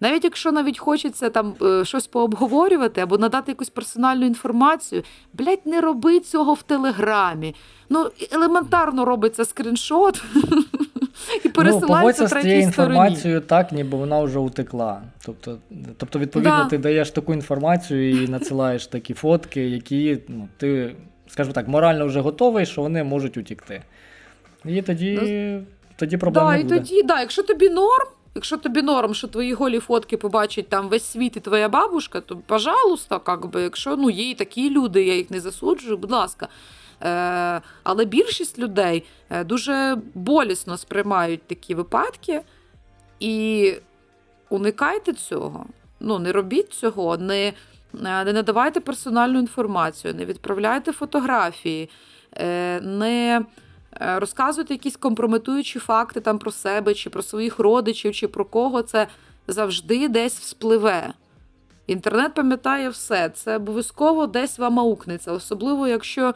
[0.00, 5.02] Навіть якщо навіть хочеться там е, щось пообговорювати або надати якусь персональну інформацію,
[5.32, 7.54] блядь, не роби цього в Телеграмі.
[7.88, 10.24] Ну, елементарно робиться скріншот
[11.44, 15.02] і пересилається ну, цією інформацією так, ніби вона вже утекла.
[15.24, 15.58] Тобто,
[15.96, 16.64] тобто відповідно, да.
[16.64, 20.96] ти даєш таку інформацію і надсилаєш такі фотки, які ну, ти,
[21.28, 23.82] скажімо так, морально вже готовий, що вони можуть утікти.
[24.64, 25.62] І тоді, ну,
[25.96, 26.76] тоді проблем да, буде.
[26.76, 30.88] І тоді, да, Якщо тобі норм, Якщо тобі норм, що твої голі фотки побачить там
[30.88, 35.04] весь світ і твоя бабушка, то пожалуйста, как би, якщо ну, є і такі люди,
[35.04, 36.48] я їх не засуджую, будь ласка.
[37.02, 42.40] Е, Але більшість людей е, дуже болісно сприймають такі випадки
[43.20, 43.74] і
[44.48, 45.66] уникайте цього.
[46.00, 47.52] Ну, Не робіть цього, не, е,
[48.24, 51.90] не надавайте персональну інформацію, не відправляйте фотографії,
[52.82, 53.44] не.
[54.00, 58.82] Е, розказуєте якісь компрометуючі факти там про себе, чи про своїх родичів, чи про кого
[58.82, 59.06] це
[59.48, 61.12] завжди десь вспливе.
[61.86, 66.34] Інтернет пам'ятає все, це обов'язково десь вам аукнеться, особливо, якщо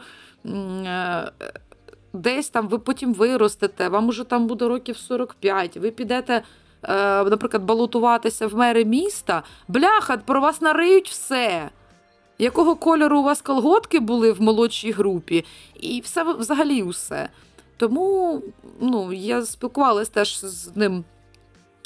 [2.13, 6.43] десь там ви потім виростете, вам уже там буде років 45, ви підете,
[6.83, 11.69] е, наприклад, балотуватися в мери міста, бляха, про вас нариють все.
[12.37, 15.45] Якого кольору у вас колготки були в молодшій групі,
[15.79, 17.29] і все взагалі усе.
[17.77, 18.41] Тому
[18.79, 21.03] ну, я спілкувалася теж з ним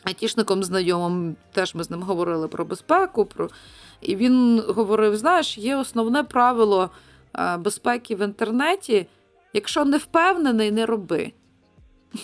[0.04, 3.26] айтішником знайомим, теж ми з ним говорили про безпеку.
[3.26, 3.50] Про...
[4.02, 6.90] І він говорив: знаєш, є основне правило е,
[7.60, 9.08] безпеки в інтернеті.
[9.54, 11.32] Якщо не впевнений, не роби.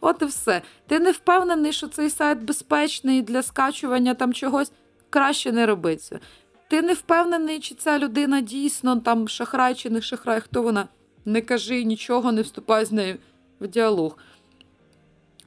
[0.00, 0.62] От і все.
[0.86, 4.72] Ти не впевнений, що цей сайт безпечний для скачування там чогось,
[5.10, 6.20] краще не роби це.
[6.68, 10.88] Ти не впевнений, чи ця людина дійсно там шахрай чи не шахрай, хто вона
[11.24, 13.18] не кажи нічого, не вступай з нею
[13.60, 14.18] в діалог.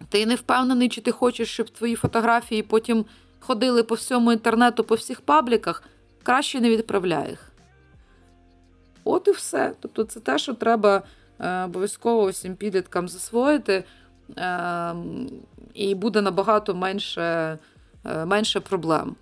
[0.10, 3.06] Ти не впевнений, чи ти хочеш, щоб твої фотографії потім
[3.40, 5.84] ходили по всьому інтернету, по всіх пабліках,
[6.24, 7.55] краще не відправляй їх.
[9.06, 9.74] От і все.
[9.80, 11.04] Тобто, це те, що треба
[11.40, 13.84] е, обов'язково всім підліткам засвоїти,
[14.38, 14.96] е,
[15.74, 17.58] і буде набагато менше
[18.06, 19.16] е, менше проблем.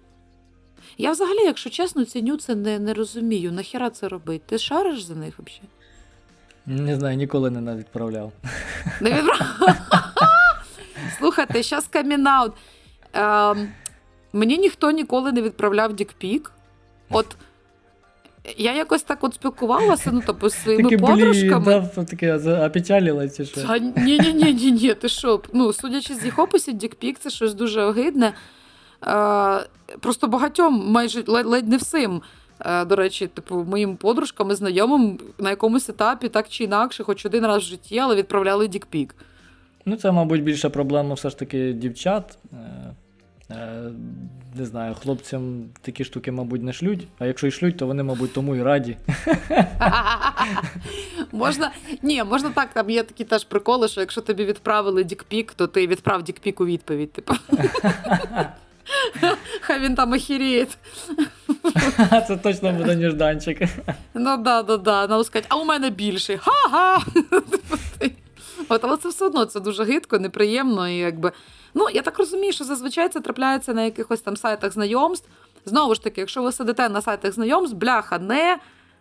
[0.97, 3.51] Я взагалі, якщо чесно, ціню це не не розумію.
[3.51, 4.41] Нахіра це робить?
[4.45, 5.69] Ти шариш за них взагалі?
[6.65, 8.31] Не знаю, ніколи не відправляв.
[9.01, 9.76] Не відправляв?
[11.18, 12.53] Слухайте, зараз камінаут.
[13.14, 13.72] Ем,
[14.34, 16.51] мені ніхто ніколи не відправляв дікпік.
[17.10, 17.35] От
[18.57, 21.90] я якось так от спілкувалася, ну тобто з своїми такі, подружками.
[21.95, 23.61] Да, таке опечалилася, що.
[23.98, 25.41] Ні-ні, ні, ні, ти що?
[25.53, 28.34] Ну, судячи з їх описів, дікпік це щось дуже огидне.
[29.07, 29.68] Е,
[29.99, 32.22] Просто багатьом, майже ледь, ледь не всім.
[32.65, 37.26] Е, до речі, типу, моїм подружкам і знайомим на якомусь етапі, так чи інакше, хоч
[37.26, 39.15] один раз в житті, але відправляли дікпік.
[39.86, 42.38] Ну, це, мабуть, більша проблема все ж таки дівчат.
[42.53, 42.95] Е,
[44.56, 48.34] не знаю, хлопцям такі штуки, мабуть, не шлють, а якщо й шлють, то вони, мабуть,
[48.34, 48.98] тому і раді.
[51.32, 51.72] Можна
[52.02, 55.88] ні, можна так, там є такі теж приколи, що якщо тобі відправили дікпік, то ти
[55.88, 57.14] відправ дікпік у відповідь.
[57.14, 57.34] Типу.
[59.62, 60.68] Хай він там охеріє.
[62.28, 63.62] Це точно буде ніжданчик.
[64.14, 65.08] Ну да, да, да.
[65.08, 66.38] Надо сказати, а у мене більший.
[66.38, 67.02] Ха-ха!
[68.69, 70.90] От, Але це все одно це дуже гидко, неприємно.
[70.90, 71.31] і якби...
[71.73, 75.27] Ну, Я так розумію, що зазвичай це трапляється на якихось там сайтах знайомств.
[75.65, 78.57] Знову ж таки, якщо ви сидите на сайтах знайомств, бляха, не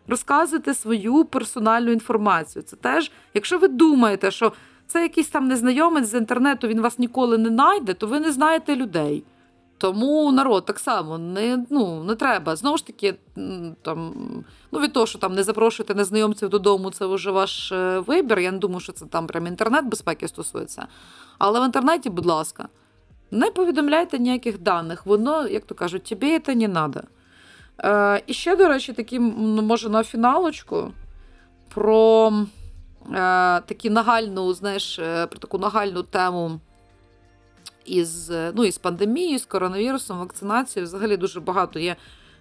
[0.09, 2.63] розказуйте свою персональну інформацію.
[2.63, 4.53] Це теж, якщо ви думаєте, що
[4.87, 8.77] це якийсь там незнайомець з інтернету, він вас ніколи не знайде, то ви не знаєте
[8.77, 9.25] людей.
[9.83, 12.57] Тому народ так само не ну, не треба.
[12.57, 13.15] Знову ж таки,
[13.83, 14.15] там,
[14.73, 18.39] ну від того, що там не запрошуєте незнайомців додому, це вже ваш е, вибір.
[18.39, 20.87] Я не думаю, що це там прям інтернет безпеки стосується.
[21.39, 22.69] Але в інтернеті, будь ласка,
[23.31, 25.07] не повідомляйте ніяких даних.
[25.07, 27.03] Воно, як то кажуть, тобі це не треба.
[27.79, 30.93] Е, І ще, до речі, такі, може, на фіналочку
[31.75, 32.33] про
[33.07, 36.61] е, такі нагальну, знаєш, е, про таку нагальну тему
[37.85, 40.87] із ну, із пандемією, з коронавірусом, вакцинацією.
[40.87, 41.97] Взагалі дуже багато є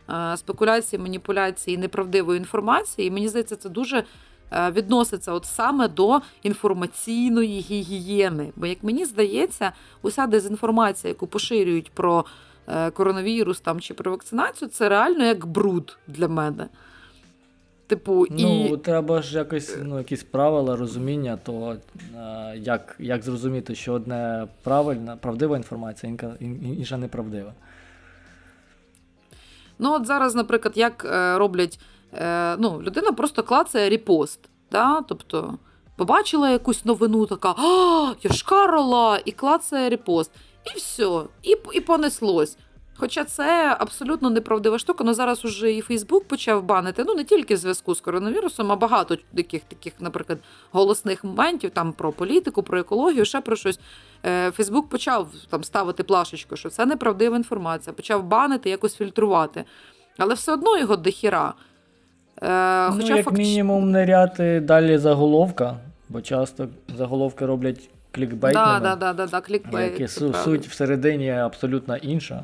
[0.09, 3.07] е, спекуляцій, маніпуляцій, неправдивої інформації.
[3.07, 4.03] І мені здається, це дуже
[4.51, 8.51] е, відноситься от саме до інформаційної гігієни.
[8.55, 12.25] Бо, як мені здається, уся дезінформація, яку поширюють про
[12.67, 16.67] е, коронавірус там чи про вакцинацію, це реально як бруд для мене.
[17.91, 18.77] Типу, Ну, і...
[18.77, 21.75] треба ж якось ну, якісь правила, розуміння, то
[22.15, 26.17] е, як як зрозуміти, що одне правильна, правдива інформація,
[26.77, 27.53] інша неправдива.
[29.79, 31.79] Ну, от зараз, наприклад, як е, роблять,
[32.13, 34.39] е, ну, людина просто клацає репост.
[34.71, 35.01] Да?
[35.01, 35.57] Тобто
[35.95, 40.31] побачила якусь новину, така а, Йошкарола, і клацає репост.
[40.75, 42.57] І все, і і понеслось.
[43.01, 47.03] Хоча це абсолютно неправдива штука, але зараз уже і Фейсбук почав банити.
[47.07, 50.39] Ну не тільки в зв'язку з коронавірусом, а багато таких, таких, наприклад,
[50.71, 53.79] голосних моментів там про політику, про екологію, ще про щось.
[54.25, 59.63] Е, Фейсбук почав там ставити плашечку, що це неправдива інформація, почав банити, якось фільтрувати.
[60.17, 61.53] Але все одно його дохіра.
[62.41, 63.37] Е, ну, Як факт...
[63.37, 65.77] мінімум, не ряти далі заголовка,
[66.09, 66.67] бо часто
[66.97, 68.79] заголовки роблять клікбейтними.
[68.79, 70.07] Да, да, да, да, клікбейт, які
[70.43, 72.43] суть всередині абсолютно інша.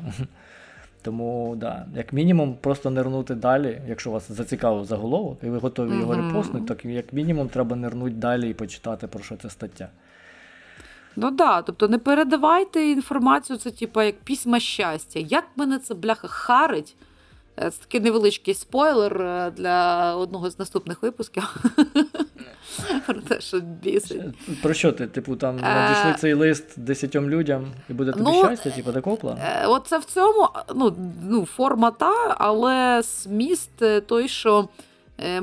[1.02, 6.00] Тому, да, як мінімум, просто нирнути далі, якщо вас зацікавив заголовок, і ви готові mm-hmm.
[6.00, 9.88] його репостнути, то як мінімум треба нирнути далі і почитати, про що це стаття.
[11.16, 15.18] Ну да, тобто не передавайте інформацію, це типа як письма щастя.
[15.18, 16.96] Як мене це бляха харить?
[17.62, 21.64] Е, це такий невеличкий спойлер е, для одного з наступних випусків.
[23.06, 24.22] Про те, що бісить.
[24.62, 25.06] Про що ти?
[25.06, 29.16] Типу, там е, надійшли цей лист десятьом людям і буде тобі ну, щастя, типу такого
[29.16, 29.40] плану?
[29.66, 30.96] Оце в цьому ну,
[31.28, 34.68] ну, форма та, але зміст той, що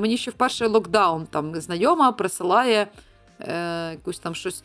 [0.00, 2.86] мені ще в перший локдаун там знайома присилає
[3.40, 4.62] е, якусь там щось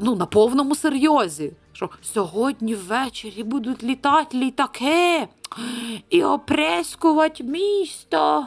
[0.00, 1.52] ну, на повному серйозі.
[1.72, 5.28] Що сьогодні ввечері будуть літати літаки
[6.10, 8.46] і опрескувати місто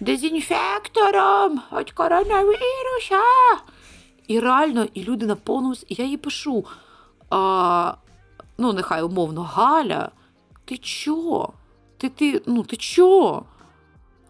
[0.00, 3.22] дезінфектором від коронавіруса.
[4.26, 6.64] І реально, і люди на повному і я їй пишу.
[7.30, 7.94] А,
[8.58, 10.10] Ну, нехай умовно, Галя,
[10.64, 11.48] ти чо?
[11.96, 13.42] Ти ти, ну, ти чо?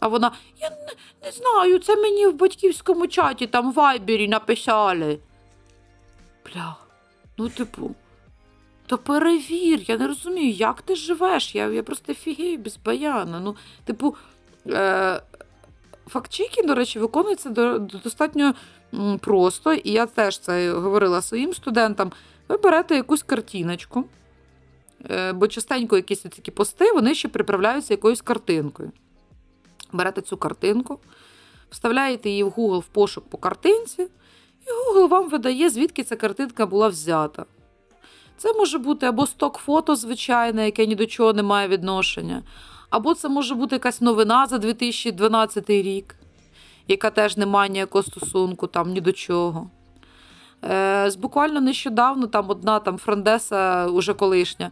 [0.00, 0.76] А вона, я не,
[1.24, 5.18] не знаю, це мені в батьківському чаті там в вайбері написали.
[6.44, 6.76] Бля,
[7.38, 7.90] ну, типу,
[8.86, 11.54] то перевір, я не розумію, як ти живеш.
[11.54, 13.40] Я я просто фігію без баяна.
[13.40, 14.16] Ну, типу,
[14.66, 15.22] е,
[16.06, 17.50] фактчекінг, до речі, виконується
[18.04, 18.54] достатньо
[19.20, 22.12] просто, і я теж це говорила своїм студентам.
[22.48, 24.04] Ви берете якусь картиночку,
[25.10, 28.92] е, бо частенько якісь такі пости, вони ще приправляються якоюсь картинкою.
[29.92, 30.98] Берете цю картинку,
[31.70, 34.02] вставляєте її в Google в пошук по картинці,
[34.66, 37.44] і Google вам видає, звідки ця картинка була взята.
[38.36, 42.42] Це може бути або сток фото, звичайне, яке ні до чого не має відношення,
[42.90, 46.16] або це може бути якась новина за 2012 рік,
[46.88, 49.70] яка теж не має ніякого стосунку там ні до чого.
[50.64, 54.70] Е, Буквально нещодавно там одна там френдеса, уже колишня,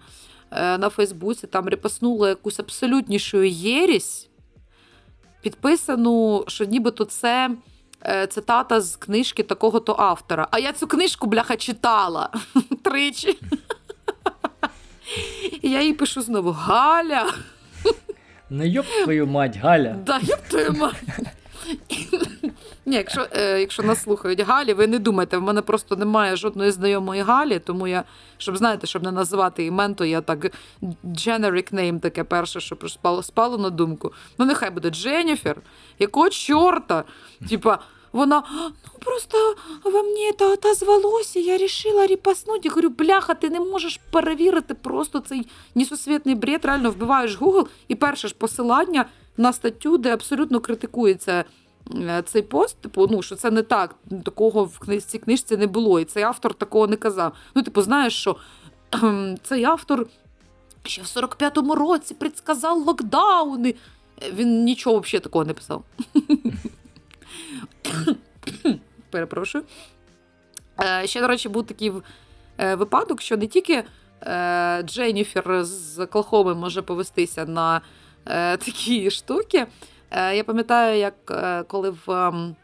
[0.51, 4.31] е, на Фейсбуці там репаснула якусь абсолютнішу єрість,
[5.43, 7.51] підписану, що нібито це.
[8.07, 10.49] Е, цитата з книжки такого-то автора.
[10.51, 12.29] А я цю книжку, бляха, читала
[12.85, 13.39] тричі.
[15.63, 17.27] І я їй пишу знову: Галя.
[18.51, 19.97] Не йоп твою мать, Галя.
[20.07, 21.03] Да, йоп твою мать.
[22.87, 26.71] Ні, Якщо е, якщо нас слухають Галі, ви не думайте, в мене просто немає жодної
[26.71, 28.05] знайомої Галі, тому я,
[28.39, 30.53] щоб знаєте, щоб не називати імен, то я так
[31.05, 34.13] generic name таке перше, що спало, спало на думку.
[34.39, 35.57] Ну, нехай буде Дженніфер,
[35.99, 37.05] якого чорта?
[37.49, 37.79] Типа,
[38.15, 42.61] вона ну просто во мені це отозвалося, я вирішила репостнути.
[42.65, 46.65] Я говорю, бляха, ти не можеш перевірити просто цей несусвітний бред.
[46.65, 49.05] Реально вбиваєш Google і перше ж посилання
[49.37, 51.45] на статтю, де абсолютно критикується.
[51.95, 56.01] Е, цей пост, типу, ну що це не так, такого в цій книжці не було,
[56.01, 57.33] і цей автор такого не казав.
[57.55, 58.37] Ну, типу, знаєш, що
[59.43, 60.07] цей автор
[60.83, 63.75] ще в 45-му році предсказав локдауни.
[64.33, 65.85] Він нічого взагалі такого не писав.
[69.11, 69.65] Перепрошую.
[70.81, 71.93] Е, ще, до речі, був такий
[72.59, 73.85] е, випадок, що не тільки
[74.83, 77.81] Дженніфер з Оклахоми може повестися на
[78.59, 79.67] такі штуки.
[80.15, 82.57] Е, я пам'ятаю, як е, коли в ем,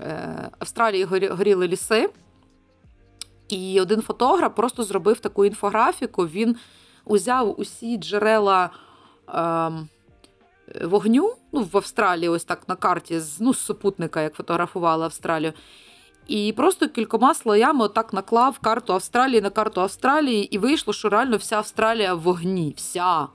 [0.00, 2.10] е, Австралії горіли ліси,
[3.48, 6.26] і один фотограф просто зробив таку інфографіку.
[6.26, 6.56] Він
[7.04, 8.70] узяв усі джерела
[9.34, 9.88] ем,
[10.82, 15.52] вогню ну, в Австралії, ось так на карті, ну, з супутника, як фотографували Австралію.
[16.26, 21.36] І просто кількома слоями отак наклав карту Австралії на карту Австралії, і вийшло, що реально
[21.36, 22.74] вся Австралія в вогні.
[22.76, 23.28] Вся.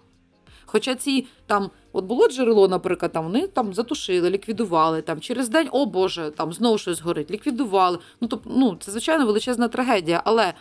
[0.71, 5.67] Хоча ці там, от було джерело, наприклад, там вони там затушили, ліквідували там через день,
[5.71, 7.97] о Боже, там знову щось горить, ліквідували.
[8.21, 10.53] Ну тобто, ну це звичайно величезна трагедія, але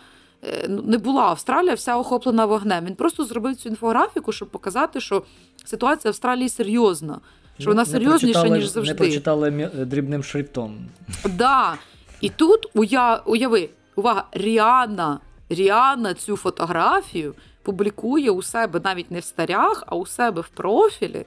[0.45, 2.85] е, ну, не була Австралія вся охоплена вогнем.
[2.85, 5.23] Він просто зробив цю інфографіку, щоб показати, що
[5.65, 7.21] ситуація в Австралії серйозна,
[7.59, 8.93] що вона серйозніша, ніж завжди.
[8.93, 10.79] Не прочитали дрібним шрифтом.
[11.25, 11.75] Да.
[12.21, 13.23] І тут уя...
[13.27, 17.35] уяви, увага, Ріана, Ріана цю фотографію
[17.73, 21.25] публікує у себе навіть не в сторях, а у себе в профілі.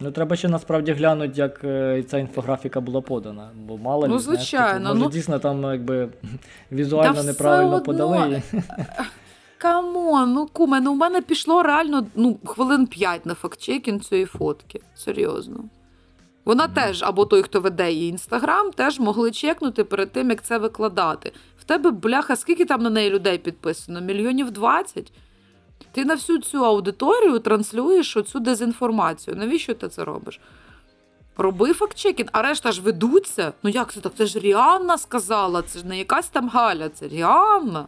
[0.00, 3.50] Ну, треба ще насправді глянути, як е, ця інфографіка була подана.
[3.54, 6.08] Бо мало Ну, знаєш, звичайно, типу, може ну- дійсно там якби
[6.72, 7.84] візуально все неправильно одно.
[7.84, 8.42] подали.
[9.58, 14.00] Come on, ну come on, ну у мене пішло реально ну, хвилин 5 на фактчекінг
[14.00, 14.80] цієї фотки.
[14.94, 15.64] Серйозно.
[16.44, 16.74] Вона Мгм.
[16.74, 20.58] теж, або той, хто веде її інстаграм, теж могли check нути перед тим, як це
[20.58, 21.32] викладати.
[21.60, 24.00] В тебе, бляха, скільки там на неї людей підписано?
[24.00, 25.12] Мільйонів 20?
[25.92, 29.36] Ти на всю цю аудиторію транслюєш оцю дезінформацію.
[29.36, 30.40] Навіщо ти це робиш?
[31.36, 33.52] Роби фактчекінг, а решта ж ведуться.
[33.62, 34.12] Ну як це так?
[34.16, 37.86] Це ж Ріанна сказала, це ж не якась там Галя, це Ріанна.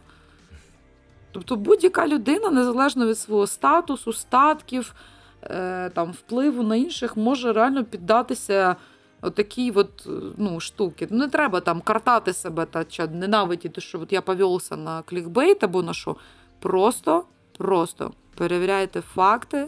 [1.31, 4.95] Тобто будь-яка людина, незалежно від свого статусу, статків,
[5.43, 8.75] е, там, впливу на інших, може реально піддатися
[9.21, 10.07] отакій от,
[10.37, 11.07] ну, штуки.
[11.11, 15.63] Ну, не треба там картати себе та чи ненавидіти, що от я повелся на клікбейт
[15.63, 16.15] або на що.
[16.59, 17.23] Просто,
[17.57, 19.67] просто перевіряйте факти,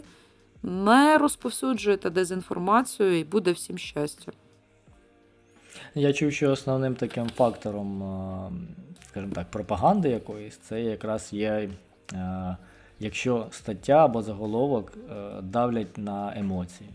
[0.62, 4.32] не розповсюджуйте дезінформацію і буде всім щастя.
[5.94, 8.50] Я чув, що основним таким фактором, е,
[9.08, 11.70] скажімо так, пропаганди якоїсь, це якраз є,
[12.12, 12.56] е,
[13.00, 16.90] якщо стаття або заголовок е, давлять на емоції.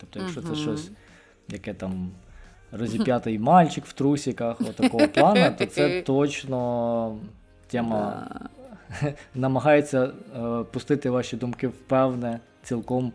[0.00, 0.90] Тобто, якщо це щось,
[1.48, 2.10] яке там
[2.72, 7.18] розіп'ятий мальчик в трусиках, отакого плану, то це точно
[7.66, 8.28] тема.
[9.34, 10.04] намагається
[10.36, 13.12] е, пустити ваші думки в певне, цілком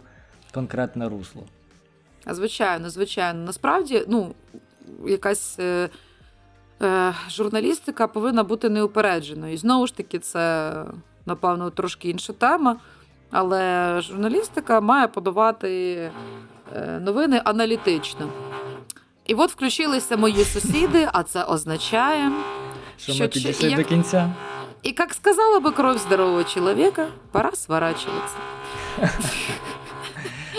[0.54, 1.44] конкретне русло.
[2.32, 3.44] Звичайно, звичайно.
[3.44, 4.34] Насправді, ну,
[5.08, 5.90] якась е,
[6.82, 9.54] е, журналістика повинна бути неупередженою.
[9.54, 10.74] І знову ж таки, це,
[11.26, 12.78] напевно, трошки інша тема.
[13.32, 16.12] Але журналістика має подавати
[17.00, 18.30] новини аналітично.
[19.26, 22.32] І от включилися мої сусіди, а це означає.
[22.98, 24.32] Що, Що ми чи- підійшли як- до кінця?
[24.84, 28.38] И как сказала бы кровь здорового человека, пора сворачиваться.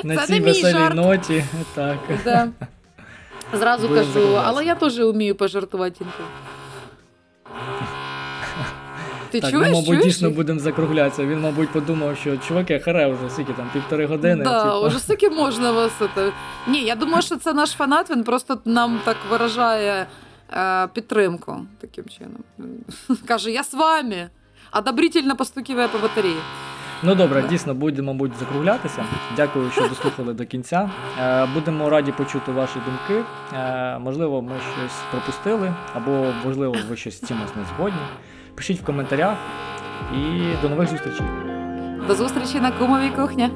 [0.05, 1.45] На цій веселій ноті.
[1.75, 1.99] Так.
[2.25, 2.49] Да.
[3.53, 4.49] Зразу Будемо кажу, закруглятися.
[4.49, 6.29] але я теж вмію пожартувати інколи.
[9.31, 9.67] Ти так, чуєш?
[9.69, 10.05] ми, мабуть, чуєш?
[10.05, 11.27] дійсно будемо закруглятися.
[11.27, 14.45] Він, мабуть, подумав, що чуваки, харе вже скільки там, півтори години.
[14.45, 14.87] Да, типу.
[14.87, 16.33] уже скільки можна вас це.
[16.67, 20.07] Ні, я думаю, що це наш фанат, він просто нам так виражає
[20.95, 22.45] підтримку таким чином.
[23.27, 24.31] Каже, я з вами.
[24.73, 26.37] Одобрительно постукиває по батареї.
[27.03, 29.05] Ну добре, дійсно будемо, мабуть, закруглятися.
[29.37, 30.91] Дякую, що дослухали до кінця.
[31.21, 33.25] Е, Будемо раді почути ваші думки.
[33.55, 38.01] Е, Можливо, ми щось пропустили, або можливо, ви щось з чимось не згодні.
[38.55, 39.37] Пишіть в коментарях
[40.15, 41.27] і до нових зустрічей.
[42.09, 43.51] До зустрічі на кумовій кухні.